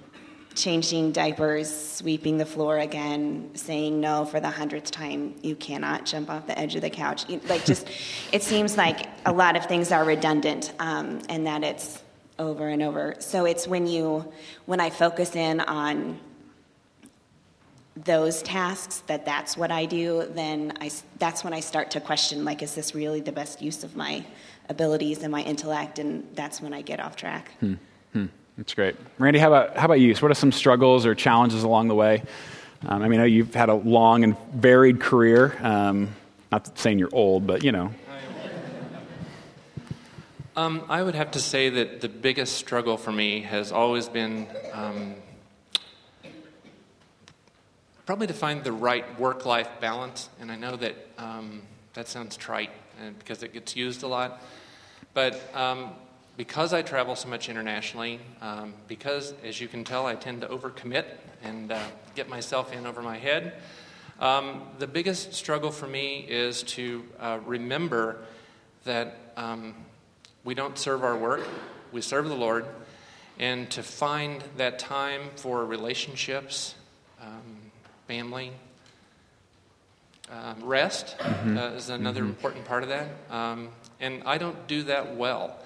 changing 0.55 1.11
diapers, 1.11 1.67
sweeping 1.95 2.37
the 2.37 2.45
floor 2.45 2.77
again, 2.77 3.49
saying 3.55 3.99
no 3.99 4.25
for 4.25 4.39
the 4.39 4.49
hundredth 4.49 4.91
time, 4.91 5.33
you 5.41 5.55
cannot 5.55 6.05
jump 6.05 6.29
off 6.29 6.45
the 6.47 6.57
edge 6.57 6.75
of 6.75 6.81
the 6.81 6.89
couch. 6.89 7.27
Like, 7.47 7.65
just, 7.65 7.87
it 8.31 8.43
seems 8.43 8.77
like 8.77 9.07
a 9.25 9.33
lot 9.33 9.55
of 9.55 9.65
things 9.65 9.91
are 9.91 10.05
redundant 10.05 10.73
um, 10.79 11.21
and 11.29 11.47
that 11.47 11.63
it's 11.63 12.03
over 12.39 12.67
and 12.67 12.81
over. 12.81 13.15
So 13.19 13.45
it's 13.45 13.67
when 13.67 13.87
you, 13.87 14.31
when 14.65 14.79
I 14.79 14.89
focus 14.89 15.35
in 15.35 15.59
on 15.61 16.19
those 17.95 18.41
tasks 18.41 19.03
that 19.07 19.25
that's 19.25 19.55
what 19.55 19.71
I 19.71 19.85
do, 19.85 20.27
then 20.33 20.73
I, 20.81 20.91
that's 21.19 21.43
when 21.43 21.53
I 21.53 21.59
start 21.59 21.91
to 21.91 22.01
question 22.01 22.43
like, 22.43 22.63
is 22.63 22.73
this 22.73 22.95
really 22.95 23.21
the 23.21 23.31
best 23.31 23.61
use 23.61 23.83
of 23.83 23.95
my 23.95 24.25
abilities 24.69 25.23
and 25.23 25.31
my 25.31 25.41
intellect? 25.41 25.99
And 25.99 26.27
that's 26.35 26.61
when 26.61 26.73
I 26.73 26.81
get 26.81 26.99
off 26.99 27.15
track. 27.15 27.51
Hmm. 27.59 27.73
Hmm. 28.13 28.25
That's 28.57 28.73
great. 28.73 28.95
Randy, 29.17 29.39
how 29.39 29.47
about, 29.47 29.77
how 29.77 29.85
about 29.85 29.99
you? 29.99 30.13
So 30.15 30.21
what 30.21 30.31
are 30.31 30.35
some 30.35 30.51
struggles 30.51 31.05
or 31.05 31.15
challenges 31.15 31.63
along 31.63 31.87
the 31.87 31.95
way? 31.95 32.23
Um, 32.85 33.01
I 33.01 33.07
mean, 33.07 33.27
you've 33.31 33.53
had 33.55 33.69
a 33.69 33.75
long 33.75 34.23
and 34.23 34.37
varied 34.53 34.99
career. 34.99 35.57
Um, 35.61 36.09
not 36.51 36.77
saying 36.77 36.99
you're 36.99 37.09
old, 37.13 37.47
but 37.47 37.63
you 37.63 37.71
know. 37.71 37.91
Um, 40.55 40.83
I 40.87 41.01
would 41.01 41.15
have 41.15 41.31
to 41.31 41.39
say 41.39 41.69
that 41.69 42.01
the 42.01 42.09
biggest 42.09 42.57
struggle 42.57 42.95
for 42.95 43.11
me 43.11 43.41
has 43.41 43.71
always 43.71 44.07
been 44.07 44.45
um, 44.71 45.15
probably 48.05 48.27
to 48.27 48.33
find 48.33 48.63
the 48.63 48.71
right 48.71 49.19
work 49.19 49.47
life 49.47 49.67
balance. 49.81 50.29
And 50.39 50.51
I 50.51 50.55
know 50.55 50.75
that 50.75 50.95
um, 51.17 51.63
that 51.95 52.07
sounds 52.07 52.37
trite 52.37 52.69
and 53.03 53.19
because 53.19 53.43
it 53.43 53.53
gets 53.53 53.75
used 53.75 54.03
a 54.03 54.07
lot. 54.07 54.41
But 55.13 55.39
um, 55.53 55.91
because 56.37 56.73
I 56.73 56.81
travel 56.81 57.15
so 57.15 57.29
much 57.29 57.49
internationally, 57.49 58.19
um, 58.41 58.73
because, 58.87 59.33
as 59.43 59.61
you 59.61 59.67
can 59.67 59.83
tell, 59.83 60.05
I 60.05 60.15
tend 60.15 60.41
to 60.41 60.47
overcommit 60.47 61.05
and 61.43 61.71
uh, 61.71 61.79
get 62.15 62.29
myself 62.29 62.73
in 62.73 62.87
over 62.87 63.01
my 63.01 63.17
head, 63.17 63.53
um, 64.19 64.63
the 64.79 64.87
biggest 64.87 65.33
struggle 65.33 65.71
for 65.71 65.87
me 65.87 66.25
is 66.27 66.63
to 66.63 67.03
uh, 67.19 67.39
remember 67.45 68.17
that 68.85 69.17
um, 69.37 69.75
we 70.43 70.53
don't 70.53 70.77
serve 70.77 71.03
our 71.03 71.17
work, 71.17 71.41
we 71.91 72.01
serve 72.01 72.27
the 72.29 72.35
Lord, 72.35 72.65
and 73.39 73.69
to 73.71 73.83
find 73.83 74.43
that 74.57 74.79
time 74.79 75.21
for 75.35 75.65
relationships 75.65 76.75
um, 77.21 77.57
family. 78.07 78.51
Um, 80.31 80.63
rest 80.63 81.17
mm-hmm. 81.19 81.57
uh, 81.57 81.67
is 81.71 81.89
another 81.89 82.21
mm-hmm. 82.21 82.29
important 82.29 82.65
part 82.65 82.83
of 82.83 82.89
that. 82.89 83.07
Um, 83.29 83.69
and 83.99 84.23
I 84.25 84.37
don't 84.37 84.67
do 84.67 84.83
that 84.83 85.15
well. 85.15 85.59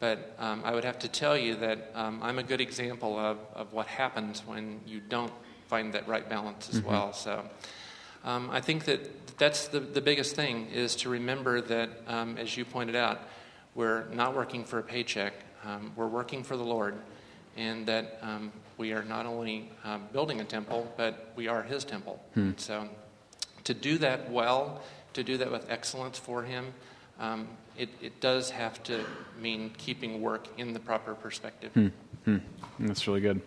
But 0.00 0.34
um, 0.38 0.62
I 0.64 0.74
would 0.74 0.84
have 0.84 0.98
to 1.00 1.08
tell 1.08 1.36
you 1.36 1.56
that 1.56 1.92
um, 1.94 2.20
I'm 2.22 2.38
a 2.38 2.42
good 2.42 2.60
example 2.60 3.18
of, 3.18 3.38
of 3.54 3.72
what 3.72 3.86
happens 3.86 4.42
when 4.46 4.80
you 4.86 5.00
don't 5.00 5.32
find 5.68 5.92
that 5.92 6.08
right 6.08 6.28
balance 6.28 6.68
as 6.70 6.80
mm-hmm. 6.80 6.88
well. 6.88 7.12
So 7.12 7.44
um, 8.24 8.50
I 8.50 8.60
think 8.60 8.86
that 8.86 9.38
that's 9.38 9.68
the, 9.68 9.80
the 9.80 10.00
biggest 10.00 10.34
thing 10.34 10.66
is 10.68 10.96
to 10.96 11.08
remember 11.08 11.60
that, 11.60 11.90
um, 12.06 12.36
as 12.36 12.56
you 12.56 12.64
pointed 12.64 12.96
out, 12.96 13.20
we're 13.74 14.08
not 14.08 14.34
working 14.34 14.64
for 14.64 14.78
a 14.78 14.82
paycheck, 14.82 15.34
we're 15.94 16.06
working 16.06 16.42
for 16.42 16.56
the 16.56 16.64
Lord 16.64 16.96
and 17.56 17.86
that 17.86 18.18
um, 18.22 18.52
we 18.78 18.92
are 18.92 19.02
not 19.04 19.26
only 19.26 19.70
um, 19.84 20.08
building 20.12 20.40
a 20.40 20.44
temple, 20.44 20.92
but 20.96 21.32
we 21.36 21.48
are 21.48 21.62
His 21.62 21.84
temple. 21.84 22.22
Hmm. 22.34 22.52
So, 22.56 22.88
to 23.70 23.74
do 23.74 23.98
that 23.98 24.28
well, 24.28 24.80
to 25.12 25.22
do 25.22 25.36
that 25.36 25.50
with 25.50 25.70
excellence 25.70 26.18
for 26.18 26.42
Him, 26.42 26.74
um, 27.20 27.46
it, 27.78 27.88
it, 28.02 28.20
does 28.20 28.50
have 28.50 28.82
to 28.82 29.04
mean 29.40 29.70
keeping 29.78 30.20
work 30.20 30.48
in 30.58 30.72
the 30.72 30.80
proper 30.80 31.14
perspective. 31.14 31.72
Hmm. 31.74 31.88
Hmm. 32.24 32.38
That's 32.80 33.06
really 33.06 33.20
good. 33.20 33.40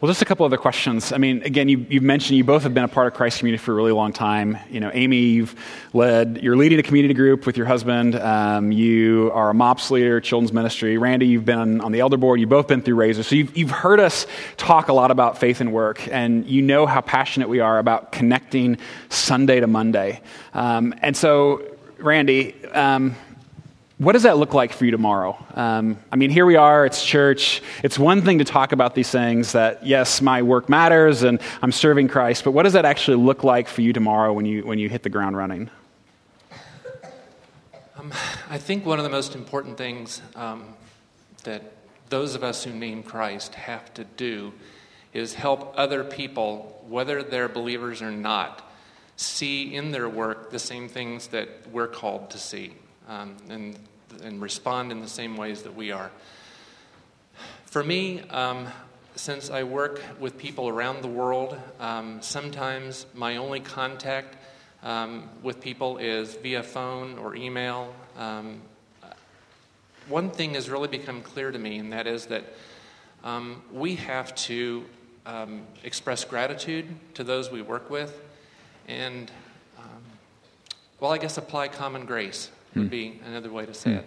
Well, 0.00 0.10
just 0.10 0.22
a 0.22 0.24
couple 0.24 0.44
other 0.44 0.56
questions. 0.56 1.12
I 1.12 1.18
mean, 1.18 1.42
again, 1.44 1.68
you, 1.68 1.86
have 1.92 2.02
mentioned 2.02 2.36
you 2.36 2.42
both 2.42 2.64
have 2.64 2.74
been 2.74 2.84
a 2.84 2.88
part 2.88 3.06
of 3.06 3.14
Christ 3.14 3.38
Community 3.38 3.62
for 3.62 3.70
a 3.70 3.74
really 3.76 3.92
long 3.92 4.12
time. 4.12 4.58
You 4.68 4.80
know, 4.80 4.90
Amy, 4.92 5.18
you've 5.18 5.54
led, 5.92 6.40
you're 6.42 6.56
leading 6.56 6.80
a 6.80 6.82
community 6.82 7.14
group 7.14 7.46
with 7.46 7.56
your 7.56 7.66
husband. 7.66 8.16
Um, 8.16 8.72
you 8.72 9.30
are 9.32 9.50
a 9.50 9.54
MOPS 9.54 9.92
leader, 9.92 10.20
children's 10.20 10.52
ministry. 10.52 10.98
Randy, 10.98 11.28
you've 11.28 11.44
been 11.44 11.80
on 11.80 11.92
the 11.92 12.00
elder 12.00 12.16
board. 12.16 12.40
You've 12.40 12.50
both 12.50 12.66
been 12.66 12.82
through 12.82 12.96
Razor. 12.96 13.22
So 13.22 13.36
you've, 13.36 13.56
you've 13.56 13.70
heard 13.70 14.00
us 14.00 14.26
talk 14.56 14.88
a 14.88 14.92
lot 14.92 15.12
about 15.12 15.38
faith 15.38 15.60
and 15.60 15.72
work, 15.72 16.06
and 16.08 16.44
you 16.44 16.60
know 16.60 16.86
how 16.86 17.00
passionate 17.00 17.48
we 17.48 17.60
are 17.60 17.78
about 17.78 18.10
connecting 18.10 18.78
Sunday 19.10 19.60
to 19.60 19.68
Monday. 19.68 20.20
Um, 20.54 20.92
and 21.02 21.16
so, 21.16 21.62
Randy, 21.98 22.62
um, 22.72 23.14
what 23.98 24.12
does 24.12 24.24
that 24.24 24.38
look 24.38 24.54
like 24.54 24.72
for 24.72 24.84
you 24.84 24.90
tomorrow? 24.90 25.36
Um, 25.54 25.98
I 26.10 26.16
mean, 26.16 26.30
here 26.30 26.44
we 26.44 26.56
are, 26.56 26.84
it's 26.84 27.04
church. 27.04 27.62
It's 27.84 27.96
one 27.96 28.22
thing 28.22 28.38
to 28.38 28.44
talk 28.44 28.72
about 28.72 28.96
these 28.96 29.08
things 29.08 29.52
that, 29.52 29.86
yes, 29.86 30.20
my 30.20 30.42
work 30.42 30.68
matters 30.68 31.22
and 31.22 31.40
I'm 31.62 31.70
serving 31.70 32.08
Christ, 32.08 32.42
but 32.42 32.50
what 32.50 32.64
does 32.64 32.72
that 32.72 32.84
actually 32.84 33.18
look 33.18 33.44
like 33.44 33.68
for 33.68 33.82
you 33.82 33.92
tomorrow 33.92 34.32
when 34.32 34.46
you, 34.46 34.66
when 34.66 34.80
you 34.80 34.88
hit 34.88 35.04
the 35.04 35.10
ground 35.10 35.36
running? 35.36 35.70
Um, 37.96 38.12
I 38.50 38.58
think 38.58 38.84
one 38.84 38.98
of 38.98 39.04
the 39.04 39.10
most 39.10 39.36
important 39.36 39.78
things 39.78 40.20
um, 40.34 40.74
that 41.44 41.62
those 42.08 42.34
of 42.34 42.42
us 42.42 42.64
who 42.64 42.72
name 42.72 43.04
Christ 43.04 43.54
have 43.54 43.94
to 43.94 44.02
do 44.02 44.52
is 45.12 45.34
help 45.34 45.72
other 45.76 46.02
people, 46.02 46.84
whether 46.88 47.22
they're 47.22 47.48
believers 47.48 48.02
or 48.02 48.10
not, 48.10 48.68
see 49.14 49.72
in 49.72 49.92
their 49.92 50.08
work 50.08 50.50
the 50.50 50.58
same 50.58 50.88
things 50.88 51.28
that 51.28 51.48
we're 51.70 51.86
called 51.86 52.30
to 52.30 52.38
see 52.38 52.74
um, 53.08 53.36
and, 53.48 53.78
and 54.22 54.40
respond 54.40 54.92
in 54.92 55.00
the 55.00 55.08
same 55.08 55.36
ways 55.36 55.62
that 55.62 55.74
we 55.74 55.90
are. 55.90 56.10
For 57.66 57.82
me, 57.82 58.22
um, 58.30 58.68
since 59.16 59.50
I 59.50 59.62
work 59.62 60.00
with 60.18 60.38
people 60.38 60.68
around 60.68 61.02
the 61.02 61.08
world, 61.08 61.56
um, 61.80 62.20
sometimes 62.22 63.06
my 63.14 63.36
only 63.36 63.60
contact 63.60 64.36
um, 64.82 65.28
with 65.42 65.60
people 65.60 65.98
is 65.98 66.34
via 66.34 66.62
phone 66.62 67.18
or 67.18 67.34
email. 67.34 67.94
Um, 68.16 68.60
one 70.08 70.30
thing 70.30 70.54
has 70.54 70.68
really 70.68 70.88
become 70.88 71.22
clear 71.22 71.50
to 71.50 71.58
me, 71.58 71.78
and 71.78 71.92
that 71.92 72.06
is 72.06 72.26
that 72.26 72.44
um, 73.22 73.62
we 73.72 73.96
have 73.96 74.34
to 74.34 74.84
um, 75.26 75.62
express 75.82 76.24
gratitude 76.24 76.86
to 77.14 77.24
those 77.24 77.50
we 77.50 77.62
work 77.62 77.88
with 77.88 78.20
and, 78.86 79.30
well, 81.00 81.12
I 81.12 81.18
guess 81.18 81.36
apply 81.38 81.68
common 81.68 82.06
grace 82.06 82.50
would 82.74 82.84
hmm. 82.84 82.88
be 82.88 83.20
another 83.26 83.50
way 83.50 83.66
to 83.66 83.74
say 83.74 83.90
mm. 83.90 83.98
it. 83.98 84.06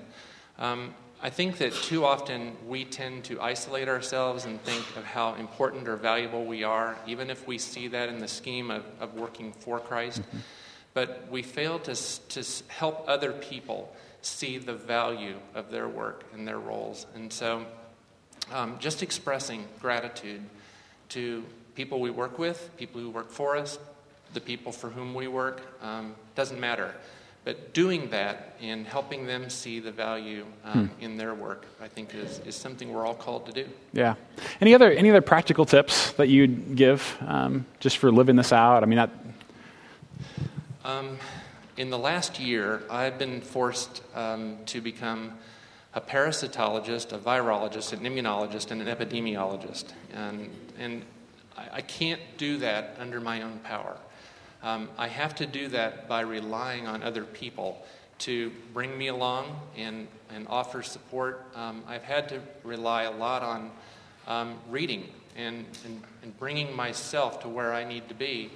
Um, 0.60 0.94
I 1.22 1.32
think 1.32 1.58
that 1.58 1.74
too 1.74 2.06
often 2.06 2.56
we 2.68 2.86
tend 2.86 3.24
to 3.26 3.42
isolate 3.42 3.88
ourselves 3.88 4.46
and 4.46 4.62
think 4.62 4.86
of 4.96 5.04
how 5.04 5.34
important 5.36 5.88
or 5.88 5.96
valuable 5.96 6.46
we 6.46 6.64
are, 6.64 6.96
even 7.08 7.32
if 7.32 7.48
we 7.48 7.58
see 7.58 7.88
that 7.88 8.10
in 8.10 8.20
the 8.20 8.28
scheme 8.28 8.70
of, 8.70 8.84
of 9.00 9.16
working 9.16 9.52
for 9.52 9.80
Christ. 9.80 10.22
Mm-hmm. 10.22 10.38
But 10.94 11.28
we 11.32 11.42
fail 11.42 11.80
to, 11.80 11.96
to 11.96 12.44
help 12.68 13.06
other 13.08 13.32
people 13.32 13.96
see 14.22 14.58
the 14.58 14.74
value 14.74 15.38
of 15.56 15.72
their 15.72 15.88
work 15.88 16.24
and 16.34 16.48
their 16.48 16.60
roles. 16.60 17.08
And 17.16 17.34
so 17.34 17.66
um, 18.52 18.78
just 18.80 19.02
expressing 19.02 19.66
gratitude 19.82 20.42
to 21.10 21.44
people 21.76 22.00
we 22.00 22.12
work 22.12 22.38
with, 22.38 22.70
people 22.78 23.02
who 23.02 23.10
work 23.10 23.32
for 23.32 23.58
us, 23.58 23.80
the 24.34 24.42
people 24.42 24.72
for 24.72 24.90
whom 24.90 25.14
we 25.14 25.28
work, 25.28 25.62
um, 25.82 26.16
doesn't 26.36 26.60
matter. 26.60 26.94
But 27.48 27.74
doing 27.74 28.10
that 28.10 28.58
and 28.62 28.86
helping 28.86 29.26
them 29.26 29.50
see 29.50 29.80
the 29.80 29.90
value 29.90 30.46
um, 30.66 30.90
hmm. 30.90 31.02
in 31.02 31.16
their 31.16 31.34
work, 31.34 31.64
I 31.82 31.88
think, 31.88 32.14
is, 32.14 32.40
is 32.40 32.58
something 32.58 32.92
we're 32.92 33.06
all 33.06 33.16
called 33.16 33.46
to 33.46 33.54
do. 33.54 33.70
Yeah. 33.94 34.16
Any 34.60 34.76
other 34.76 34.92
any 34.92 35.10
other 35.10 35.22
practical 35.22 35.64
tips 35.64 36.12
that 36.18 36.28
you'd 36.28 36.76
give 36.76 37.16
um, 37.22 37.66
just 37.80 38.00
for 38.00 38.12
living 38.12 38.36
this 38.36 38.52
out? 38.52 38.84
I 38.84 38.86
mean, 38.86 38.98
that. 38.98 39.12
Um, 40.84 41.18
in 41.78 41.90
the 41.90 41.98
last 41.98 42.38
year, 42.38 42.84
I've 42.90 43.18
been 43.18 43.40
forced 43.40 44.02
um, 44.14 44.58
to 44.66 44.82
become 44.82 45.32
a 45.94 46.02
parasitologist, 46.02 47.14
a 47.14 47.18
virologist, 47.18 47.94
an 47.94 48.00
immunologist, 48.00 48.72
and 48.72 48.82
an 48.82 48.94
epidemiologist, 48.94 49.86
and 50.14 50.50
and 50.78 51.06
I, 51.58 51.78
I 51.78 51.82
can't 51.82 52.20
do 52.36 52.58
that 52.58 52.98
under 53.00 53.22
my 53.22 53.42
own 53.42 53.60
power. 53.60 53.96
Um, 54.64 54.90
I 54.98 55.08
have 55.08 55.36
to 55.36 55.46
do 55.46 55.68
that 55.70 56.08
by 56.08 56.22
relying 56.22 56.88
on 56.88 57.04
other 57.04 57.24
people 57.24 57.86
to 58.20 58.52
bring 58.74 58.98
me 58.98 59.08
along 59.08 59.60
and, 59.76 60.08
and 60.34 60.48
offer 60.50 60.82
support. 60.82 61.46
Um, 61.56 61.84
I've 61.88 62.04
had 62.04 62.30
to 62.30 62.42
rely 62.64 63.04
a 63.04 63.12
lot 63.12 63.44
on 63.44 63.72
um, 64.28 64.56
reading 64.70 65.08
and, 65.36 65.66
and, 65.86 66.02
and, 66.24 66.38
bringing 66.40 66.76
myself 66.76 67.42
to 67.42 67.48
where 67.48 67.74
I 67.74 67.84
need 67.86 68.10
to 68.10 68.16
be. 68.16 68.52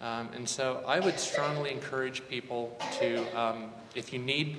Um, 0.00 0.30
and 0.34 0.48
so 0.48 0.82
I 0.86 0.98
would 0.98 1.20
strongly 1.20 1.70
encourage 1.70 2.26
people 2.28 2.76
to, 2.98 3.40
um, 3.40 3.70
if 3.94 4.12
you 4.12 4.18
need 4.18 4.56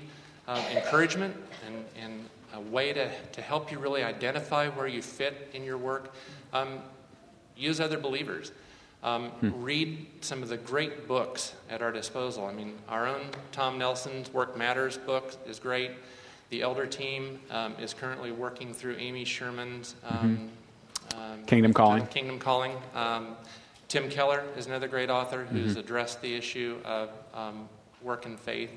uh, 0.47 0.63
encouragement 0.71 1.35
and, 1.65 1.83
and 2.01 2.29
a 2.53 2.61
way 2.61 2.93
to, 2.93 3.09
to 3.31 3.41
help 3.41 3.71
you 3.71 3.79
really 3.79 4.03
identify 4.03 4.69
where 4.69 4.87
you 4.87 5.01
fit 5.01 5.49
in 5.53 5.63
your 5.63 5.77
work, 5.77 6.13
um, 6.53 6.79
use 7.57 7.81
other 7.81 7.97
believers. 7.97 8.51
Um, 9.03 9.29
hmm. 9.31 9.63
Read 9.63 10.07
some 10.21 10.41
of 10.41 10.49
the 10.49 10.57
great 10.57 11.07
books 11.07 11.53
at 11.69 11.81
our 11.81 11.91
disposal. 11.91 12.45
I 12.45 12.53
mean, 12.53 12.73
our 12.87 13.05
own 13.05 13.21
Tom 13.51 13.77
Nelson's 13.77 14.33
Work 14.33 14.57
Matters 14.57 14.97
book 14.97 15.35
is 15.45 15.59
great. 15.59 15.91
The 16.49 16.61
elder 16.61 16.85
team 16.85 17.39
um, 17.51 17.75
is 17.79 17.93
currently 17.93 18.31
working 18.31 18.73
through 18.73 18.95
Amy 18.97 19.25
Sherman's 19.25 19.95
um, 20.05 20.51
mm-hmm. 21.09 21.45
Kingdom 21.45 21.73
Calling. 21.73 22.07
Kingdom 22.07 22.39
Calling. 22.39 22.77
Um, 22.95 23.35
Tim 23.87 24.09
Keller 24.09 24.43
is 24.57 24.67
another 24.67 24.87
great 24.87 25.09
author 25.09 25.45
who's 25.45 25.71
mm-hmm. 25.71 25.79
addressed 25.81 26.21
the 26.21 26.33
issue 26.33 26.77
of 26.85 27.09
um, 27.33 27.67
work 28.01 28.25
and 28.25 28.39
faith. 28.39 28.71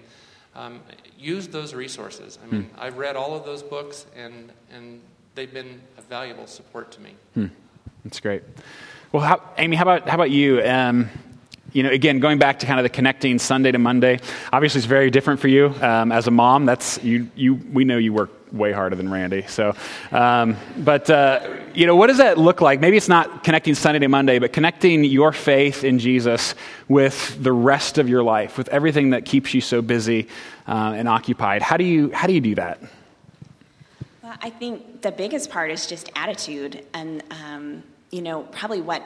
Um, 0.54 0.80
use 1.18 1.48
those 1.48 1.74
resources. 1.74 2.38
I 2.42 2.50
mean, 2.50 2.64
hmm. 2.64 2.80
I've 2.80 2.96
read 2.96 3.14
all 3.14 3.34
of 3.34 3.44
those 3.44 3.62
books, 3.62 4.06
and, 4.16 4.50
and 4.72 5.02
they've 5.34 5.52
been 5.52 5.80
a 5.98 6.02
valuable 6.02 6.46
support 6.46 6.90
to 6.92 7.00
me. 7.00 7.14
Hmm. 7.34 7.46
That's 8.04 8.20
great. 8.20 8.42
Well, 9.12 9.22
how, 9.22 9.40
Amy, 9.56 9.76
how 9.76 9.84
about, 9.84 10.08
how 10.08 10.16
about 10.16 10.30
you? 10.30 10.60
Um, 10.62 11.08
you 11.72 11.82
know, 11.82 11.90
again, 11.90 12.20
going 12.20 12.38
back 12.38 12.58
to 12.60 12.66
kind 12.66 12.80
of 12.80 12.84
the 12.84 12.90
connecting 12.90 13.38
Sunday 13.38 13.70
to 13.70 13.78
Monday, 13.78 14.18
obviously 14.52 14.78
it's 14.78 14.86
very 14.86 15.10
different 15.10 15.40
for 15.40 15.48
you 15.48 15.74
um, 15.80 16.10
as 16.10 16.26
a 16.26 16.30
mom. 16.30 16.64
That's 16.64 17.02
you, 17.04 17.30
you. 17.36 17.54
We 17.54 17.84
know 17.84 17.98
you 17.98 18.12
work 18.12 18.30
way 18.50 18.72
harder 18.72 18.96
than 18.96 19.10
Randy. 19.10 19.42
So, 19.46 19.76
um, 20.10 20.56
but 20.78 21.10
uh, 21.10 21.56
you 21.74 21.86
know, 21.86 21.94
what 21.94 22.06
does 22.06 22.18
that 22.18 22.38
look 22.38 22.60
like? 22.60 22.80
Maybe 22.80 22.96
it's 22.96 23.08
not 23.08 23.44
connecting 23.44 23.74
Sunday 23.74 23.98
to 23.98 24.08
Monday, 24.08 24.38
but 24.38 24.52
connecting 24.52 25.04
your 25.04 25.32
faith 25.32 25.84
in 25.84 25.98
Jesus 25.98 26.54
with 26.88 27.40
the 27.42 27.52
rest 27.52 27.98
of 27.98 28.08
your 28.08 28.22
life, 28.22 28.56
with 28.58 28.68
everything 28.68 29.10
that 29.10 29.24
keeps 29.24 29.52
you 29.52 29.60
so 29.60 29.82
busy 29.82 30.28
uh, 30.66 30.94
and 30.96 31.08
occupied. 31.08 31.62
How 31.62 31.76
do 31.76 31.84
you 31.84 32.10
how 32.10 32.26
do 32.26 32.32
you 32.32 32.40
do 32.40 32.54
that? 32.54 32.80
Well, 34.22 34.36
I 34.40 34.50
think 34.50 35.02
the 35.02 35.12
biggest 35.12 35.50
part 35.50 35.70
is 35.70 35.86
just 35.86 36.10
attitude 36.16 36.84
and. 36.94 37.22
Um, 37.30 37.82
you 38.10 38.22
know, 38.22 38.42
probably 38.44 38.80
what, 38.80 39.02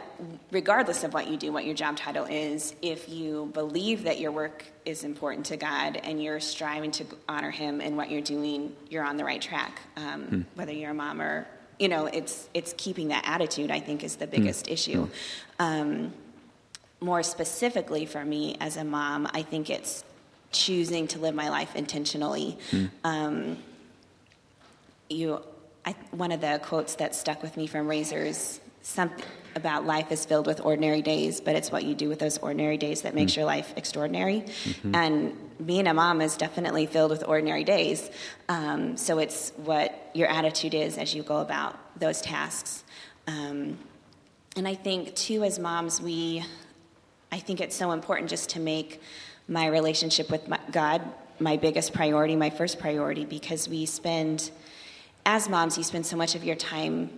regardless 0.50 1.04
of 1.04 1.14
what 1.14 1.28
you 1.28 1.36
do, 1.36 1.52
what 1.52 1.64
your 1.64 1.74
job 1.74 1.96
title 1.96 2.26
is, 2.26 2.74
if 2.82 3.08
you 3.08 3.50
believe 3.54 4.04
that 4.04 4.20
your 4.20 4.30
work 4.30 4.64
is 4.84 5.04
important 5.04 5.46
to 5.46 5.56
God 5.56 5.96
and 5.96 6.22
you're 6.22 6.40
striving 6.40 6.90
to 6.92 7.06
honor 7.28 7.50
Him 7.50 7.80
in 7.80 7.96
what 7.96 8.10
you're 8.10 8.20
doing, 8.20 8.74
you're 8.90 9.04
on 9.04 9.16
the 9.16 9.24
right 9.24 9.40
track. 9.40 9.80
Um, 9.96 10.22
hmm. 10.22 10.40
Whether 10.54 10.72
you're 10.72 10.90
a 10.90 10.94
mom 10.94 11.22
or, 11.22 11.46
you 11.78 11.88
know, 11.88 12.06
it's 12.06 12.48
it's 12.52 12.74
keeping 12.76 13.08
that 13.08 13.24
attitude. 13.26 13.70
I 13.70 13.80
think 13.80 14.04
is 14.04 14.16
the 14.16 14.26
hmm. 14.26 14.32
biggest 14.32 14.66
hmm. 14.66 14.72
issue. 14.72 15.08
Um, 15.58 16.12
more 17.00 17.22
specifically 17.22 18.04
for 18.04 18.22
me 18.22 18.56
as 18.60 18.76
a 18.76 18.84
mom, 18.84 19.26
I 19.32 19.42
think 19.42 19.70
it's 19.70 20.04
choosing 20.52 21.06
to 21.08 21.18
live 21.18 21.34
my 21.34 21.48
life 21.48 21.74
intentionally. 21.74 22.58
Hmm. 22.70 22.86
Um, 23.04 23.58
you, 25.08 25.40
I, 25.86 25.92
one 26.10 26.32
of 26.32 26.42
the 26.42 26.60
quotes 26.62 26.96
that 26.96 27.14
stuck 27.14 27.42
with 27.42 27.56
me 27.56 27.66
from 27.66 27.88
Razors 27.88 28.60
something 28.90 29.24
about 29.56 29.84
life 29.84 30.12
is 30.12 30.24
filled 30.24 30.46
with 30.46 30.60
ordinary 30.60 31.02
days, 31.02 31.40
but 31.40 31.56
it's 31.56 31.72
what 31.72 31.82
you 31.84 31.94
do 31.94 32.08
with 32.08 32.18
those 32.18 32.38
ordinary 32.38 32.76
days 32.76 33.02
that 33.02 33.14
makes 33.14 33.32
mm. 33.32 33.38
your 33.38 33.44
life 33.44 33.72
extraordinary. 33.76 34.42
Mm-hmm. 34.42 34.94
And 34.94 35.36
being 35.64 35.86
a 35.86 35.94
mom 35.94 36.20
is 36.20 36.36
definitely 36.36 36.86
filled 36.86 37.10
with 37.10 37.26
ordinary 37.26 37.64
days. 37.64 38.10
Um, 38.48 38.96
so 38.96 39.18
it's 39.18 39.52
what 39.56 40.10
your 40.14 40.28
attitude 40.28 40.74
is 40.74 40.98
as 40.98 41.14
you 41.14 41.22
go 41.22 41.38
about 41.38 41.78
those 41.98 42.20
tasks. 42.20 42.84
Um, 43.26 43.78
and 44.56 44.66
I 44.66 44.74
think, 44.74 45.14
too, 45.14 45.44
as 45.44 45.58
moms, 45.58 46.00
we, 46.00 46.44
I 47.30 47.38
think 47.38 47.60
it's 47.60 47.76
so 47.76 47.92
important 47.92 48.30
just 48.30 48.50
to 48.50 48.60
make 48.60 49.00
my 49.48 49.66
relationship 49.66 50.30
with 50.30 50.48
my, 50.48 50.58
God 50.70 51.02
my 51.38 51.56
biggest 51.56 51.92
priority, 51.92 52.36
my 52.36 52.50
first 52.50 52.78
priority, 52.78 53.24
because 53.24 53.68
we 53.68 53.86
spend, 53.86 54.50
as 55.26 55.48
moms, 55.48 55.76
you 55.78 55.84
spend 55.84 56.06
so 56.06 56.16
much 56.16 56.34
of 56.34 56.44
your 56.44 56.56
time 56.56 57.10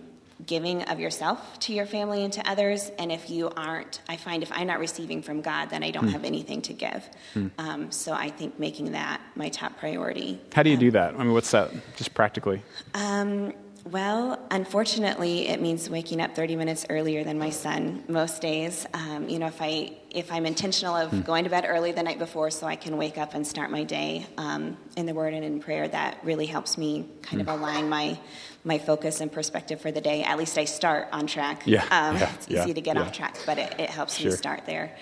giving 0.45 0.83
of 0.83 0.99
yourself 0.99 1.59
to 1.59 1.73
your 1.73 1.85
family 1.85 2.23
and 2.23 2.33
to 2.33 2.49
others. 2.49 2.91
And 2.97 3.11
if 3.11 3.29
you 3.29 3.49
aren't, 3.49 4.01
I 4.07 4.17
find 4.17 4.43
if 4.43 4.51
I'm 4.51 4.67
not 4.67 4.79
receiving 4.79 5.21
from 5.21 5.41
God, 5.41 5.69
then 5.69 5.83
I 5.83 5.91
don't 5.91 6.07
mm. 6.07 6.11
have 6.11 6.23
anything 6.23 6.61
to 6.63 6.73
give. 6.73 7.09
Mm. 7.35 7.51
Um, 7.57 7.91
so 7.91 8.13
I 8.13 8.29
think 8.29 8.59
making 8.59 8.93
that 8.93 9.21
my 9.35 9.49
top 9.49 9.77
priority. 9.77 10.39
How 10.53 10.63
do 10.63 10.69
you 10.69 10.75
um, 10.75 10.81
do 10.81 10.91
that? 10.91 11.15
I 11.15 11.17
mean, 11.17 11.33
what's 11.33 11.51
that, 11.51 11.71
just 11.95 12.13
practically? 12.13 12.61
Um, 12.93 13.53
well, 13.85 14.39
unfortunately, 14.49 15.49
it 15.49 15.61
means 15.61 15.89
waking 15.89 16.21
up 16.21 16.35
30 16.35 16.55
minutes 16.55 16.85
earlier 16.89 17.25
than 17.25 17.37
my 17.37 17.49
son 17.49 18.03
most 18.07 18.41
days. 18.41 18.85
Um, 18.93 19.27
you 19.27 19.39
know, 19.39 19.47
if 19.47 19.61
I 19.61 19.97
if 20.09 20.31
I'm 20.31 20.45
intentional 20.45 20.95
of 20.95 21.11
mm. 21.11 21.25
going 21.25 21.43
to 21.43 21.49
bed 21.49 21.65
early 21.67 21.91
the 21.91 22.03
night 22.03 22.17
before, 22.17 22.49
so 22.49 22.65
I 22.65 22.77
can 22.77 22.95
wake 22.95 23.17
up 23.17 23.33
and 23.33 23.45
start 23.45 23.71
my 23.71 23.83
day 23.83 24.25
um, 24.37 24.77
in 24.95 25.05
the 25.05 25.13
Word 25.13 25.33
and 25.33 25.43
in 25.43 25.59
prayer, 25.59 25.85
that 25.87 26.19
really 26.23 26.45
helps 26.45 26.77
me 26.77 27.09
kind 27.23 27.39
mm. 27.39 27.47
of 27.47 27.53
hmm. 27.53 27.61
align 27.61 27.89
my 27.89 28.17
my 28.63 28.77
focus 28.77 29.19
and 29.19 29.29
perspective 29.29 29.81
for 29.81 29.91
the 29.91 30.01
day. 30.01 30.23
At 30.23 30.37
least 30.37 30.57
I 30.57 30.63
start 30.63 31.09
on 31.11 31.27
track. 31.27 31.63
Yeah, 31.65 31.83
um, 31.91 32.15
yeah 32.17 32.33
it's 32.35 32.47
easy 32.47 32.69
yeah, 32.69 32.73
to 32.73 32.81
get 32.81 32.95
yeah. 32.95 33.01
off 33.01 33.11
track, 33.11 33.37
but 33.45 33.57
it, 33.57 33.79
it 33.79 33.89
helps 33.89 34.15
sure. 34.15 34.31
me 34.31 34.37
start 34.37 34.65
there. 34.65 34.95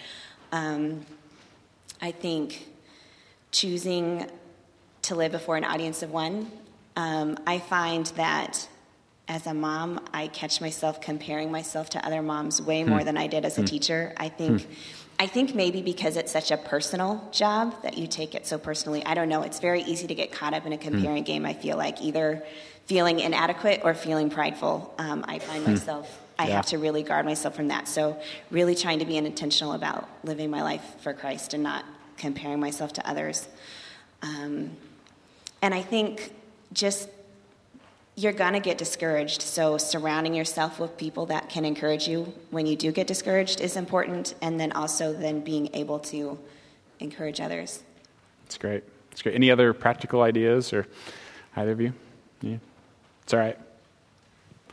Um, 0.52 1.06
I 2.02 2.12
think 2.12 2.68
choosing 3.52 4.26
to 5.04 5.16
live 5.16 5.34
before 5.34 5.56
an 5.56 5.66
audience 5.66 6.02
of 6.02 6.12
one. 6.12 6.52
Um, 6.96 7.38
I 7.46 7.60
find 7.60 8.06
that 8.18 8.68
as 9.32 9.48
a 9.48 9.54
mom, 9.54 10.02
I 10.14 10.28
catch 10.28 10.60
myself 10.60 11.00
comparing 11.00 11.54
myself 11.54 11.90
to 11.92 12.06
other 12.06 12.22
moms 12.22 12.62
way 12.62 12.84
more 12.84 13.00
hmm. 13.00 13.06
than 13.06 13.18
I 13.18 13.28
did 13.28 13.46
as 13.46 13.58
a 13.58 13.62
hmm. 13.62 13.66
teacher. 13.66 14.14
I 14.18 14.28
think. 14.28 14.64
Hmm. 14.64 14.74
I 15.20 15.28
think 15.28 15.54
maybe 15.54 15.84
because 15.84 16.18
it's 16.18 16.32
such 16.32 16.50
a 16.50 16.58
personal 16.58 17.30
job 17.32 17.80
that 17.84 17.96
you 17.96 18.08
take 18.08 18.34
it 18.34 18.48
so 18.48 18.58
personally. 18.58 19.06
I 19.06 19.14
don't 19.14 19.30
know. 19.30 19.44
It's 19.44 19.60
very 19.60 19.84
easy 19.84 20.08
to 20.08 20.16
get 20.16 20.32
caught 20.32 20.56
up 20.56 20.66
in 20.66 20.74
a 20.74 20.80
comparing 20.80 21.24
game. 21.24 21.46
I 21.46 21.54
feel 21.54 21.78
like 21.78 22.02
either 22.02 22.44
feeling 22.88 23.20
inadequate 23.20 23.82
or 23.84 23.94
feeling 23.94 24.32
prideful. 24.32 24.92
Um, 24.98 25.24
I 25.28 25.38
find 25.38 25.64
myself. 25.64 26.20
I 26.40 26.48
yeah. 26.48 26.56
have 26.56 26.66
to 26.68 26.80
really 26.80 27.04
guard 27.04 27.28
myself 27.28 27.56
from 27.56 27.68
that. 27.68 27.88
So, 27.88 28.20
really 28.50 28.74
trying 28.74 28.98
to 29.00 29.06
be 29.06 29.16
intentional 29.16 29.74
about 29.74 30.10
living 30.24 30.50
my 30.50 30.64
life 30.64 30.84
for 31.02 31.14
Christ 31.14 31.54
and 31.54 31.62
not 31.62 31.86
comparing 32.18 32.60
myself 32.60 32.94
to 32.94 33.08
others. 33.08 33.48
Um, 34.24 34.72
and 35.62 35.76
I 35.76 35.84
think 35.84 36.34
just 36.74 37.10
you're 38.22 38.34
going 38.34 38.54
to 38.54 38.60
get 38.60 38.78
discouraged. 38.78 39.42
So, 39.42 39.78
surrounding 39.78 40.34
yourself 40.34 40.80
with 40.80 40.98
people 40.98 41.26
that 41.28 41.50
can 41.50 41.66
encourage 41.66 42.08
you 42.08 42.34
when 42.52 42.66
you 42.66 42.76
do 42.76 42.92
get 42.92 43.08
discouraged 43.08 43.62
is 43.62 43.76
important. 43.76 44.36
And 44.42 44.60
then 44.60 44.72
also, 44.74 45.12
then 45.12 45.42
being 45.42 45.70
able 45.74 46.00
to 46.00 46.38
encourage 47.00 47.42
others. 47.42 47.82
That's 48.46 48.58
great. 48.58 48.84
That's 49.10 49.22
great. 49.22 49.36
Any 49.36 49.50
other 49.50 49.74
practical 49.74 50.22
ideas 50.22 50.72
or 50.72 50.88
either 51.56 51.72
of 51.72 51.82
you? 51.82 51.94
Yeah. 52.42 52.58
It's 53.24 53.34
all 53.34 53.40
right. 53.40 53.58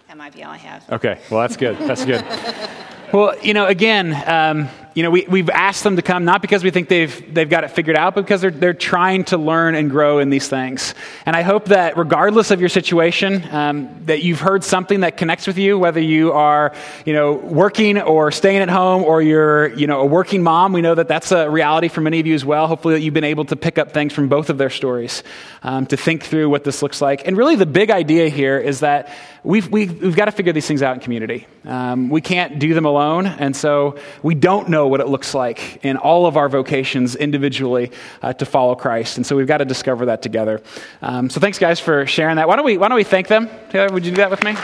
That 0.08 0.16
might 0.16 0.34
be 0.34 0.44
all 0.44 0.52
I 0.52 0.56
have. 0.58 0.90
Okay. 0.90 1.18
Well, 1.30 1.40
that's 1.40 1.56
good. 1.56 1.78
That's 1.78 2.04
good. 2.04 2.24
well, 3.12 3.38
you 3.42 3.54
know, 3.54 3.66
again, 3.66 4.14
um, 4.26 4.68
you 4.98 5.04
know, 5.04 5.10
we, 5.10 5.24
we've 5.28 5.48
asked 5.50 5.84
them 5.84 5.94
to 5.94 6.02
come 6.02 6.24
not 6.24 6.42
because 6.42 6.64
we 6.64 6.72
think 6.72 6.88
they've, 6.88 7.32
they've 7.32 7.48
got 7.48 7.62
it 7.62 7.68
figured 7.68 7.94
out, 7.94 8.16
but 8.16 8.22
because 8.22 8.40
they're, 8.40 8.50
they're 8.50 8.74
trying 8.74 9.22
to 9.22 9.38
learn 9.38 9.76
and 9.76 9.90
grow 9.92 10.18
in 10.18 10.28
these 10.28 10.48
things. 10.48 10.92
And 11.24 11.36
I 11.36 11.42
hope 11.42 11.66
that 11.66 11.96
regardless 11.96 12.50
of 12.50 12.58
your 12.58 12.68
situation, 12.68 13.44
um, 13.54 14.06
that 14.06 14.24
you've 14.24 14.40
heard 14.40 14.64
something 14.64 15.02
that 15.02 15.16
connects 15.16 15.46
with 15.46 15.56
you, 15.56 15.78
whether 15.78 16.00
you 16.00 16.32
are, 16.32 16.74
you 17.06 17.12
know, 17.12 17.34
working 17.34 17.96
or 17.96 18.32
staying 18.32 18.58
at 18.58 18.68
home 18.68 19.04
or 19.04 19.22
you're, 19.22 19.72
you 19.74 19.86
know, 19.86 20.00
a 20.00 20.04
working 20.04 20.42
mom. 20.42 20.72
We 20.72 20.80
know 20.80 20.96
that 20.96 21.06
that's 21.06 21.30
a 21.30 21.48
reality 21.48 21.86
for 21.86 22.00
many 22.00 22.18
of 22.18 22.26
you 22.26 22.34
as 22.34 22.44
well. 22.44 22.66
Hopefully 22.66 22.94
that 22.94 23.00
you've 23.00 23.14
been 23.14 23.22
able 23.22 23.44
to 23.44 23.54
pick 23.54 23.78
up 23.78 23.92
things 23.92 24.12
from 24.12 24.26
both 24.26 24.50
of 24.50 24.58
their 24.58 24.68
stories 24.68 25.22
um, 25.62 25.86
to 25.86 25.96
think 25.96 26.24
through 26.24 26.50
what 26.50 26.64
this 26.64 26.82
looks 26.82 27.00
like. 27.00 27.24
And 27.24 27.36
really 27.36 27.54
the 27.54 27.66
big 27.66 27.92
idea 27.92 28.30
here 28.30 28.58
is 28.58 28.80
that 28.80 29.14
we've, 29.44 29.68
we've, 29.68 30.02
we've 30.02 30.16
got 30.16 30.24
to 30.24 30.32
figure 30.32 30.52
these 30.52 30.66
things 30.66 30.82
out 30.82 30.94
in 30.94 31.00
community. 31.00 31.46
Um, 31.64 32.08
we 32.08 32.20
can't 32.20 32.58
do 32.58 32.74
them 32.74 32.84
alone. 32.84 33.26
And 33.26 33.54
so 33.54 33.98
we 34.24 34.34
don't 34.34 34.68
know 34.68 34.87
what 34.88 35.00
it 35.00 35.08
looks 35.08 35.34
like 35.34 35.84
in 35.84 35.96
all 35.96 36.26
of 36.26 36.36
our 36.36 36.48
vocations 36.48 37.16
individually 37.16 37.90
uh, 38.22 38.32
to 38.32 38.44
follow 38.44 38.74
Christ. 38.74 39.16
And 39.16 39.26
so 39.26 39.36
we've 39.36 39.46
got 39.46 39.58
to 39.58 39.64
discover 39.64 40.06
that 40.06 40.22
together. 40.22 40.60
Um, 41.02 41.30
so 41.30 41.40
thanks, 41.40 41.58
guys, 41.58 41.80
for 41.80 42.06
sharing 42.06 42.36
that. 42.36 42.48
Why 42.48 42.56
don't 42.56 42.64
we, 42.64 42.78
why 42.78 42.88
don't 42.88 42.96
we 42.96 43.04
thank 43.04 43.28
them? 43.28 43.48
Taylor, 43.70 43.92
would 43.92 44.04
you 44.04 44.12
do 44.12 44.16
that 44.16 44.30
with 44.30 44.42
me? 44.42 44.54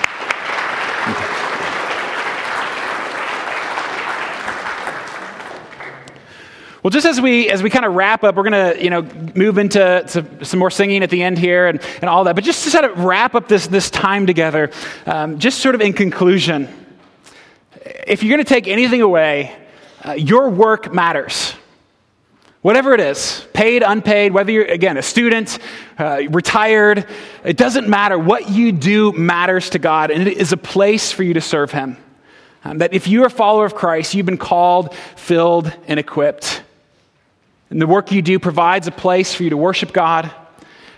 Well, 6.85 6.91
just 6.91 7.07
as 7.07 7.18
we 7.18 7.49
as 7.49 7.62
we 7.62 7.70
kind 7.70 7.87
of 7.87 7.95
wrap 7.95 8.25
up, 8.25 8.35
we're 8.35 8.43
going 8.43 8.77
to 8.77 8.85
you 8.85 8.91
know 8.91 9.01
move 9.35 9.57
into 9.57 10.07
some 10.43 10.59
more 10.59 10.70
singing 10.70 11.03
at 11.03 11.09
the 11.09 11.22
end 11.22 11.39
here 11.39 11.66
and, 11.66 11.81
and 12.03 12.11
all 12.11 12.25
that. 12.25 12.35
But 12.35 12.45
just 12.45 12.62
to 12.64 12.70
sort 12.70 12.85
of 12.85 13.03
wrap 13.03 13.35
up 13.35 13.49
this 13.49 13.66
this 13.66 13.89
time 13.89 14.27
together, 14.27 14.70
um, 15.07 15.39
just 15.39 15.61
sort 15.61 15.75
of 15.75 15.81
in 15.81 15.95
conclusion, 15.95 16.68
if 18.07 18.22
you're 18.22 18.37
going 18.37 18.45
to 18.45 18.49
take 18.49 18.68
anything 18.68 19.01
away 19.01 19.57
uh, 20.05 20.13
your 20.13 20.51
work 20.51 20.93
matters. 20.93 21.55
Whatever 22.63 22.95
it 22.95 23.01
is, 23.01 23.47
paid, 23.53 23.83
unpaid, 23.83 24.33
whether 24.33 24.51
you're, 24.51 24.65
again, 24.65 24.97
a 24.97 25.03
student, 25.03 25.59
uh, 25.99 26.23
retired, 26.31 27.07
it 27.45 27.57
doesn't 27.59 27.89
matter. 27.89 28.19
What 28.19 28.49
you 28.49 28.73
do 28.73 29.13
matters 29.13 29.71
to 29.71 29.79
God, 29.79 30.11
and 30.11 30.27
it 30.27 30.39
is 30.39 30.53
a 30.53 30.57
place 30.57 31.13
for 31.13 31.23
you 31.23 31.35
to 31.35 31.43
serve 31.43 31.73
Him. 31.73 31.99
Um, 32.65 32.79
that 32.79 32.95
if 32.95 33.07
you're 33.07 33.27
a 33.27 33.31
follower 33.31 33.67
of 33.67 33.75
Christ, 33.75 34.15
you've 34.15 34.25
been 34.25 34.39
called, 34.39 34.95
filled, 34.95 35.71
and 35.87 36.01
equipped. 36.01 36.63
And 37.69 37.83
the 37.83 37.87
work 37.87 38.13
you 38.13 38.23
do 38.23 38.39
provides 38.39 38.87
a 38.87 38.93
place 38.93 39.35
for 39.35 39.43
you 39.43 39.51
to 39.51 39.57
worship 39.59 39.93
God, 39.93 40.31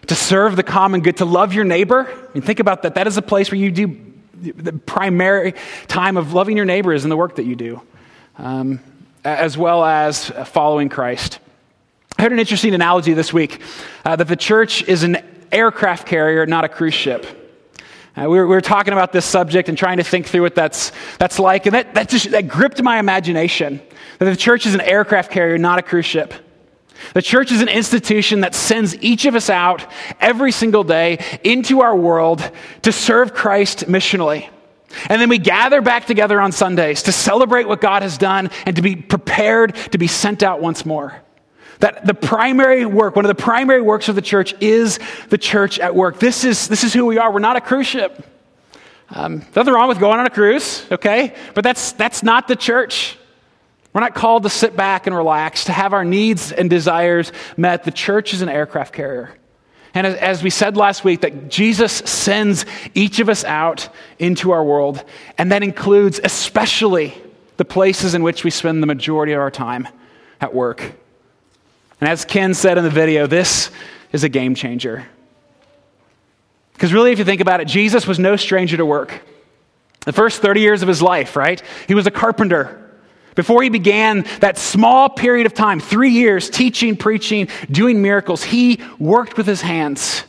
to 0.07 0.15
serve 0.15 0.55
the 0.55 0.63
common 0.63 1.01
good, 1.01 1.17
to 1.17 1.25
love 1.25 1.53
your 1.53 1.65
neighbor. 1.65 2.07
I 2.09 2.33
mean, 2.35 2.43
think 2.43 2.61
about 2.61 2.83
that. 2.83 2.95
That 2.95 3.09
is 3.09 3.17
a 3.17 3.23
place 3.23 3.51
where 3.51 3.59
you 3.59 3.73
do 3.73 3.99
the 4.41 4.73
primary 4.73 5.55
time 5.89 6.17
of 6.17 6.33
loving 6.33 6.57
your 6.57 6.67
neighbor 6.67 6.93
is 6.93 7.05
in 7.05 7.11
the 7.11 7.17
work 7.17 7.37
that 7.37 7.47
you 7.47 7.57
do, 7.57 7.81
um, 8.39 8.81
as 9.27 9.59
well 9.59 9.85
as 9.85 10.31
following 10.47 10.89
Christ. 10.89 11.41
I 12.17 12.23
heard 12.23 12.33
an 12.33 12.39
interesting 12.39 12.75
analogy 12.75 13.13
this 13.13 13.33
week 13.33 13.61
uh, 14.05 14.17
that 14.17 14.29
the 14.29 14.37
church 14.37 14.83
is 14.85 15.03
an 15.03 15.19
aircraft 15.51 16.07
carrier, 16.07 16.47
not 16.47 16.65
a 16.65 16.69
cruise 16.69 16.95
ship. 16.95 17.27
Uh, 18.17 18.23
we, 18.23 18.39
were, 18.39 18.47
we, 18.47 18.55
were, 18.55 18.63
talking 18.63 18.95
about 18.95 19.13
this 19.13 19.27
subject 19.27 19.69
and 19.69 19.77
trying 19.77 19.99
to 19.99 20.03
think 20.03 20.27
through 20.27 20.41
what 20.41 20.55
that's, 20.55 20.93
that's 21.19 21.39
like, 21.39 21.67
and 21.67 21.75
that, 21.75 21.93
that, 21.95 22.09
just, 22.09 22.31
that 22.31 22.49
gripped 22.49 22.81
my 22.83 22.99
imagination. 22.99 23.83
That 24.19 24.27
the 24.27 24.37
church 24.37 24.65
is 24.65 24.75
an 24.75 24.81
aircraft 24.81 25.31
carrier, 25.31 25.59
not 25.59 25.79
a 25.79 25.83
cruise 25.83 26.07
ship. 26.07 26.33
The 27.13 27.21
church 27.21 27.53
is 27.53 27.61
an 27.61 27.69
institution 27.69 28.41
that 28.41 28.55
sends 28.55 28.97
each 29.03 29.27
of 29.27 29.35
us 29.35 29.51
out 29.51 29.87
every 30.19 30.53
single 30.53 30.85
day 30.85 31.19
into 31.45 31.83
our 31.83 31.95
world 31.95 32.49
to 32.83 32.93
serve 32.93 33.35
Christ 33.35 33.81
missionally. 33.87 34.49
And 35.09 35.21
then 35.21 35.29
we 35.29 35.39
gather 35.39 35.81
back 35.81 36.07
together 36.07 36.41
on 36.41 36.53
Sundays 36.53 37.05
to 37.05 37.13
celebrate 37.13 37.69
what 37.69 37.81
God 37.81 38.03
has 38.03 38.19
done 38.19 38.51
and 38.65 38.77
to 38.77 38.83
be 38.83 38.97
prepared 38.97 39.75
to 39.93 39.99
be 39.99 40.07
sent 40.07 40.43
out 40.43 40.61
once 40.61 40.87
more. 40.87 41.21
That 41.81 42.07
the 42.07 42.15
primary 42.15 42.87
work, 42.87 43.17
one 43.17 43.25
of 43.25 43.29
the 43.29 43.43
primary 43.43 43.83
works 43.83 44.09
of 44.09 44.15
the 44.15 44.23
church 44.23 44.55
is 44.61 44.99
the 45.29 45.39
church 45.39 45.79
at 45.79 45.95
work. 45.95 46.19
This 46.19 46.45
is, 46.45 46.69
this 46.69 46.85
is 46.85 46.95
who 46.95 47.05
we 47.05 47.19
are. 47.19 47.31
We're 47.31 47.41
not 47.41 47.57
a 47.57 47.61
cruise 47.61 47.87
ship. 47.87 48.25
Um, 49.11 49.45
nothing 49.55 49.73
wrong 49.73 49.89
with 49.89 50.01
going 50.01 50.19
on 50.19 50.27
a 50.27 50.31
cruise, 50.31 50.85
okay? 50.91 51.35
But 51.55 51.65
that's, 51.65 51.93
that's 51.93 52.23
not 52.23 52.49
the 52.49 52.57
church. 52.57 53.19
We're 53.93 54.01
not 54.01 54.15
called 54.15 54.43
to 54.43 54.51
sit 54.51 54.77
back 54.77 55.07
and 55.07 55.15
relax, 55.15 55.65
to 55.65 55.73
have 55.73 55.93
our 55.93 56.05
needs 56.05 56.53
and 56.53 56.69
desires 56.69 57.33
met. 57.57 57.85
The 57.85 57.91
church 57.91 58.35
is 58.35 58.43
an 58.43 58.49
aircraft 58.49 58.95
carrier. 58.95 59.35
And 59.97 60.07
as, 60.07 60.43
we 60.43 60.51
said 60.51 60.77
last 60.77 61.05
week, 61.05 61.23
that 61.23 61.49
Jesus 61.49 61.91
sends 61.91 62.67
each 62.93 63.19
of 63.19 63.31
us 63.31 63.45
out 63.45 63.89
into 64.19 64.51
our 64.51 64.63
world, 64.63 65.03
and 65.39 65.53
that 65.53 65.63
includes 65.63 66.21
especially 66.23 67.15
the 67.57 67.65
places 67.65 68.13
in 68.13 68.23
which 68.23 68.45
we 68.45 68.51
spend 68.51 68.83
the 68.83 68.87
majority 68.87 69.33
of 69.33 69.41
our 69.41 69.51
time 69.51 69.89
at 70.39 70.55
work. 70.55 70.83
And 71.99 72.11
as 72.11 72.27
Ken 72.27 72.53
said 72.53 72.77
in 72.77 72.85
the 72.85 72.91
video, 72.91 73.27
this 73.27 73.71
is 74.13 74.23
a 74.23 74.29
game 74.29 74.55
changer. 74.55 75.09
Because 76.75 76.93
really, 76.93 77.13
if 77.13 77.19
you 77.19 77.25
think 77.25 77.41
about 77.41 77.63
it, 77.63 77.67
Jesus 77.67 78.07
was 78.07 78.19
no 78.19 78.37
stranger 78.37 78.77
to 78.77 78.85
work. 78.85 79.23
The 80.05 80.13
first 80.13 80.43
30 80.43 80.61
years 80.61 80.83
of 80.83 80.89
his 80.89 81.01
life, 81.01 81.37
right? 81.37 81.63
He 81.89 81.95
was 81.95 82.07
a 82.07 82.11
carpenter. 82.11 82.86
Before 83.37 83.63
he 83.63 83.69
began 83.69 84.27
that 84.41 84.59
small 84.59 85.09
period 85.09 85.47
of 85.47 85.55
time, 85.55 85.79
three 85.79 86.11
years, 86.11 86.51
teaching, 86.51 86.97
preaching, 86.97 87.49
doing 87.71 88.03
miracles, 88.03 88.43
he 88.43 88.81
worked 88.99 89.37
with 89.37 89.47
his 89.47 89.61
hands, 89.61 90.25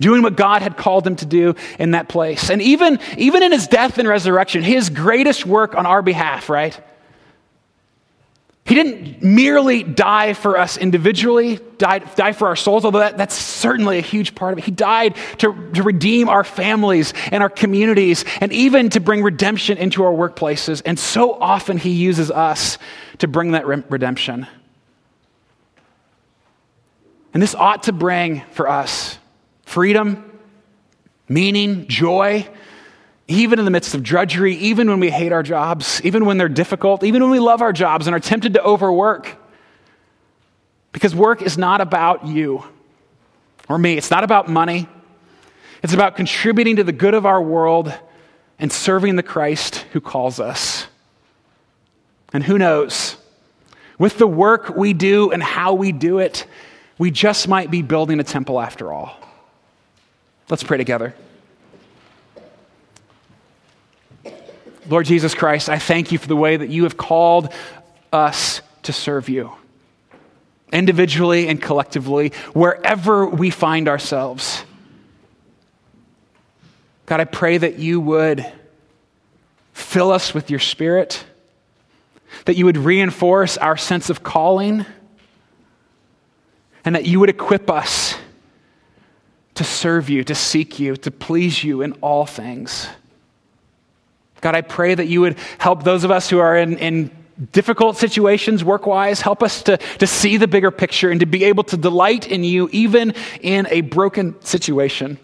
doing 0.00 0.22
what 0.22 0.36
God 0.36 0.62
had 0.62 0.76
called 0.76 1.06
him 1.06 1.16
to 1.16 1.26
do 1.26 1.54
in 1.78 1.90
that 1.90 2.08
place. 2.08 2.48
And 2.48 2.62
even, 2.62 3.00
even 3.18 3.42
in 3.42 3.52
his 3.52 3.66
death 3.66 3.98
and 3.98 4.08
resurrection, 4.08 4.62
his 4.62 4.88
greatest 4.88 5.44
work 5.44 5.74
on 5.74 5.84
our 5.84 6.00
behalf, 6.00 6.48
right? 6.48 6.80
He 8.64 8.76
didn't 8.76 9.22
merely 9.22 9.82
die 9.82 10.34
for 10.34 10.56
us 10.56 10.76
individually, 10.76 11.58
die, 11.78 11.98
die 11.98 12.32
for 12.32 12.46
our 12.46 12.54
souls, 12.54 12.84
although 12.84 13.00
that, 13.00 13.18
that's 13.18 13.34
certainly 13.34 13.98
a 13.98 14.02
huge 14.02 14.36
part 14.36 14.52
of 14.52 14.58
it. 14.58 14.64
He 14.64 14.70
died 14.70 15.16
to, 15.38 15.70
to 15.72 15.82
redeem 15.82 16.28
our 16.28 16.44
families 16.44 17.12
and 17.32 17.42
our 17.42 17.48
communities 17.50 18.24
and 18.40 18.52
even 18.52 18.88
to 18.90 19.00
bring 19.00 19.22
redemption 19.22 19.78
into 19.78 20.04
our 20.04 20.12
workplaces. 20.12 20.80
And 20.84 20.96
so 20.96 21.34
often 21.34 21.76
he 21.76 21.90
uses 21.90 22.30
us 22.30 22.78
to 23.18 23.26
bring 23.26 23.52
that 23.52 23.66
re- 23.66 23.82
redemption. 23.88 24.46
And 27.34 27.42
this 27.42 27.56
ought 27.56 27.84
to 27.84 27.92
bring 27.92 28.42
for 28.52 28.68
us 28.68 29.18
freedom, 29.64 30.38
meaning, 31.28 31.88
joy, 31.88 32.46
even 33.28 33.58
in 33.58 33.64
the 33.64 33.70
midst 33.70 33.94
of 33.94 34.02
drudgery, 34.02 34.54
even 34.56 34.88
when 34.88 35.00
we 35.00 35.10
hate 35.10 35.32
our 35.32 35.42
jobs, 35.42 36.00
even 36.04 36.24
when 36.24 36.38
they're 36.38 36.48
difficult, 36.48 37.04
even 37.04 37.22
when 37.22 37.30
we 37.30 37.38
love 37.38 37.62
our 37.62 37.72
jobs 37.72 38.06
and 38.06 38.14
are 38.14 38.20
tempted 38.20 38.54
to 38.54 38.62
overwork. 38.62 39.36
Because 40.92 41.14
work 41.14 41.40
is 41.40 41.56
not 41.56 41.80
about 41.80 42.26
you 42.26 42.64
or 43.68 43.78
me, 43.78 43.96
it's 43.96 44.10
not 44.10 44.24
about 44.24 44.48
money. 44.48 44.88
It's 45.82 45.94
about 45.94 46.16
contributing 46.16 46.76
to 46.76 46.84
the 46.84 46.92
good 46.92 47.14
of 47.14 47.26
our 47.26 47.42
world 47.42 47.92
and 48.58 48.72
serving 48.72 49.16
the 49.16 49.22
Christ 49.22 49.76
who 49.92 50.00
calls 50.00 50.38
us. 50.38 50.86
And 52.32 52.44
who 52.44 52.58
knows? 52.58 53.16
With 53.98 54.18
the 54.18 54.26
work 54.26 54.76
we 54.76 54.92
do 54.92 55.30
and 55.32 55.42
how 55.42 55.74
we 55.74 55.92
do 55.92 56.18
it, 56.18 56.46
we 56.98 57.10
just 57.10 57.48
might 57.48 57.70
be 57.70 57.82
building 57.82 58.20
a 58.20 58.24
temple 58.24 58.60
after 58.60 58.92
all. 58.92 59.16
Let's 60.48 60.62
pray 60.62 60.76
together. 60.76 61.14
Lord 64.88 65.06
Jesus 65.06 65.34
Christ, 65.34 65.68
I 65.68 65.78
thank 65.78 66.10
you 66.12 66.18
for 66.18 66.26
the 66.26 66.36
way 66.36 66.56
that 66.56 66.68
you 66.68 66.82
have 66.84 66.96
called 66.96 67.52
us 68.12 68.60
to 68.82 68.92
serve 68.92 69.28
you, 69.28 69.52
individually 70.72 71.46
and 71.48 71.62
collectively, 71.62 72.32
wherever 72.52 73.26
we 73.26 73.50
find 73.50 73.88
ourselves. 73.88 74.64
God, 77.06 77.20
I 77.20 77.24
pray 77.24 77.58
that 77.58 77.78
you 77.78 78.00
would 78.00 78.44
fill 79.72 80.10
us 80.10 80.34
with 80.34 80.50
your 80.50 80.60
spirit, 80.60 81.24
that 82.46 82.56
you 82.56 82.64
would 82.64 82.78
reinforce 82.78 83.56
our 83.56 83.76
sense 83.76 84.10
of 84.10 84.22
calling, 84.22 84.84
and 86.84 86.94
that 86.96 87.06
you 87.06 87.20
would 87.20 87.30
equip 87.30 87.70
us 87.70 88.16
to 89.54 89.64
serve 89.64 90.10
you, 90.10 90.24
to 90.24 90.34
seek 90.34 90.80
you, 90.80 90.96
to 90.96 91.10
please 91.10 91.62
you 91.62 91.82
in 91.82 91.92
all 92.00 92.26
things. 92.26 92.88
God, 94.42 94.54
I 94.56 94.60
pray 94.60 94.94
that 94.94 95.06
you 95.06 95.22
would 95.22 95.38
help 95.58 95.84
those 95.84 96.04
of 96.04 96.10
us 96.10 96.28
who 96.28 96.40
are 96.40 96.56
in, 96.56 96.76
in 96.78 97.10
difficult 97.52 97.96
situations 97.96 98.62
work 98.62 98.86
wise. 98.86 99.20
Help 99.20 99.42
us 99.42 99.62
to, 99.62 99.78
to 99.78 100.06
see 100.06 100.36
the 100.36 100.48
bigger 100.48 100.70
picture 100.70 101.10
and 101.10 101.20
to 101.20 101.26
be 101.26 101.44
able 101.44 101.64
to 101.64 101.76
delight 101.76 102.28
in 102.28 102.44
you 102.44 102.68
even 102.72 103.14
in 103.40 103.66
a 103.70 103.80
broken 103.80 104.40
situation. 104.42 105.18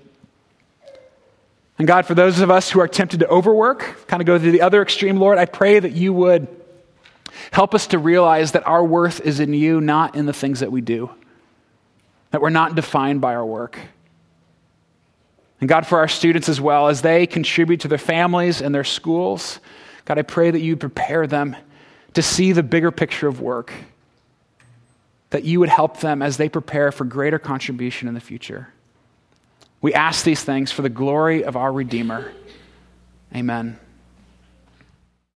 And 1.79 1.87
God, 1.87 2.07
for 2.07 2.15
those 2.15 2.41
of 2.41 2.51
us 2.51 2.71
who 2.71 2.81
are 2.81 2.89
tempted 2.89 3.21
to 3.21 3.29
overwork, 3.29 4.07
kind 4.07 4.23
of 4.23 4.27
go 4.27 4.39
to 4.39 4.51
the 4.51 4.63
other 4.63 4.83
extreme, 4.83 5.19
Lord, 5.19 5.37
I 5.37 5.45
pray 5.45 5.79
that 5.79 5.93
you 5.93 6.13
would 6.13 6.49
help 7.51 7.75
us 7.75 7.89
to 7.89 7.99
realize 7.99 8.53
that 8.53 8.67
our 8.67 8.85
worth 8.85 9.21
is 9.21 9.41
in 9.41 9.53
you, 9.53 9.81
not 9.81 10.15
in 10.15 10.27
the 10.27 10.33
things 10.33 10.61
that 10.61 10.73
we 10.73 10.81
do, 10.81 11.11
that 12.31 12.41
we're 12.41 12.51
not 12.51 12.77
defined 12.77 13.21
by 13.21 13.35
our 13.35 13.47
work. 13.47 13.79
And 15.61 15.69
God, 15.69 15.87
for 15.87 15.99
our 15.99 16.09
students 16.09 16.49
as 16.49 16.61
well, 16.61 16.89
as 16.89 17.03
they 17.03 17.27
contribute 17.27 17.81
to 17.81 17.89
their 17.89 17.99
families 17.99 18.63
and 18.63 18.75
their 18.75 18.85
schools, 18.85 19.59
God, 20.05 20.19
I 20.19 20.23
pray 20.23 20.51
that 20.51 20.61
you 20.61 20.77
prepare 20.77 21.27
them 21.27 21.57
to 22.15 22.23
see 22.23 22.53
the 22.53 22.63
bigger 22.63 22.91
picture 22.91 23.29
of 23.29 23.41
work, 23.41 23.73
that 25.31 25.45
you 25.45 25.61
would 25.61 25.69
help 25.69 26.01
them 26.01 26.23
as 26.23 26.37
they 26.37 26.49
prepare 26.49 26.93
for 26.93 27.05
greater 27.05 27.39
contribution 27.39 28.09
in 28.09 28.15
the 28.15 28.21
future. 28.21 28.73
We 29.81 29.95
ask 29.95 30.25
these 30.25 30.43
things 30.43 30.73
for 30.73 30.83
the 30.83 30.89
glory 30.89 31.45
of 31.45 31.57
our 31.57 31.73
Redeemer. 31.73 32.33
Amen. 33.35 33.79